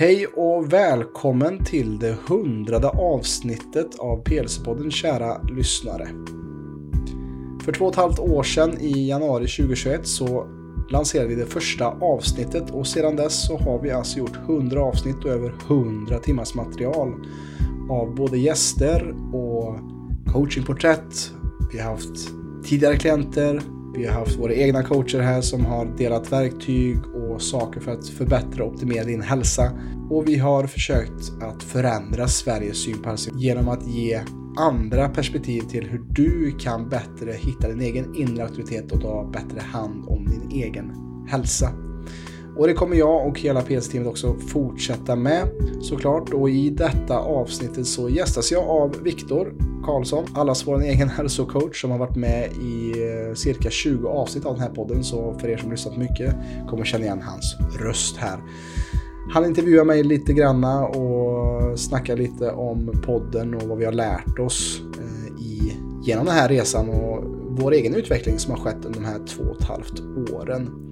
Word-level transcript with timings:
Hej 0.00 0.26
och 0.26 0.72
välkommen 0.72 1.64
till 1.64 1.98
det 1.98 2.16
hundrade 2.28 2.88
avsnittet 2.88 3.98
av 3.98 4.22
PLC-podden 4.24 4.90
kära 4.90 5.42
lyssnare. 5.42 6.08
För 7.64 7.72
två 7.72 7.84
och 7.84 7.90
ett 7.90 7.96
halvt 7.96 8.18
år 8.18 8.42
sedan 8.42 8.80
i 8.80 9.08
januari 9.08 9.46
2021 9.46 10.06
så 10.06 10.46
lanserade 10.90 11.28
vi 11.28 11.34
det 11.34 11.46
första 11.46 11.86
avsnittet 11.86 12.70
och 12.70 12.86
sedan 12.86 13.16
dess 13.16 13.46
så 13.46 13.56
har 13.56 13.82
vi 13.82 13.90
alltså 13.90 14.18
gjort 14.18 14.36
100 14.36 14.82
avsnitt 14.82 15.24
och 15.24 15.30
över 15.30 15.54
100 15.66 16.18
timmars 16.18 16.54
material 16.54 17.14
av 17.90 18.14
både 18.14 18.38
gäster 18.38 19.14
och 19.32 19.78
coachingporträtt. 20.32 21.32
Vi 21.72 21.78
har 21.78 21.90
haft 21.90 22.28
tidigare 22.64 22.96
klienter, 22.96 23.60
vi 23.94 24.06
har 24.06 24.14
haft 24.14 24.38
våra 24.38 24.54
egna 24.54 24.82
coacher 24.82 25.20
här 25.20 25.40
som 25.40 25.64
har 25.64 25.84
delat 25.96 26.32
verktyg 26.32 26.96
och 27.38 27.42
saker 27.42 27.80
för 27.80 27.92
att 27.92 28.08
förbättra 28.08 28.64
och 28.64 28.72
optimera 28.72 29.04
din 29.04 29.22
hälsa. 29.22 29.72
Och 30.10 30.28
vi 30.28 30.38
har 30.38 30.66
försökt 30.66 31.32
att 31.40 31.62
förändra 31.62 32.28
Sveriges 32.28 32.84
syn 32.84 33.02
på 33.02 33.08
hälsa 33.08 33.30
genom 33.34 33.68
att 33.68 33.86
ge 33.86 34.20
andra 34.56 35.08
perspektiv 35.08 35.60
till 35.60 35.88
hur 35.88 35.98
du 35.98 36.56
kan 36.58 36.88
bättre 36.88 37.32
hitta 37.32 37.68
din 37.68 37.80
egen 37.80 38.14
inre 38.14 38.44
auktoritet 38.44 38.92
och 38.92 39.00
ta 39.00 39.30
bättre 39.32 39.60
hand 39.60 40.04
om 40.08 40.24
din 40.24 40.62
egen 40.62 40.92
hälsa. 41.28 41.87
Och 42.58 42.66
det 42.66 42.74
kommer 42.74 42.96
jag 42.96 43.26
och 43.26 43.40
hela 43.40 43.62
PS-teamet 43.62 44.08
också 44.08 44.34
fortsätta 44.34 45.16
med 45.16 45.48
såklart. 45.82 46.32
Och 46.32 46.50
i 46.50 46.70
detta 46.70 47.18
avsnittet 47.18 47.86
så 47.86 48.08
gästas 48.08 48.52
jag 48.52 48.64
av 48.64 49.02
Viktor 49.02 49.54
Karlsson, 49.84 50.24
allas 50.34 50.66
vår 50.66 50.82
egen 50.82 51.08
hälsocoach 51.16 51.80
som 51.80 51.90
har 51.90 51.98
varit 51.98 52.16
med 52.16 52.52
i 52.52 52.90
eh, 52.90 53.34
cirka 53.34 53.70
20 53.70 54.08
avsnitt 54.08 54.44
av 54.44 54.52
den 54.52 54.62
här 54.62 54.70
podden. 54.70 55.04
Så 55.04 55.38
för 55.40 55.48
er 55.48 55.56
som 55.56 55.70
lyssnat 55.70 55.96
mycket 55.96 56.34
kommer 56.68 56.84
känna 56.84 57.04
igen 57.04 57.22
hans 57.22 57.56
röst 57.80 58.16
här. 58.16 58.38
Han 59.30 59.44
intervjuar 59.44 59.84
mig 59.84 60.02
lite 60.02 60.32
granna 60.32 60.86
och 60.86 61.78
snackar 61.78 62.16
lite 62.16 62.50
om 62.50 63.02
podden 63.06 63.54
och 63.54 63.62
vad 63.62 63.78
vi 63.78 63.84
har 63.84 63.92
lärt 63.92 64.38
oss 64.38 64.80
eh, 64.98 65.42
i, 65.42 65.76
genom 66.02 66.26
den 66.26 66.34
här 66.34 66.48
resan 66.48 66.88
och 66.88 67.24
vår 67.48 67.72
egen 67.72 67.94
utveckling 67.94 68.38
som 68.38 68.54
har 68.54 68.60
skett 68.60 68.84
under 68.84 69.00
de 69.00 69.06
här 69.06 69.26
två 69.26 69.42
och 69.42 69.60
ett 69.60 69.68
halvt 69.68 70.00
åren. 70.32 70.87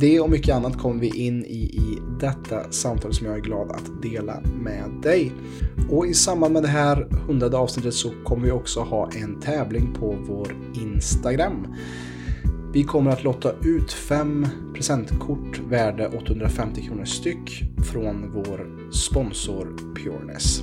Det 0.00 0.20
och 0.20 0.30
mycket 0.30 0.54
annat 0.54 0.78
kommer 0.78 1.00
vi 1.00 1.26
in 1.26 1.44
i 1.44 1.56
i 1.56 1.98
detta 2.20 2.72
samtal 2.72 3.14
som 3.14 3.26
jag 3.26 3.36
är 3.36 3.40
glad 3.40 3.70
att 3.70 4.02
dela 4.02 4.40
med 4.62 4.90
dig. 5.02 5.32
Och 5.90 6.06
i 6.06 6.14
samband 6.14 6.52
med 6.52 6.62
det 6.62 6.68
här 6.68 7.08
hundrade 7.26 7.56
avsnittet 7.56 7.94
så 7.94 8.12
kommer 8.24 8.44
vi 8.44 8.50
också 8.50 8.80
ha 8.80 9.10
en 9.12 9.40
tävling 9.40 9.94
på 9.94 10.16
vår 10.28 10.56
Instagram. 10.74 11.74
Vi 12.72 12.84
kommer 12.84 13.10
att 13.10 13.24
lotta 13.24 13.52
ut 13.62 13.92
fem 13.92 14.46
presentkort 14.74 15.60
värde 15.68 16.08
850 16.08 16.82
kronor 16.82 17.04
styck 17.04 17.64
från 17.92 18.32
vår 18.34 18.90
sponsor 18.92 19.94
Pureness. 19.94 20.62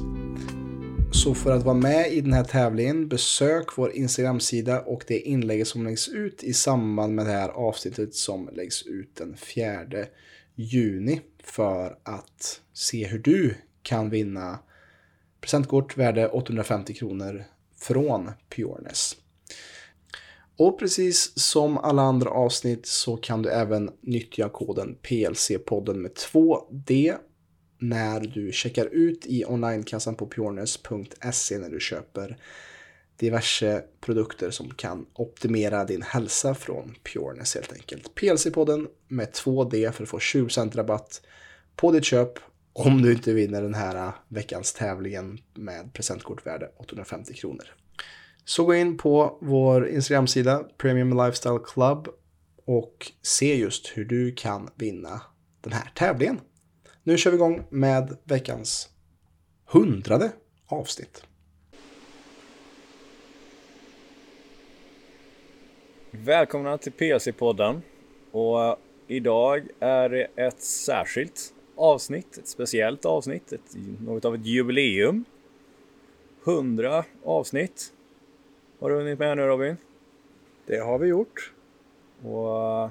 Så 1.24 1.34
för 1.34 1.52
att 1.52 1.64
vara 1.64 1.76
med 1.76 2.14
i 2.14 2.22
den 2.22 2.34
här 2.34 2.44
tävlingen, 2.44 3.08
besök 3.08 3.78
vår 3.78 3.92
Instagram-sida 3.92 4.82
och 4.82 5.04
det 5.08 5.20
inlägget 5.20 5.68
som 5.68 5.84
läggs 5.84 6.08
ut 6.08 6.44
i 6.44 6.54
samband 6.54 7.16
med 7.16 7.26
det 7.26 7.32
här 7.32 7.50
avsnittet 7.50 8.16
som 8.16 8.50
läggs 8.54 8.84
ut 8.84 9.16
den 9.16 9.38
4 9.38 9.86
juni 10.56 11.22
för 11.44 11.98
att 12.04 12.62
se 12.74 13.08
hur 13.08 13.20
du 13.20 13.56
kan 13.82 14.10
vinna 14.10 14.60
presentkort 15.42 15.98
värde 15.98 16.30
850 16.30 16.94
kronor 16.94 17.44
från 17.80 18.32
Pureness. 18.50 19.16
Och 20.58 20.80
precis 20.80 21.40
som 21.40 21.78
alla 21.78 22.02
andra 22.02 22.30
avsnitt 22.30 22.86
så 22.86 23.18
kan 23.18 23.42
du 23.42 23.50
även 23.50 23.92
nyttja 24.02 24.50
koden 24.50 24.98
PLC-podden 25.02 25.94
med 25.94 26.12
2D 26.12 27.16
när 27.84 28.20
du 28.20 28.52
checkar 28.52 28.86
ut 28.86 29.26
i 29.26 29.46
onlinekassan 29.46 30.16
på 30.16 30.28
pureness.se 30.28 31.58
när 31.58 31.70
du 31.70 31.80
köper 31.80 32.38
diverse 33.18 33.84
produkter 34.02 34.52
som 34.52 34.74
kan 34.74 35.06
optimera 35.14 35.86
din 35.86 36.02
hälsa 36.02 36.56
från 36.56 36.96
Pureness 37.04 37.56
helt 37.56 37.74
enkelt. 37.74 38.16
PLC-podden 38.16 38.88
med 39.08 39.32
2D 39.32 39.92
för 39.92 40.04
att 40.04 40.10
få 40.10 40.18
20% 40.18 40.76
rabatt 40.76 41.22
på 41.76 41.92
ditt 41.92 42.06
köp 42.06 42.40
om 42.74 43.02
du 43.02 43.12
inte 43.12 43.34
vinner 43.34 43.62
den 43.62 43.74
här 43.74 44.12
veckans 44.28 44.74
tävlingen 44.74 45.38
med 45.54 45.94
presentkortvärde 45.94 46.70
850 46.78 47.34
kronor. 47.34 47.66
Så 48.46 48.66
gå 48.66 48.76
in 48.76 48.98
på 48.98 49.38
vår 49.42 49.88
Instagram-sida 49.88 50.64
Premium 50.78 51.18
Lifestyle 51.18 51.60
Club 51.66 52.08
och 52.66 53.12
se 53.22 53.56
just 53.56 53.88
hur 53.88 54.06
du 54.06 54.32
kan 54.32 54.70
vinna 54.76 55.22
den 55.62 55.74
här 55.74 55.92
tävlingen. 55.96 56.40
Nu 57.06 57.18
kör 57.18 57.32
vi 57.32 57.36
igång 57.38 57.64
med 57.70 58.18
veckans 58.24 58.90
hundrade 59.66 60.32
avsnitt. 60.68 61.24
Välkomna 66.12 66.78
till 66.78 66.92
PLC-podden. 66.92 67.82
Och 68.32 68.78
idag 69.08 69.68
är 69.80 70.10
det 70.10 70.28
ett 70.36 70.62
särskilt 70.62 71.54
avsnitt, 71.76 72.38
ett 72.38 72.48
speciellt 72.48 73.06
avsnitt, 73.06 73.54
ett, 73.54 73.76
något 74.00 74.26
av 74.26 74.36
ett 74.36 74.46
jubileum. 74.46 75.26
100 76.46 77.06
avsnitt 77.24 77.94
har 78.80 78.90
du 78.90 78.96
hunnit 78.96 79.20
med 79.20 79.38
nu 79.38 79.44
Robin. 79.44 79.78
Det 80.66 80.78
har 80.78 81.00
vi 81.00 81.08
gjort. 81.08 81.54
Och 82.24 82.90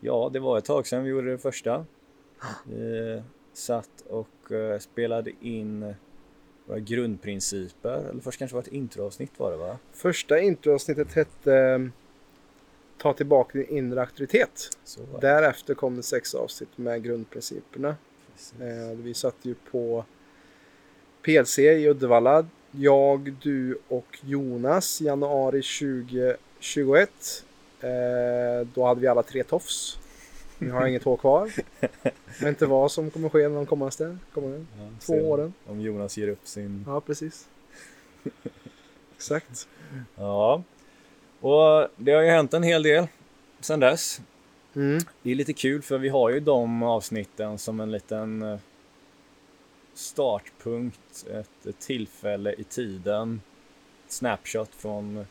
ja, 0.00 0.30
det 0.32 0.40
var 0.40 0.58
ett 0.58 0.64
tag 0.64 0.86
sedan 0.86 1.04
vi 1.04 1.10
gjorde 1.10 1.30
det 1.30 1.38
första. 1.38 1.84
Vi 2.64 3.22
satt 3.52 4.04
och 4.08 4.52
eh, 4.52 4.78
spelade 4.78 5.30
in 5.40 5.94
våra 6.66 6.78
grundprinciper. 6.78 8.08
Eller 8.10 8.20
först 8.20 8.38
kanske 8.38 8.54
var 8.54 8.62
ett 8.62 8.68
introavsnitt 8.68 9.30
var 9.36 9.50
det 9.50 9.56
va? 9.56 9.78
Första 9.92 10.38
introavsnittet 10.38 11.12
hette 11.12 11.54
eh, 11.54 11.78
Ta 12.98 13.12
tillbaka 13.12 13.58
din 13.58 13.68
inre 13.68 14.00
auktoritet. 14.00 14.68
Därefter 15.20 15.74
kom 15.74 15.96
det 15.96 16.02
sex 16.02 16.34
avsnitt 16.34 16.78
med 16.78 17.02
grundprinciperna. 17.02 17.96
Precis. 18.32 18.60
Eh, 18.60 18.96
vi 18.96 19.14
satt 19.14 19.36
ju 19.42 19.54
på 19.70 20.04
PLC 21.22 21.58
i 21.58 21.88
Uddevalla. 21.88 22.46
Jag, 22.70 23.32
du 23.42 23.78
och 23.88 24.18
Jonas 24.20 25.00
januari 25.00 25.62
2021. 25.62 27.10
Då 28.74 28.84
hade 28.84 29.00
vi 29.00 29.06
alla 29.06 29.22
tre 29.22 29.42
tofs. 29.44 29.98
Vi 30.58 30.70
har 30.70 30.86
inget 30.86 31.04
hår 31.04 31.16
kvar. 31.16 31.52
Vet 32.40 32.48
inte 32.48 32.66
vad 32.76 32.92
som 32.92 33.10
kommer 33.10 33.28
ske 33.28 33.48
de 33.48 33.66
kommande, 33.66 34.18
kommande 34.34 34.66
ja, 34.78 34.88
två 35.00 35.14
åren. 35.14 35.52
Om 35.66 35.80
Jonas 35.80 36.18
ger 36.18 36.28
upp 36.28 36.46
sin... 36.46 36.84
Ja, 36.86 37.00
precis. 37.00 37.48
Exakt. 39.16 39.68
Ja. 40.14 40.62
Och 41.40 41.88
det 41.96 42.12
har 42.12 42.22
ju 42.22 42.30
hänt 42.30 42.54
en 42.54 42.62
hel 42.62 42.82
del 42.82 43.06
sedan 43.60 43.80
dess. 43.80 44.20
Mm. 44.74 44.98
Det 45.22 45.30
är 45.30 45.34
lite 45.34 45.52
kul 45.52 45.82
för 45.82 45.98
vi 45.98 46.08
har 46.08 46.30
ju 46.30 46.40
de 46.40 46.82
avsnitten 46.82 47.58
som 47.58 47.80
en 47.80 47.90
liten 47.90 48.42
eh, 48.42 48.58
startpunkt, 49.94 51.26
ett 51.30 51.78
tillfälle 51.78 52.52
i 52.52 52.64
tiden, 52.64 53.40
snapshot 54.08 54.74
från 54.74 55.26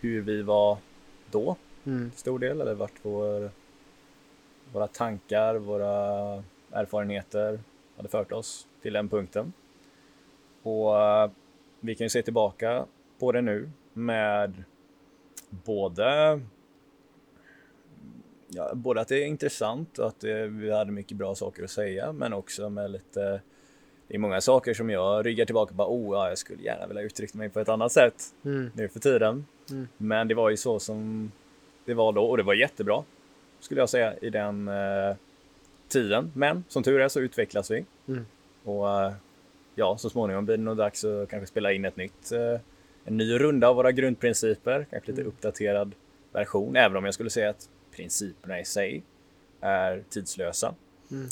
hur 0.00 0.20
vi 0.22 0.42
var 0.42 0.78
då, 1.30 1.56
mm. 1.84 2.12
stor 2.16 2.38
del, 2.38 2.60
eller 2.60 2.74
vart 2.74 2.92
vår 3.02 3.50
våra 4.74 4.86
tankar, 4.86 5.54
våra 5.54 6.42
erfarenheter 6.72 7.60
hade 7.96 8.08
fört 8.08 8.32
oss 8.32 8.66
till 8.82 8.92
den 8.92 9.08
punkten. 9.08 9.52
Och 10.62 11.00
eh, 11.00 11.30
vi 11.80 11.94
kan 11.94 12.04
ju 12.04 12.08
se 12.08 12.22
tillbaka 12.22 12.86
på 13.18 13.32
det 13.32 13.42
nu 13.42 13.70
med 13.92 14.64
både 15.50 16.40
ja, 18.48 18.74
både 18.74 19.00
att 19.00 19.08
det 19.08 19.22
är 19.22 19.26
intressant 19.26 19.98
och 19.98 20.06
att 20.06 20.20
det, 20.20 20.46
vi 20.46 20.70
hade 20.72 20.92
mycket 20.92 21.16
bra 21.16 21.34
saker 21.34 21.64
att 21.64 21.70
säga 21.70 22.12
men 22.12 22.32
också 22.32 22.70
med 22.70 22.90
lite 22.90 23.40
det 24.08 24.14
är 24.14 24.18
många 24.18 24.40
saker 24.40 24.74
som 24.74 24.90
jag 24.90 25.26
ryggar 25.26 25.44
tillbaka 25.44 25.74
på. 25.74 25.82
Oh, 25.82 26.16
ja, 26.16 26.28
jag 26.28 26.38
skulle 26.38 26.62
gärna 26.62 26.86
vilja 26.86 27.02
uttrycka 27.02 27.38
mig 27.38 27.48
på 27.48 27.60
ett 27.60 27.68
annat 27.68 27.92
sätt 27.92 28.34
mm. 28.44 28.70
nu 28.74 28.88
för 28.88 29.00
tiden. 29.00 29.46
Mm. 29.70 29.88
Men 29.96 30.28
det 30.28 30.34
var 30.34 30.50
ju 30.50 30.56
så 30.56 30.80
som 30.80 31.32
det 31.84 31.94
var 31.94 32.12
då 32.12 32.24
och 32.24 32.36
det 32.36 32.42
var 32.42 32.54
jättebra 32.54 33.04
skulle 33.64 33.80
jag 33.80 33.88
säga 33.88 34.14
i 34.18 34.30
den 34.30 34.68
eh, 34.68 35.16
tiden. 35.88 36.32
Men 36.34 36.64
som 36.68 36.82
tur 36.82 37.00
är 37.00 37.08
så 37.08 37.20
utvecklas 37.20 37.70
vi. 37.70 37.84
Mm. 38.08 38.26
Och 38.64 38.90
eh, 38.90 39.12
ja, 39.74 39.96
så 39.98 40.10
småningom 40.10 40.44
blir 40.44 40.56
det 40.56 40.62
nog 40.62 40.76
dags 40.76 41.04
att 41.04 41.28
kanske 41.28 41.46
spela 41.46 41.72
in 41.72 41.84
ett 41.84 41.96
nytt, 41.96 42.32
eh, 42.32 42.60
en 43.04 43.16
ny 43.16 43.38
runda 43.38 43.68
av 43.68 43.76
våra 43.76 43.92
grundprinciper. 43.92 44.86
Kanske 44.90 45.10
lite 45.10 45.20
mm. 45.20 45.32
uppdaterad 45.32 45.94
version, 46.32 46.76
även 46.76 46.96
om 46.96 47.04
jag 47.04 47.14
skulle 47.14 47.30
säga 47.30 47.50
att 47.50 47.68
principerna 47.96 48.60
i 48.60 48.64
sig 48.64 49.02
är 49.60 50.04
tidslösa. 50.08 50.74
Mm. 51.10 51.28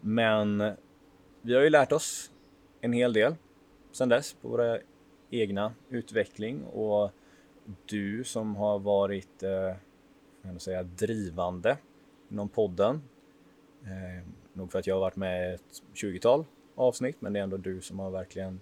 Men 0.00 0.72
vi 1.42 1.54
har 1.54 1.62
ju 1.62 1.70
lärt 1.70 1.92
oss 1.92 2.30
en 2.80 2.92
hel 2.92 3.12
del 3.12 3.34
sedan 3.92 4.08
dess 4.08 4.32
på 4.32 4.48
våra 4.48 4.78
egna 5.30 5.72
utveckling 5.88 6.64
och 6.64 7.10
du 7.86 8.24
som 8.24 8.56
har 8.56 8.78
varit 8.78 9.42
eh, 10.42 10.48
kan 10.48 10.60
säga, 10.60 10.82
drivande 10.82 11.76
inom 12.28 12.48
podden. 12.48 13.02
Eh, 13.84 14.28
nog 14.52 14.72
för 14.72 14.78
att 14.78 14.86
jag 14.86 14.94
har 14.94 15.00
varit 15.00 15.16
med 15.16 15.54
ett 15.54 15.82
20-tal 15.94 16.44
avsnitt, 16.74 17.16
men 17.20 17.32
det 17.32 17.38
är 17.38 17.42
ändå 17.44 17.56
du 17.56 17.80
som 17.80 17.98
har 17.98 18.10
verkligen 18.10 18.60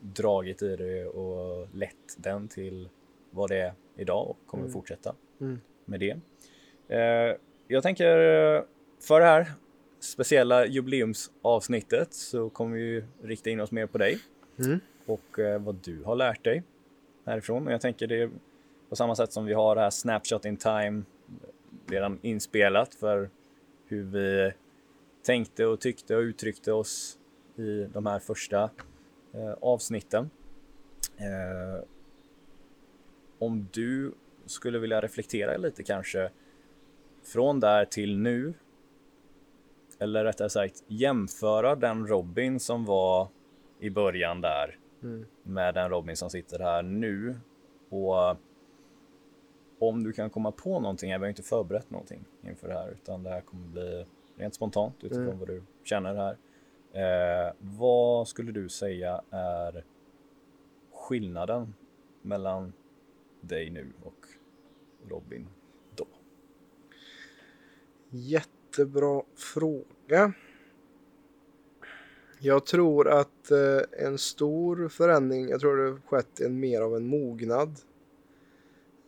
dragit 0.00 0.62
i 0.62 0.76
det 0.76 1.06
och 1.06 1.68
lett 1.74 2.16
den 2.16 2.48
till 2.48 2.88
vad 3.30 3.50
det 3.50 3.56
är 3.56 3.74
idag 3.96 4.30
och 4.30 4.38
kommer 4.46 4.64
mm. 4.64 4.72
fortsätta 4.72 5.14
mm. 5.40 5.60
med 5.84 6.00
det. 6.00 6.16
Eh, 6.88 7.36
jag 7.68 7.82
tänker 7.82 8.06
för 9.00 9.20
det 9.20 9.26
här 9.26 9.52
speciella 10.00 10.66
jubileumsavsnittet 10.66 12.14
så 12.14 12.50
kommer 12.50 12.76
vi 12.76 13.04
rikta 13.22 13.50
in 13.50 13.60
oss 13.60 13.72
mer 13.72 13.86
på 13.86 13.98
dig 13.98 14.18
mm. 14.58 14.80
och 15.06 15.38
eh, 15.38 15.62
vad 15.62 15.74
du 15.74 16.02
har 16.04 16.16
lärt 16.16 16.44
dig 16.44 16.62
härifrån. 17.26 17.66
Och 17.66 17.72
jag 17.72 17.80
tänker 17.80 18.06
det 18.06 18.30
på 18.88 18.96
samma 18.96 19.16
sätt 19.16 19.32
som 19.32 19.44
vi 19.44 19.52
har 19.52 19.74
det 19.74 19.80
här 19.80 19.90
Snapshot 19.90 20.44
in 20.44 20.56
time 20.56 21.02
redan 21.86 22.18
inspelat 22.22 22.94
för 22.94 23.30
hur 23.86 24.02
vi 24.02 24.52
tänkte 25.22 25.66
och 25.66 25.80
tyckte 25.80 26.16
och 26.16 26.20
uttryckte 26.20 26.72
oss 26.72 27.18
i 27.56 27.84
de 27.92 28.06
här 28.06 28.18
första 28.18 28.70
eh, 29.32 29.52
avsnitten. 29.60 30.30
Eh, 31.16 31.84
om 33.38 33.68
du 33.72 34.12
skulle 34.46 34.78
vilja 34.78 35.00
reflektera 35.00 35.56
lite 35.56 35.82
kanske 35.82 36.30
från 37.22 37.60
där 37.60 37.84
till 37.84 38.18
nu. 38.18 38.54
Eller 39.98 40.24
rättare 40.24 40.50
sagt 40.50 40.84
jämföra 40.86 41.76
den 41.76 42.06
Robin 42.06 42.60
som 42.60 42.84
var 42.84 43.28
i 43.80 43.90
början 43.90 44.40
där 44.40 44.78
mm. 45.02 45.26
med 45.42 45.74
den 45.74 45.90
Robin 45.90 46.16
som 46.16 46.30
sitter 46.30 46.58
här 46.58 46.82
nu. 46.82 47.34
Och 47.88 48.36
om 49.78 50.04
du 50.04 50.12
kan 50.12 50.30
komma 50.30 50.52
på 50.52 50.80
någonting, 50.80 51.10
jag 51.10 51.18
har 51.18 51.26
inte 51.26 51.42
förberett 51.42 51.90
någonting 51.90 52.24
inför 52.42 52.68
det 52.68 52.74
här 52.74 52.90
utan 52.90 53.22
det 53.22 53.30
här 53.30 53.40
kommer 53.40 53.66
bli 53.66 54.06
rent 54.36 54.54
spontant 54.54 55.04
utifrån 55.04 55.24
mm. 55.24 55.38
vad 55.38 55.48
du 55.48 55.62
känner 55.84 56.14
här. 56.14 56.36
Eh, 56.92 57.52
vad 57.60 58.28
skulle 58.28 58.52
du 58.52 58.68
säga 58.68 59.22
är 59.30 59.84
skillnaden 60.92 61.74
mellan 62.22 62.72
dig 63.40 63.70
nu 63.70 63.92
och 64.02 64.26
Robin 65.08 65.46
då? 65.94 66.06
Jättebra 68.10 69.22
fråga. 69.36 70.32
Jag 72.40 72.66
tror 72.66 73.08
att 73.08 73.50
eh, 73.50 74.06
en 74.06 74.18
stor 74.18 74.88
förändring, 74.88 75.48
jag 75.48 75.60
tror 75.60 75.76
det 75.76 76.00
skett 76.06 76.40
en 76.40 76.60
mer 76.60 76.80
av 76.80 76.96
en 76.96 77.06
mognad 77.06 77.78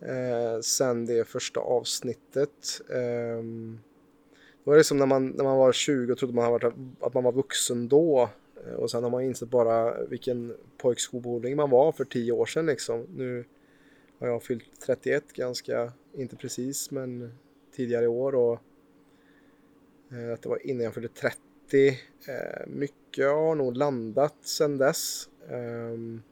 eh, 0.01 0.61
sen 0.61 1.07
det 1.07 1.29
första 1.29 1.61
avsnittet. 1.61 2.81
Eh, 2.91 3.43
det 4.65 4.71
var 4.71 4.77
liksom 4.77 4.99
när 4.99 5.07
man, 5.07 5.27
när 5.29 5.45
man 5.45 5.59
var 5.59 5.73
20 5.73 6.13
och 6.13 6.19
trodde 6.19 6.35
man 6.35 6.51
varit, 6.51 6.75
att 7.01 7.15
man 7.15 7.25
var 7.25 7.33
vuxen 7.33 7.89
då. 7.89 8.31
Eh, 8.67 8.73
och 8.75 8.91
sen 8.91 9.03
har 9.03 9.11
man 9.11 9.23
insett 9.23 9.49
bara 9.49 10.05
vilken 10.05 10.57
pojkskoboling 10.77 11.57
man 11.57 11.71
var 11.71 11.93
för 11.93 12.05
tio 12.05 12.33
år 12.33 12.47
sedan 12.47 12.67
liksom. 12.67 13.07
Nu 13.17 13.45
har 14.19 14.29
jag 14.29 14.43
fyllt 14.43 14.81
31 14.87 15.33
ganska, 15.33 15.93
inte 16.15 16.37
precis, 16.37 16.91
men 16.91 17.33
tidigare 17.77 18.05
i 18.05 18.09
år. 18.09 18.35
Och 18.35 18.61
eh, 20.13 20.33
att 20.33 20.43
det 20.43 20.49
var 20.49 20.67
innan 20.67 20.85
jag 20.85 20.95
fyllde 20.95 21.09
30. 21.09 21.39
Eh, 22.29 22.67
mycket 22.67 23.27
har 23.27 23.55
nog 23.55 23.77
landat 23.77 24.37
sen 24.41 24.79
dess. 24.79 25.29
Ehm, 25.51 26.23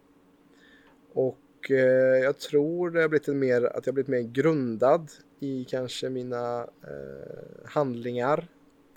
och 1.12 1.38
och 1.64 1.70
eh, 1.70 2.22
jag 2.22 2.38
tror 2.38 2.90
det 2.90 3.00
har 3.00 3.08
blivit 3.08 3.28
mer, 3.28 3.64
att 3.64 3.86
jag 3.86 3.94
blivit 3.94 4.08
mer 4.08 4.20
grundad 4.20 5.10
i 5.40 5.64
kanske 5.64 6.10
mina 6.10 6.60
eh, 6.62 7.64
handlingar 7.64 8.48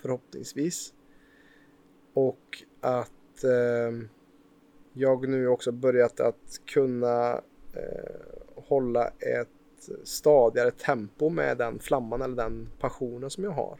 förhoppningsvis. 0.02 0.94
Och 2.14 2.64
att 2.80 3.44
eh, 3.44 4.08
jag 4.92 5.28
nu 5.28 5.48
också 5.48 5.72
börjat 5.72 6.20
att 6.20 6.60
kunna 6.66 7.32
eh, 7.74 8.14
hålla 8.54 9.08
ett 9.08 9.88
stadigare 10.04 10.70
tempo 10.70 11.28
med 11.28 11.58
den 11.58 11.78
flamman 11.78 12.22
eller 12.22 12.36
den 12.36 12.68
passionen 12.78 13.30
som 13.30 13.44
jag 13.44 13.50
har. 13.50 13.78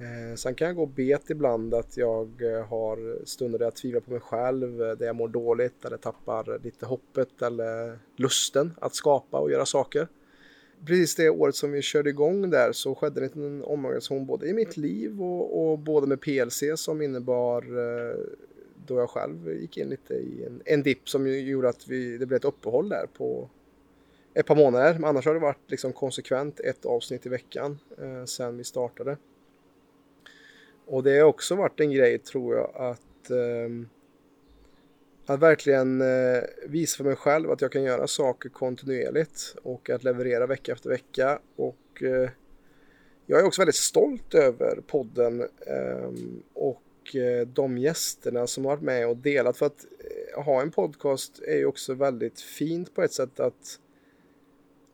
Eh, 0.00 0.34
sen 0.36 0.54
kan 0.54 0.66
jag 0.66 0.76
gå 0.76 0.86
bet 0.86 1.30
ibland 1.30 1.74
att 1.74 1.96
jag 1.96 2.42
eh, 2.42 2.66
har 2.66 3.24
stunder 3.24 3.58
där 3.58 3.66
jag 3.66 3.74
tvivlar 3.74 4.00
på 4.00 4.10
mig 4.10 4.20
själv, 4.20 4.82
eh, 4.82 4.96
där 4.96 5.06
jag 5.06 5.16
mår 5.16 5.28
dåligt 5.28 5.84
eller 5.84 5.96
tappar 5.96 6.60
lite 6.64 6.86
hoppet 6.86 7.42
eller 7.42 7.98
lusten 8.16 8.72
att 8.80 8.94
skapa 8.94 9.38
och 9.38 9.50
göra 9.50 9.66
saker 9.66 10.08
precis 10.86 11.14
det 11.14 11.30
året 11.30 11.54
som 11.54 11.72
vi 11.72 11.82
körde 11.82 12.10
igång 12.10 12.50
där 12.50 12.72
så 12.72 12.94
skedde 12.94 13.20
det 13.20 13.36
en 13.36 13.64
omorganisation 13.64 14.26
både 14.26 14.48
i 14.48 14.52
mitt 14.52 14.76
liv 14.76 15.22
och, 15.22 15.70
och 15.70 15.78
både 15.78 16.06
med 16.06 16.20
PLC 16.20 16.62
som 16.74 17.02
innebar 17.02 17.62
eh, 17.62 18.16
då 18.86 18.98
jag 18.98 19.10
själv 19.10 19.52
gick 19.52 19.76
in 19.76 19.88
lite 19.88 20.14
i 20.14 20.44
en, 20.46 20.62
en 20.64 20.82
dipp 20.82 21.08
som 21.08 21.26
gjorde 21.26 21.68
att 21.68 21.88
vi, 21.88 22.18
det 22.18 22.26
blev 22.26 22.36
ett 22.36 22.44
uppehåll 22.44 22.88
där 22.88 23.06
på 23.16 23.50
ett 24.34 24.46
par 24.46 24.56
månader. 24.56 24.92
Men 24.92 25.04
annars 25.04 25.26
har 25.26 25.34
det 25.34 25.40
varit 25.40 25.70
liksom 25.70 25.92
konsekvent 25.92 26.60
ett 26.60 26.86
avsnitt 26.86 27.26
i 27.26 27.28
veckan 27.28 27.78
eh, 27.98 28.24
sen 28.24 28.56
vi 28.56 28.64
startade. 28.64 29.16
Och 30.90 31.02
det 31.02 31.18
har 31.18 31.24
också 31.24 31.54
varit 31.54 31.80
en 31.80 31.92
grej 31.92 32.18
tror 32.18 32.56
jag 32.56 32.70
att 32.74 33.30
eh, 33.30 33.86
att 35.26 35.40
verkligen 35.40 36.00
eh, 36.00 36.42
visa 36.66 36.96
för 36.96 37.04
mig 37.04 37.16
själv 37.16 37.50
att 37.50 37.60
jag 37.60 37.72
kan 37.72 37.82
göra 37.82 38.06
saker 38.06 38.48
kontinuerligt 38.48 39.56
och 39.62 39.90
att 39.90 40.04
leverera 40.04 40.46
vecka 40.46 40.72
efter 40.72 40.90
vecka. 40.90 41.38
Och 41.56 42.02
eh, 42.02 42.30
jag 43.26 43.40
är 43.40 43.44
också 43.44 43.60
väldigt 43.60 43.74
stolt 43.74 44.34
över 44.34 44.80
podden 44.86 45.40
eh, 45.66 46.10
och 46.54 47.16
eh, 47.16 47.46
de 47.46 47.78
gästerna 47.78 48.46
som 48.46 48.64
har 48.64 48.72
varit 48.72 48.82
med 48.82 49.08
och 49.08 49.16
delat. 49.16 49.56
För 49.56 49.66
att 49.66 49.86
eh, 50.34 50.42
ha 50.42 50.62
en 50.62 50.70
podcast 50.70 51.42
är 51.42 51.56
ju 51.56 51.66
också 51.66 51.94
väldigt 51.94 52.40
fint 52.40 52.94
på 52.94 53.02
ett 53.02 53.12
sätt 53.12 53.40
att 53.40 53.78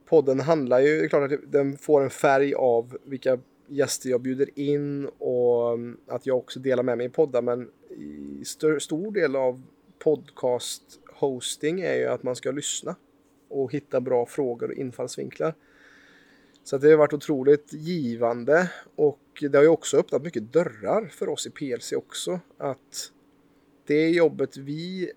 podden 0.08 0.40
handlar 0.40 0.80
ju, 0.80 0.98
det 0.98 1.04
är 1.04 1.08
klart 1.08 1.32
att 1.32 1.52
den 1.52 1.78
får 1.78 2.02
en 2.02 2.10
färg 2.10 2.54
av 2.54 2.98
vilka 3.04 3.38
gäster 3.68 4.10
jag 4.10 4.20
bjuder 4.20 4.58
in 4.58 5.06
och 5.06 5.78
att 6.06 6.26
jag 6.26 6.38
också 6.38 6.60
delar 6.60 6.82
med 6.82 6.98
mig 6.98 7.06
i 7.06 7.10
poddar 7.10 7.42
men 7.42 7.70
i 7.90 8.44
stor, 8.44 8.78
stor 8.78 9.12
del 9.12 9.36
av 9.36 9.62
podcast 9.98 10.82
hosting 11.14 11.80
är 11.80 11.94
ju 11.94 12.06
att 12.06 12.22
man 12.22 12.36
ska 12.36 12.50
lyssna 12.50 12.96
och 13.48 13.72
hitta 13.72 14.00
bra 14.00 14.26
frågor 14.26 14.68
och 14.68 14.74
infallsvinklar. 14.74 15.54
Så 16.64 16.78
det 16.78 16.90
har 16.90 16.96
varit 16.96 17.12
otroligt 17.12 17.72
givande 17.72 18.70
och 18.96 19.20
det 19.40 19.56
har 19.56 19.62
ju 19.62 19.68
också 19.68 19.96
öppnat 19.96 20.22
mycket 20.22 20.52
dörrar 20.52 21.06
för 21.06 21.28
oss 21.28 21.46
i 21.46 21.50
PLC 21.50 21.92
också. 21.92 22.40
Att 22.58 23.12
det 23.86 24.08
jobbet 24.08 24.56
vi 24.56 25.12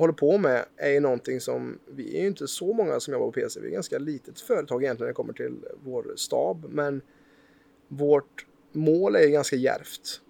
håller 0.00 0.12
på 0.12 0.38
med 0.38 0.64
är 0.76 0.90
ju 0.90 1.00
någonting 1.00 1.40
som 1.40 1.78
vi 1.86 2.16
är 2.16 2.20
ju 2.20 2.26
inte 2.26 2.48
så 2.48 2.72
många 2.72 3.00
som 3.00 3.12
jobbar 3.12 3.26
på 3.26 3.32
PC. 3.32 3.60
Vi 3.60 3.66
är 3.66 3.68
ett 3.68 3.74
ganska 3.74 3.98
litet 3.98 4.40
företag 4.40 4.82
egentligen 4.82 5.06
när 5.06 5.10
det 5.10 5.14
kommer 5.14 5.32
till 5.32 5.56
vår 5.84 6.12
stab, 6.16 6.66
men 6.70 7.00
vårt 7.88 8.46
mål 8.72 9.16
är 9.16 9.20
ju 9.20 9.30
ganska 9.30 9.56
järvt 9.56 10.20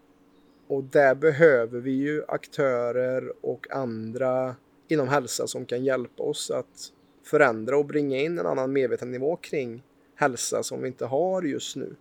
och 0.66 0.84
där 0.84 1.14
behöver 1.14 1.80
vi 1.80 1.90
ju 1.90 2.22
aktörer 2.28 3.32
och 3.40 3.70
andra 3.70 4.56
inom 4.88 5.08
hälsa 5.08 5.46
som 5.46 5.66
kan 5.66 5.84
hjälpa 5.84 6.22
oss 6.22 6.50
att 6.50 6.92
förändra 7.24 7.78
och 7.78 7.86
bringa 7.86 8.18
in 8.18 8.38
en 8.38 8.46
annan 8.46 8.72
medvetandenivå 8.72 9.36
kring 9.36 9.82
hälsa 10.14 10.62
som 10.62 10.82
vi 10.82 10.88
inte 10.88 11.06
har 11.06 11.42
just 11.42 11.76
nu. 11.76 11.96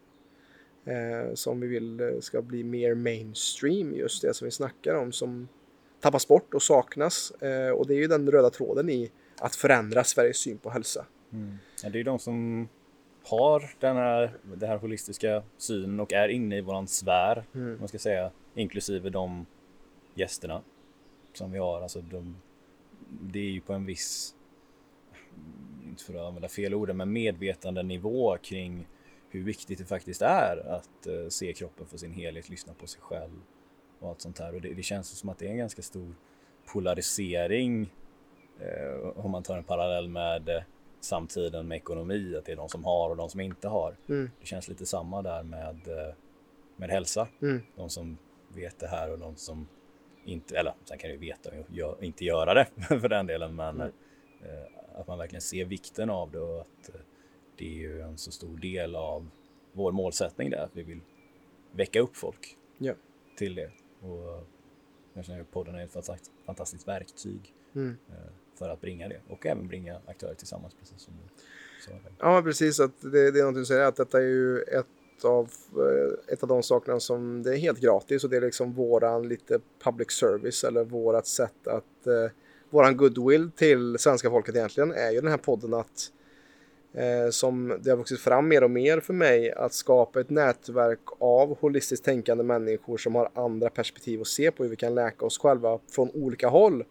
Eh, 0.86 1.34
som 1.34 1.60
vi 1.60 1.68
vill 1.68 2.00
eh, 2.00 2.20
ska 2.20 2.42
bli 2.42 2.64
mer 2.64 2.96
mainstream, 2.96 3.94
just 3.94 4.22
det 4.22 4.34
som 4.34 4.46
vi 4.46 4.52
snackar 4.52 4.96
om 4.96 5.12
som 5.12 5.48
tappas 6.00 6.28
bort 6.28 6.54
och 6.54 6.64
saknas. 6.64 7.32
Eh, 7.32 7.72
och 7.72 7.88
det 7.88 7.94
är 7.94 7.98
ju 7.98 8.08
den 8.08 8.32
röda 8.32 8.50
tråden 8.50 8.90
i 8.90 9.12
att 9.40 9.56
förändra 9.56 10.04
Sveriges 10.04 10.38
syn 10.38 10.58
på 10.58 10.70
hälsa. 10.70 11.06
Mm. 11.34 11.58
Ja, 11.84 11.90
det 11.90 11.96
är 11.96 12.00
ju 12.00 12.04
de 12.04 12.20
som 12.20 12.68
har 13.24 13.72
den 13.80 13.96
här, 13.96 14.38
den 14.44 14.70
här 14.70 14.78
holistiska 14.78 15.44
synen 15.58 16.00
och 16.00 16.14
är 16.14 16.30
inne 16.30 16.58
i 16.58 16.62
våran 16.62 16.88
sfär, 16.88 17.46
mm. 17.56 17.80
man 17.80 17.88
ska 17.88 18.00
säga, 18.00 18.32
inklusive 18.56 19.10
de 19.10 19.46
gästerna 20.16 20.62
som 21.34 21.52
vi 21.52 21.60
har. 21.60 21.82
Alltså 21.82 22.02
de, 22.02 22.36
det 23.22 23.40
är 23.40 23.52
ju 23.52 23.62
på 23.62 23.74
en 23.74 23.86
viss, 23.86 24.36
inte 25.86 26.04
för 26.04 26.14
att 26.14 26.28
använda 26.28 26.48
fel 26.48 26.74
ord, 26.74 26.96
men 26.96 27.12
medvetande 27.12 27.84
nivå 27.84 28.38
kring 28.38 28.88
hur 29.30 29.44
viktigt 29.44 29.80
det 29.80 29.86
faktiskt 29.86 30.22
är 30.22 30.70
att 30.70 31.08
uh, 31.08 31.30
se 31.30 31.54
kroppen 31.54 31.86
för 31.86 31.98
sin 31.98 32.12
helhet, 32.12 32.50
lyssna 32.50 32.74
på 32.74 32.88
sig 32.88 33.02
själv 33.02 33.32
och 34.00 34.10
allt 34.10 34.22
sånt 34.22 34.40
här. 34.40 34.56
Och 34.56 34.62
det, 34.62 34.74
det 34.74 34.84
känns 34.84 35.10
som 35.10 35.30
att 35.30 35.38
det 35.38 35.48
är 35.48 35.52
en 35.52 35.58
ganska 35.58 35.82
stor 35.82 36.14
polarisering 36.74 37.94
uh, 38.62 39.26
om 39.26 39.32
man 39.32 39.44
tar 39.44 39.58
en 39.58 39.64
parallell 39.64 40.10
med 40.10 40.50
uh, 40.50 40.62
samtiden 41.00 41.68
med 41.68 41.76
ekonomi, 41.76 42.36
att 42.36 42.46
det 42.46 42.52
är 42.52 42.56
de 42.56 42.70
som 42.70 42.86
har 42.86 43.10
och 43.10 43.18
de 43.18 43.30
som 43.30 43.40
inte 43.40 43.68
har. 43.68 43.96
Mm. 44.10 44.32
Det 44.40 44.46
känns 44.46 44.68
lite 44.68 44.86
samma 44.86 45.22
där 45.22 45.44
med, 45.44 45.80
med 46.76 46.90
hälsa. 46.90 47.28
Mm. 47.42 47.62
De 47.76 47.90
som 47.90 48.18
vet 48.56 48.80
det 48.80 48.88
här 48.88 49.12
och 49.12 49.20
de 49.20 49.36
som 49.36 49.68
inte, 50.26 50.58
eller 50.58 50.74
sen 50.86 50.98
kan 50.98 51.10
ju 51.10 51.18
veta 51.18 51.50
och 51.86 52.04
inte 52.04 52.26
göra 52.26 52.54
det 52.54 52.68
för 53.00 53.10
den 53.10 53.28
delen, 53.28 53.56
men 53.56 53.82
mm. 53.82 53.92
att 54.96 55.08
man 55.08 55.18
verkligen 55.18 55.42
ser 55.42 55.66
vikten 55.66 56.10
av 56.10 56.32
det 56.32 56.40
och 56.40 56.62
att 56.62 56.90
eh, 56.90 57.02
det 57.58 57.66
är 57.66 57.78
ju 57.78 58.02
en 58.02 58.18
så 58.18 58.32
stor 58.32 58.58
del 58.58 58.96
av 58.96 59.30
vår 59.72 59.92
målsättning 59.92 60.50
där. 60.50 60.64
Att 60.64 60.76
vi 60.76 60.84
vill 60.84 61.02
väcka 61.72 62.00
upp 62.00 62.18
folk 62.18 62.58
Ja. 62.78 62.94
till 63.38 63.56
det. 63.56 63.72
Och 64.02 64.44
jag 65.14 65.26
känner 65.26 65.42
att 65.42 65.52
podden 65.52 65.76
är 65.76 65.84
ett 65.84 65.92
fantastiskt, 65.92 66.32
fantastiskt 66.46 66.88
verktyg 66.88 67.54
Mm. 67.76 67.98
eh, 68.10 68.16
för 68.56 68.70
att 68.70 68.82
bringa 68.82 69.08
det 69.08 69.20
och 69.30 69.46
även 69.46 69.68
bringa 69.68 70.00
aktörer 70.06 70.34
tillsammans 70.34 70.74
precis 70.80 71.02
som 71.02 71.14
du 71.14 71.30
sa. 71.86 71.92
Ja, 72.20 72.42
precis. 72.42 72.80
Att 72.80 73.02
det, 73.02 73.32
det 73.32 73.40
är 73.40 73.44
någonting 73.44 73.66
som 73.66 73.76
säger 73.76 73.86
att 73.88 73.96
detta 73.96 74.18
är 74.18 74.26
ju 74.26 74.62
ett 74.62 74.86
av, 75.24 75.52
eh, 75.76 76.34
ett 76.34 76.44
av 76.44 76.50
de 76.50 76.64
sakerna 76.64 77.00
som 77.00 77.44
det 77.44 77.54
är 77.54 77.58
helt 77.58 77.80
gratis 77.80 78.24
och 78.24 78.30
det 78.30 78.38
är 78.38 78.42
liksom 78.42 78.74
våran 78.74 79.28
lite 79.28 79.60
public 79.84 80.12
service 80.12 80.64
eller 80.64 80.84
vårat 80.84 81.28
sätt 81.28 81.68
att 81.68 82.08
eh, 82.08 82.32
våran 82.70 82.98
goodwill 82.98 83.52
till 83.52 84.00
svenska 84.00 84.30
folket 84.30 84.56
egentligen 84.56 84.92
är 84.92 85.12
ju 85.12 85.22
den 85.22 85.32
här 85.32 85.38
podden 85.38 85.74
att 85.74 86.12
Eh, 86.94 87.30
som 87.30 87.78
det 87.82 87.90
har 87.90 87.98
vuxit 87.98 88.20
fram 88.20 88.48
mer 88.48 88.64
och 88.64 88.72
mer 88.72 89.00
för 89.00 89.14
mig 89.14 89.52
att 89.52 89.74
skapa 89.74 90.22
ett 90.22 90.30
nätverk 90.30 91.00
av 91.20 91.58
holistiskt 91.60 92.06
tänkande 92.06 92.44
människor 92.44 92.98
som 92.98 93.16
har 93.16 93.30
andra 93.34 93.70
perspektiv 93.70 94.22
att 94.22 94.28
se 94.28 94.52
på 94.52 94.64
hur 94.64 94.70
vi 94.70 94.76
kan 94.76 94.96
läka 94.96 95.26
oss 95.26 95.38
själva 95.38 95.80
från 95.92 96.10
olika 96.14 96.48
håll. 96.48 96.84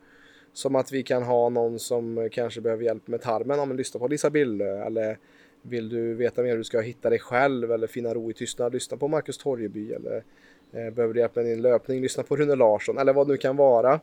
Som 0.52 0.76
att 0.76 0.92
vi 0.92 1.02
kan 1.02 1.22
ha 1.22 1.48
någon 1.48 1.78
som 1.78 2.28
kanske 2.32 2.60
behöver 2.60 2.84
hjälp 2.84 3.06
med 3.06 3.22
tarmen, 3.22 3.58
ja 3.58 3.64
men 3.64 3.76
lyssna 3.76 4.00
på 4.00 4.08
Lisa 4.08 4.30
Bille. 4.30 4.84
Eller 4.84 5.18
vill 5.62 5.88
du 5.88 6.14
veta 6.14 6.42
mer 6.42 6.50
hur 6.50 6.58
du 6.58 6.64
ska 6.64 6.80
hitta 6.80 7.10
dig 7.10 7.18
själv? 7.18 7.72
Eller 7.72 7.86
finna 7.86 8.14
ro 8.14 8.30
i 8.30 8.34
tystnad, 8.34 8.72
lyssna 8.72 8.96
på 8.96 9.08
Marcus 9.08 9.38
Torjeby 9.38 9.92
eller 9.92 10.24
eh, 10.72 10.90
behöver 10.90 11.14
du 11.14 11.20
hjälp 11.20 11.36
med 11.36 11.44
din 11.44 11.62
löpning, 11.62 12.02
lyssna 12.02 12.22
på 12.22 12.36
Rune 12.36 12.54
Larsson. 12.54 12.98
Eller 12.98 13.12
vad 13.12 13.26
det 13.26 13.32
nu 13.32 13.36
kan 13.36 13.56
vara. 13.56 14.00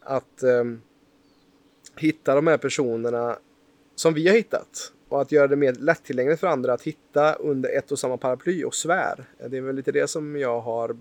Att 0.00 0.42
eh, 0.42 0.64
hitta 1.96 2.34
de 2.34 2.46
här 2.46 2.58
personerna 2.58 3.38
som 3.94 4.14
vi 4.14 4.28
har 4.28 4.36
hittat 4.36 4.93
och 5.08 5.20
att 5.20 5.32
göra 5.32 5.46
det 5.46 5.56
mer 5.56 5.72
lättillgängligt 5.72 6.40
för 6.40 6.46
andra 6.46 6.72
att 6.72 6.82
hitta 6.82 7.34
under 7.34 7.70
ett 7.78 7.92
och 7.92 7.98
samma 7.98 8.16
paraply 8.16 8.64
och 8.64 8.74
svär. 8.74 9.24
Det 9.48 9.56
är 9.56 9.60
väl 9.60 9.76
lite 9.76 9.92
det 9.92 10.10
som 10.10 10.36
jag 10.36 10.60
har 10.60 10.96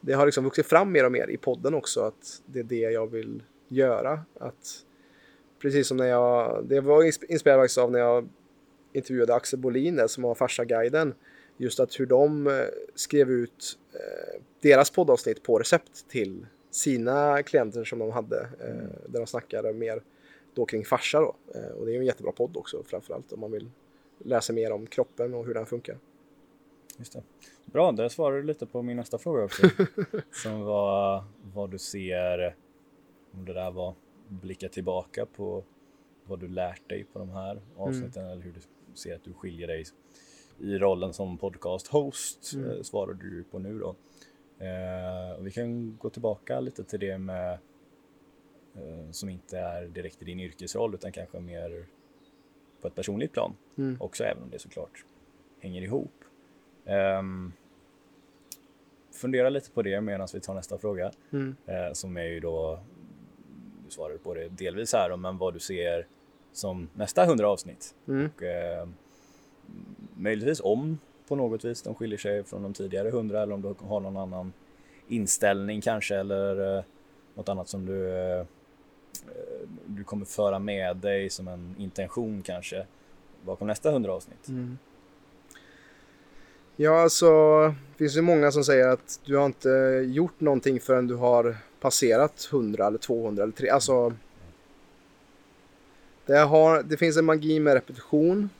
det 0.00 0.12
har 0.12 0.26
liksom 0.26 0.44
vuxit 0.44 0.66
fram 0.66 0.92
mer 0.92 1.04
och 1.04 1.12
mer 1.12 1.30
i 1.30 1.36
podden 1.36 1.74
också 1.74 2.00
att 2.00 2.42
det 2.46 2.58
är 2.58 2.64
det 2.64 2.80
jag 2.80 3.06
vill 3.06 3.42
göra. 3.68 4.20
Att 4.40 4.84
precis 5.62 5.86
som 5.86 5.96
när 5.96 6.06
jag, 6.06 6.64
det 6.68 6.80
var 6.80 7.04
inspirerat 7.04 7.30
inspirerad 7.30 7.60
faktiskt 7.60 7.78
av 7.78 7.92
när 7.92 7.98
jag 7.98 8.28
intervjuade 8.92 9.34
Axel 9.34 9.58
Bolin 9.58 9.96
där, 9.96 10.06
som 10.06 10.22
var 10.22 10.34
Farsa-guiden. 10.34 11.14
Just 11.56 11.80
att 11.80 12.00
hur 12.00 12.06
de 12.06 12.46
eh, 12.46 12.52
skrev 12.94 13.30
ut 13.30 13.78
eh, 13.92 14.40
deras 14.60 14.90
poddavsnitt 14.90 15.42
på 15.42 15.58
recept 15.58 16.08
till 16.08 16.46
sina 16.70 17.42
klienter 17.42 17.84
som 17.84 17.98
de 17.98 18.10
hade. 18.10 18.48
Mm. 18.60 18.86
där 19.06 19.18
de 19.18 19.26
snackade 19.26 19.72
mer 19.72 20.02
då 20.54 20.66
kring 20.66 20.84
farsa 20.84 21.20
då. 21.20 21.36
Eh, 21.54 21.70
och 21.70 21.86
det 21.86 21.94
är 21.94 21.98
en 21.98 22.06
jättebra 22.06 22.32
podd 22.32 22.56
också 22.56 22.82
framförallt 22.82 23.32
om 23.32 23.40
man 23.40 23.52
vill 23.52 23.70
läsa 24.18 24.52
mer 24.52 24.72
om 24.72 24.86
kroppen 24.86 25.34
och 25.34 25.46
hur 25.46 25.54
den 25.54 25.66
funkar. 25.66 25.98
Just 26.98 27.12
det. 27.12 27.22
Bra, 27.64 27.92
där 27.92 28.08
svarar 28.08 28.36
du 28.36 28.42
lite 28.42 28.66
på 28.66 28.82
min 28.82 28.96
nästa 28.96 29.18
fråga 29.18 29.44
också. 29.44 29.62
som 30.42 30.60
var 30.62 31.24
vad 31.54 31.70
du 31.70 31.78
ser, 31.78 32.56
om 33.32 33.44
det 33.44 33.52
där 33.52 33.70
var 33.70 33.94
blicka 34.28 34.68
tillbaka 34.68 35.26
på 35.26 35.64
vad 36.24 36.40
du 36.40 36.48
lärt 36.48 36.88
dig 36.88 37.04
på 37.12 37.18
de 37.18 37.30
här 37.30 37.60
avsnitten 37.76 38.26
eller 38.26 38.42
hur 38.42 38.52
du 38.52 38.60
ser 38.94 39.14
att 39.14 39.24
du 39.24 39.32
skiljer 39.32 39.66
dig 39.68 39.84
i 40.58 40.78
rollen 40.78 41.12
som 41.12 41.38
podcast-host 41.38 42.54
Mm. 42.54 42.70
eh, 42.70 42.82
svarar 42.82 43.12
du 43.12 43.44
på 43.50 43.58
nu 43.58 43.78
då. 43.78 43.94
Eh, 44.64 45.38
och 45.38 45.46
vi 45.46 45.50
kan 45.50 45.96
gå 45.96 46.10
tillbaka 46.10 46.60
lite 46.60 46.84
till 46.84 47.00
det 47.00 47.18
med 47.18 47.58
som 49.10 49.28
inte 49.28 49.58
är 49.58 49.84
direkt 49.86 50.22
i 50.22 50.24
din 50.24 50.40
yrkesroll 50.40 50.94
utan 50.94 51.12
kanske 51.12 51.40
mer 51.40 51.86
på 52.80 52.88
ett 52.88 52.94
personligt 52.94 53.32
plan 53.32 53.56
Mm. 53.78 53.96
också 54.00 54.24
även 54.24 54.42
om 54.42 54.50
det 54.50 54.58
såklart 54.58 55.04
hänger 55.60 55.82
ihop. 55.82 56.12
Um, 57.20 57.52
fundera 59.12 59.48
lite 59.48 59.70
på 59.70 59.82
det 59.82 60.00
medan 60.00 60.28
vi 60.34 60.40
tar 60.40 60.54
nästa 60.54 60.78
fråga 60.78 61.12
Mm. 61.32 61.56
eh, 61.66 61.92
som 61.92 62.16
är 62.16 62.22
ju 62.24 62.40
då, 62.40 62.80
du 63.84 63.90
svarade 63.90 64.18
på 64.18 64.34
det 64.34 64.48
delvis 64.48 64.92
här, 64.92 65.16
men 65.16 65.38
vad 65.38 65.54
du 65.54 65.60
ser 65.60 66.06
som 66.52 66.88
nästa 66.94 67.24
hundra 67.24 67.48
avsnitt. 67.48 67.94
Mm. 68.08 68.30
Och, 68.36 68.42
eh, 68.42 68.88
möjligtvis 70.16 70.60
om 70.64 70.98
på 71.28 71.36
något 71.36 71.64
vis 71.64 71.82
de 71.82 71.94
skiljer 71.94 72.18
sig 72.18 72.44
från 72.44 72.62
de 72.62 72.74
tidigare 72.74 73.10
hundra 73.10 73.42
eller 73.42 73.54
om 73.54 73.62
du 73.62 73.74
har 73.78 74.00
någon 74.00 74.16
annan 74.16 74.52
inställning 75.08 75.80
kanske 75.80 76.16
eller 76.16 76.76
eh, 76.78 76.84
något 77.34 77.48
annat 77.48 77.68
som 77.68 77.86
du, 77.86 78.08
eh, 78.10 78.40
eh, 78.40 78.46
Eh, 79.26 79.68
du 79.86 80.04
kommer 80.04 80.24
föra 80.24 80.58
med 80.58 80.96
dig 80.96 81.30
som 81.30 81.48
en 81.48 81.74
intention 81.78 82.42
kanske 82.42 82.86
bakom 83.42 83.66
nästa 83.66 83.90
hundra 83.90 84.12
avsnitt. 84.12 84.48
Mm. 84.48 84.78
Ja, 86.76 87.00
alltså 87.00 87.28
det 87.68 87.98
finns 87.98 88.16
ju 88.16 88.22
många 88.22 88.52
som 88.52 88.64
säger 88.64 88.88
att 88.88 89.20
du 89.24 89.36
har 89.36 89.46
inte 89.46 90.04
gjort 90.06 90.40
någonting 90.40 90.80
förrän 90.80 91.06
du 91.06 91.14
har 91.14 91.56
passerat 91.80 92.48
100 92.52 92.86
eller 92.86 92.98
200 92.98 93.42
eller 93.42 93.52
300. 93.52 93.74
Alltså. 93.74 94.14
Det, 96.26 96.38
har, 96.38 96.82
det 96.82 96.96
finns 96.96 97.16
en 97.16 97.24
magi 97.24 97.60
med 97.60 97.74
repetition. 97.74 98.50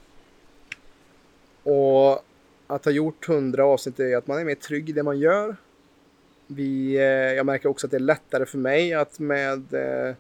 Och 1.63 2.25
att 2.67 2.85
ha 2.85 2.93
gjort 2.93 3.29
100 3.29 3.65
avsnitt 3.65 4.01
är 4.01 4.17
att 4.17 4.27
man 4.27 4.39
är 4.39 4.45
mer 4.45 4.55
trygg 4.55 4.89
i 4.91 4.93
det 4.93 5.03
man 5.03 5.19
gör. 5.19 5.57
Vi, 6.47 6.97
eh, 6.97 7.03
jag 7.35 7.47
märker 7.47 7.69
också 7.69 7.87
att 7.87 7.91
det 7.91 7.97
är 7.97 8.01
lättare 8.01 8.47
för 8.47 8.59
mig 8.59 8.95
att 8.95 9.19
med 9.19 9.75
eh, 9.75 10.15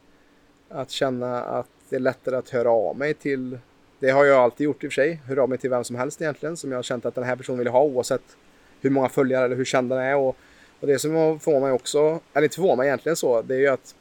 att 0.68 0.90
känna 0.90 1.42
att 1.42 1.68
det 1.88 1.96
är 1.96 2.00
lättare 2.00 2.37
att 2.37 2.48
höra 2.48 2.70
av 2.70 2.96
mig 2.96 3.14
till 3.14 3.58
det 3.98 4.10
har 4.10 4.25
jag 4.25 4.38
alltid 4.38 4.64
gjort 4.64 4.84
i 4.84 4.87
och 4.87 4.92
för 4.92 4.94
sig. 4.94 5.20
Höra 5.26 5.42
av 5.42 5.48
mig 5.48 5.58
till 5.58 5.70
vem 5.70 5.84
som 5.84 5.96
helst 5.96 6.22
egentligen 6.22 6.56
som 6.56 6.70
jag 6.70 6.78
har 6.78 6.82
känt 6.82 7.06
att 7.06 7.14
den 7.14 7.25
här 7.25 7.37
personen 7.37 7.58
vill 7.58 7.68
ha 7.68 7.82
oavsett 7.82 8.37
hur 8.80 8.90
många 8.90 9.08
följare 9.08 9.44
eller 9.44 9.56
hur 9.56 9.64
känd 9.64 9.90
den 9.90 9.98
är. 9.98 10.16
Och, 10.16 10.37
och 10.80 10.87
det 10.87 10.98
som 10.98 11.40
förvånar 11.40 11.60
mig 11.60 11.72
också, 11.72 12.20
eller 12.34 12.44
inte 12.44 12.54
förvånar 12.54 12.76
mig 12.76 12.87
egentligen 12.87 13.16
så, 13.16 13.42
det 13.42 13.54
är 13.54 13.58
ju 13.58 13.68
att 13.68 13.94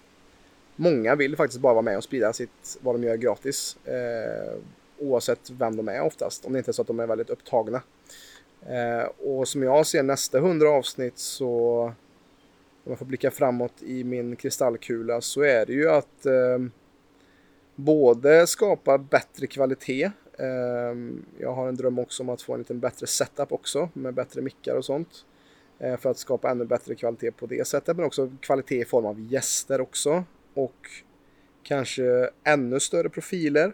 många 0.76 1.16
vill 1.16 1.38
faktiskt 1.38 1.62
bara 1.62 1.74
vara 1.74 1.82
med 1.82 1.98
och 1.98 2.04
sprida 2.04 2.34
sitt, 2.34 2.78
vad 2.82 2.96
de 2.96 3.04
gör 3.04 3.16
gratis. 3.16 3.78
Eh, 3.86 4.54
oavsett 5.00 5.50
vem 5.50 5.76
de 5.76 5.88
är 5.88 6.02
oftast, 6.02 6.46
om 6.46 6.54
det 6.54 6.60
inte 6.60 6.72
är 6.72 6.74
så 6.74 6.82
att 6.82 6.88
de 6.88 7.00
är 7.00 7.08
väldigt 7.08 7.30
upptagna. 7.30 7.82
Eh, 8.66 9.08
och 9.28 9.48
som 9.48 9.64
jag 9.64 9.88
ser 9.88 10.04
nästa 10.04 10.40
hundra 10.40 10.70
avsnitt 10.70 11.18
så, 11.18 11.94
om 12.88 12.92
jag 12.92 13.00
får 13.00 13.06
blicka 13.06 13.32
framåt 13.32 13.84
i 13.84 14.04
min 14.04 14.36
kristallkula, 14.36 15.22
så 15.22 15.42
är 15.42 15.66
det 15.66 15.74
ju 15.74 15.90
att 15.90 16.26
eh, 16.26 16.60
både 17.76 18.48
skapa 18.48 18.98
bättre 18.98 19.48
kvalitet. 19.48 20.04
Eh, 20.40 20.96
Jag 21.40 21.54
har 21.54 21.68
en 21.68 21.76
dröm 21.76 22.00
också 22.00 22.24
om 22.24 22.30
att 22.30 22.42
få 22.42 22.54
en 22.54 22.60
lite 22.60 22.74
bättre 22.74 23.08
setup 23.08 23.52
också 23.52 23.90
med 23.94 24.14
bättre 24.14 24.42
mickar 24.42 24.76
och 24.76 24.86
sånt. 24.86 25.26
eh, 25.80 25.98
För 25.98 26.10
att 26.12 26.18
skapa 26.18 26.50
ännu 26.52 26.66
bättre 26.66 26.96
kvalitet 26.96 27.32
på 27.32 27.46
det 27.46 27.68
sättet. 27.68 27.98
Men 27.98 28.06
också 28.06 28.32
kvalitet 28.42 28.82
i 28.82 28.86
form 28.86 29.06
av 29.06 29.20
gäster 29.22 29.82
också. 29.82 30.24
Och 30.54 30.90
kanske 31.64 32.30
ännu 32.44 32.80
större 32.80 33.10
profiler. 33.10 33.74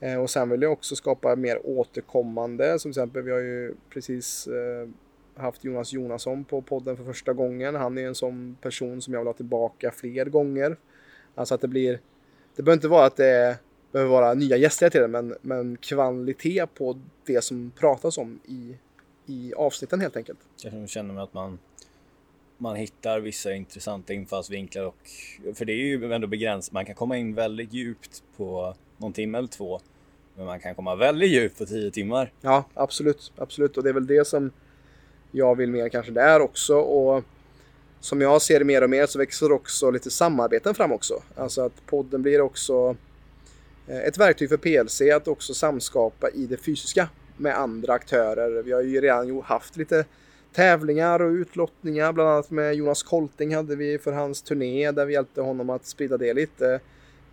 Eh, 0.00 0.22
Och 0.22 0.30
sen 0.30 0.48
vill 0.50 0.62
jag 0.62 0.72
också 0.72 0.96
skapa 0.96 1.36
mer 1.36 1.60
återkommande. 1.64 2.78
Som 2.78 2.92
till 2.92 3.00
exempel 3.00 3.22
vi 3.22 3.30
har 3.30 3.38
ju 3.38 3.74
precis 3.90 4.46
eh, 4.46 4.88
haft 5.36 5.64
Jonas 5.64 5.92
Jonasson 5.92 6.44
på 6.44 6.62
podden 6.62 6.96
för 6.96 7.04
första 7.04 7.32
gången. 7.32 7.74
Han 7.74 7.98
är 7.98 8.06
en 8.06 8.14
sån 8.14 8.56
person 8.60 9.02
som 9.02 9.14
jag 9.14 9.20
vill 9.20 9.26
ha 9.26 9.34
tillbaka 9.34 9.90
fler 9.90 10.24
gånger. 10.24 10.76
Alltså 11.34 11.54
att 11.54 11.60
det 11.60 11.68
blir 11.68 12.00
det 12.56 12.62
behöver 12.62 12.76
inte 12.76 12.88
vara 12.88 13.06
att 13.06 13.16
det 13.16 13.58
behöver 13.92 14.12
vara 14.12 14.34
nya 14.34 14.56
gäster 14.56 14.86
hela 14.86 14.90
tiden, 14.90 15.10
men, 15.10 15.36
men 15.42 15.76
kvalitet 15.76 16.66
på 16.66 16.98
det 17.26 17.42
som 17.42 17.72
pratas 17.78 18.18
om 18.18 18.40
i, 18.44 18.76
i 19.26 19.54
avsnitten 19.54 20.00
helt 20.00 20.16
enkelt. 20.16 20.38
Kanske 20.62 20.86
känner 20.86 21.14
man 21.14 21.22
att 21.22 21.34
man, 21.34 21.58
man 22.58 22.76
hittar 22.76 23.20
vissa 23.20 23.54
intressanta 23.54 24.12
infallsvinklar 24.12 24.84
och 24.84 25.10
för 25.54 25.64
det 25.64 25.72
är 25.72 25.76
ju 25.76 26.12
ändå 26.12 26.26
begränsat. 26.26 26.72
Man 26.72 26.84
kan 26.84 26.94
komma 26.94 27.16
in 27.16 27.34
väldigt 27.34 27.72
djupt 27.72 28.22
på 28.36 28.74
någon 28.96 29.12
timme 29.12 29.38
eller 29.38 29.48
två, 29.48 29.80
men 30.34 30.46
man 30.46 30.60
kan 30.60 30.74
komma 30.74 30.94
väldigt 30.94 31.30
djupt 31.30 31.58
på 31.58 31.66
tio 31.66 31.90
timmar. 31.90 32.32
Ja, 32.40 32.64
absolut, 32.74 33.32
absolut. 33.36 33.76
Och 33.76 33.82
det 33.82 33.88
är 33.88 33.94
väl 33.94 34.06
det 34.06 34.26
som 34.26 34.50
jag 35.36 35.56
vill 35.56 35.70
mer 35.70 35.88
kanske 35.88 36.12
där 36.12 36.40
också. 36.40 36.76
Och 36.76 37.24
som 38.00 38.20
jag 38.20 38.42
ser 38.42 38.58
det 38.58 38.64
mer 38.64 38.82
och 38.82 38.90
mer 38.90 39.06
så 39.06 39.18
växer 39.18 39.52
också 39.52 39.90
lite 39.90 40.10
samarbeten 40.10 40.74
fram 40.74 40.92
också. 40.92 41.22
Alltså 41.34 41.60
att 41.60 41.86
podden 41.86 42.22
blir 42.22 42.40
också 42.40 42.96
eh, 43.86 44.00
ett 44.00 44.18
verktyg 44.18 44.48
för 44.48 44.56
PLC 44.56 45.00
att 45.00 45.28
också 45.28 45.54
samskapa 45.54 46.30
i 46.30 46.46
det 46.46 46.56
fysiska 46.56 47.08
med 47.36 47.58
andra 47.58 47.92
aktörer. 47.92 48.62
Vi 48.62 48.72
har 48.72 48.82
ju 48.82 49.00
redan 49.00 49.40
haft 49.40 49.76
lite 49.76 50.04
tävlingar 50.52 51.22
och 51.22 51.30
utlottningar, 51.30 52.12
bland 52.12 52.30
annat 52.30 52.50
med 52.50 52.74
Jonas 52.74 53.02
Kolting 53.02 53.54
hade 53.54 53.76
vi 53.76 53.98
för 53.98 54.12
hans 54.12 54.42
turné 54.42 54.90
där 54.90 55.06
vi 55.06 55.12
hjälpte 55.12 55.40
honom 55.40 55.70
att 55.70 55.86
sprida 55.86 56.16
det 56.16 56.34
lite. 56.34 56.80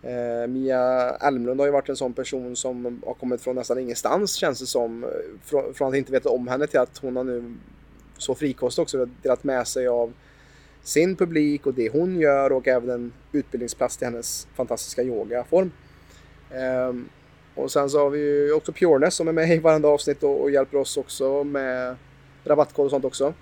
Eh, 0.02 0.46
Mia 0.48 1.10
Elmlund 1.20 1.60
har 1.60 1.66
ju 1.66 1.72
varit 1.72 1.88
en 1.88 1.96
sån 1.96 2.12
person 2.12 2.56
som 2.56 3.02
har 3.06 3.14
kommit 3.14 3.40
från 3.40 3.56
nästan 3.56 3.78
ingenstans 3.78 4.34
känns 4.34 4.60
det 4.60 4.66
som. 4.66 5.04
Eh, 5.04 5.72
från 5.74 5.88
att 5.88 5.94
inte 5.94 6.12
veta 6.12 6.28
om 6.28 6.48
henne 6.48 6.66
till 6.66 6.80
att 6.80 6.98
hon 6.98 7.16
har 7.16 7.24
nu 7.24 7.54
så 8.18 8.34
frikostigt 8.34 8.82
också 8.82 9.06
delat 9.22 9.44
med 9.44 9.68
sig 9.68 9.88
av 9.88 10.12
sin 10.82 11.16
publik 11.16 11.66
och 11.66 11.74
det 11.74 11.88
hon 11.88 12.20
gör 12.20 12.52
och 12.52 12.68
även 12.68 12.90
en 12.90 13.12
utbildningsplats 13.32 13.96
till 13.96 14.06
hennes 14.06 14.48
fantastiska 14.54 15.02
yogaform. 15.02 15.72
Ehm, 16.50 17.08
och 17.54 17.72
sen 17.72 17.90
så 17.90 17.98
har 17.98 18.10
vi 18.10 18.18
ju 18.18 18.52
också 18.52 18.72
Pureness 18.72 19.14
som 19.14 19.28
är 19.28 19.32
med 19.32 19.50
i 19.50 19.58
varenda 19.58 19.88
avsnitt 19.88 20.22
och, 20.22 20.42
och 20.42 20.50
hjälper 20.50 20.78
oss 20.78 20.96
också 20.96 21.44
med 21.44 21.96
rabattkod 22.44 22.84
och 22.84 22.90
sånt 22.90 23.04
också. 23.04 23.34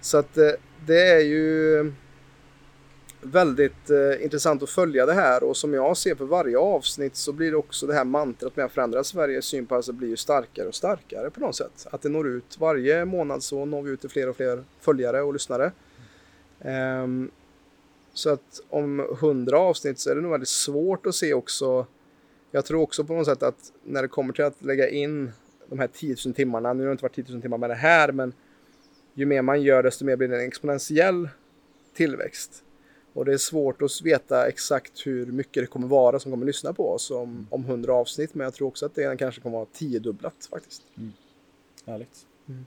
Så 0.00 0.18
att 0.18 0.36
eh, 0.36 0.50
det 0.86 1.02
är 1.02 1.20
ju 1.20 1.92
väldigt 3.22 3.90
eh, 3.90 4.24
intressant 4.24 4.62
att 4.62 4.70
följa 4.70 5.06
det 5.06 5.12
här 5.12 5.42
och 5.42 5.56
som 5.56 5.74
jag 5.74 5.96
ser 5.96 6.14
för 6.14 6.24
varje 6.24 6.58
avsnitt 6.58 7.16
så 7.16 7.32
blir 7.32 7.50
det 7.50 7.56
också 7.56 7.86
det 7.86 7.94
här 7.94 8.04
mantrat 8.04 8.56
med 8.56 8.64
att 8.64 8.72
förändra 8.72 9.04
Sveriges 9.04 9.44
syn 9.44 9.66
på 9.66 9.74
alltså 9.74 9.92
blir 9.92 10.08
ju 10.08 10.16
starkare 10.16 10.68
och 10.68 10.74
starkare 10.74 11.30
på 11.30 11.40
något 11.40 11.56
sätt. 11.56 11.86
Att 11.90 12.02
det 12.02 12.08
når 12.08 12.28
ut 12.28 12.56
varje 12.60 13.04
månad 13.04 13.42
så 13.42 13.64
når 13.64 13.82
vi 13.82 13.90
ut 13.90 14.00
till 14.00 14.10
fler 14.10 14.28
och 14.28 14.36
fler 14.36 14.64
följare 14.80 15.22
och 15.22 15.32
lyssnare. 15.32 15.72
Um, 17.02 17.30
så 18.12 18.30
att 18.30 18.60
om 18.68 19.16
hundra 19.20 19.58
avsnitt 19.58 19.98
så 19.98 20.10
är 20.10 20.14
det 20.14 20.20
nog 20.20 20.30
väldigt 20.30 20.48
svårt 20.48 21.06
att 21.06 21.14
se 21.14 21.34
också. 21.34 21.86
Jag 22.50 22.64
tror 22.64 22.82
också 22.82 23.04
på 23.04 23.12
något 23.12 23.26
sätt 23.26 23.42
att 23.42 23.72
när 23.84 24.02
det 24.02 24.08
kommer 24.08 24.32
till 24.32 24.44
att 24.44 24.62
lägga 24.64 24.88
in 24.88 25.30
de 25.66 25.78
här 25.78 25.86
10 25.86 26.16
000 26.26 26.34
timmarna, 26.34 26.72
nu 26.72 26.82
har 26.82 26.86
det 26.86 26.92
inte 26.92 27.02
varit 27.02 27.14
10 27.14 27.24
000 27.28 27.42
timmar 27.42 27.58
med 27.58 27.70
det 27.70 27.74
här, 27.74 28.12
men 28.12 28.32
ju 29.14 29.26
mer 29.26 29.42
man 29.42 29.62
gör 29.62 29.82
desto 29.82 30.04
mer 30.04 30.16
blir 30.16 30.28
det 30.28 30.36
en 30.36 30.48
exponentiell 30.48 31.28
tillväxt. 31.94 32.64
Och 33.12 33.24
det 33.24 33.32
är 33.32 33.38
svårt 33.38 33.82
att 33.82 34.02
veta 34.02 34.48
exakt 34.48 35.06
hur 35.06 35.26
mycket 35.26 35.62
det 35.62 35.66
kommer 35.66 35.88
vara 35.88 36.20
som 36.20 36.32
kommer 36.32 36.46
lyssna 36.46 36.72
på 36.72 36.90
oss 36.90 37.10
om, 37.10 37.22
mm. 37.22 37.46
om 37.50 37.64
100 37.64 37.94
avsnitt. 37.94 38.34
Men 38.34 38.44
jag 38.44 38.54
tror 38.54 38.68
också 38.68 38.86
att 38.86 38.94
det 38.94 39.18
kanske 39.18 39.40
kommer 39.40 39.56
vara 39.56 39.66
tiodubblat 39.72 40.48
faktiskt. 40.50 40.82
Mm. 40.96 41.12
Härligt. 41.86 42.26
Mm. 42.48 42.66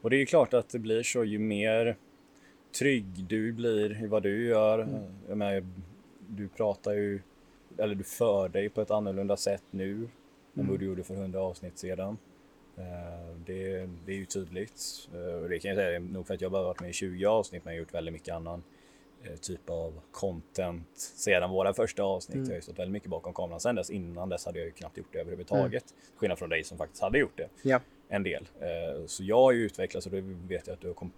Och 0.00 0.10
det 0.10 0.16
är 0.16 0.18
ju 0.18 0.26
klart 0.26 0.54
att 0.54 0.68
det 0.68 0.78
blir 0.78 1.02
så 1.02 1.24
ju 1.24 1.38
mer 1.38 1.96
trygg 2.78 3.04
du 3.28 3.52
blir 3.52 4.04
i 4.04 4.06
vad 4.06 4.22
du 4.22 4.46
gör. 4.46 4.78
Mm. 4.78 5.02
Jag 5.28 5.38
menar, 5.38 5.66
du 6.28 6.48
pratar 6.48 6.92
ju, 6.92 7.20
eller 7.78 7.94
du 7.94 8.04
för 8.04 8.48
dig 8.48 8.68
på 8.68 8.80
ett 8.80 8.90
annorlunda 8.90 9.36
sätt 9.36 9.62
nu 9.70 9.92
mm. 9.92 10.10
än 10.54 10.68
vad 10.68 10.78
du 10.78 10.86
gjorde 10.86 11.04
för 11.04 11.14
100 11.14 11.40
avsnitt 11.40 11.78
sedan. 11.78 12.18
Eh, 12.76 13.36
det, 13.46 13.88
det, 14.06 14.12
är 14.12 14.16
ju 14.16 14.24
tydligt. 14.24 15.08
Eh, 15.14 15.42
och 15.42 15.48
det 15.48 15.58
kan 15.58 15.68
jag 15.68 15.78
säga, 15.78 15.98
nog 15.98 16.26
för 16.26 16.34
att 16.34 16.40
jag 16.40 16.52
bara 16.52 16.62
varit 16.62 16.80
med 16.80 16.90
i 16.90 16.92
20 16.92 17.26
avsnitt 17.26 17.64
men 17.64 17.74
jag 17.74 17.78
har 17.78 17.84
gjort 17.84 17.94
väldigt 17.94 18.12
mycket 18.12 18.34
annan 18.34 18.62
typ 19.40 19.70
av 19.70 20.00
content 20.10 20.88
sedan 20.96 21.50
våra 21.50 21.74
första 21.74 22.02
avsnitt. 22.02 22.34
Mm. 22.34 22.44
Jag 22.44 22.52
har 22.52 22.56
ju 22.56 22.62
stått 22.62 22.78
väldigt 22.78 22.92
mycket 22.92 23.10
bakom 23.10 23.34
kameran 23.34 23.60
sen 23.60 23.74
dess. 23.74 23.90
Innan 23.90 24.28
dess 24.28 24.46
hade 24.46 24.58
jag 24.58 24.66
ju 24.66 24.72
knappt 24.72 24.98
gjort 24.98 25.12
det 25.12 25.18
överhuvudtaget. 25.18 25.84
Mm. 25.90 26.16
Skillnad 26.16 26.38
från 26.38 26.48
dig 26.48 26.64
som 26.64 26.78
faktiskt 26.78 27.02
hade 27.02 27.18
gjort 27.18 27.36
det. 27.36 27.48
Ja. 27.62 27.80
En 28.08 28.22
del. 28.22 28.48
Eh, 28.60 29.06
så 29.06 29.24
jag 29.24 29.36
har 29.36 29.52
ju 29.52 29.64
utvecklats 29.64 30.06
och 30.06 30.12
det 30.12 30.20
vet 30.20 30.66
jag 30.66 30.74
att 30.74 30.80
du 30.80 30.88
har 30.88 31.10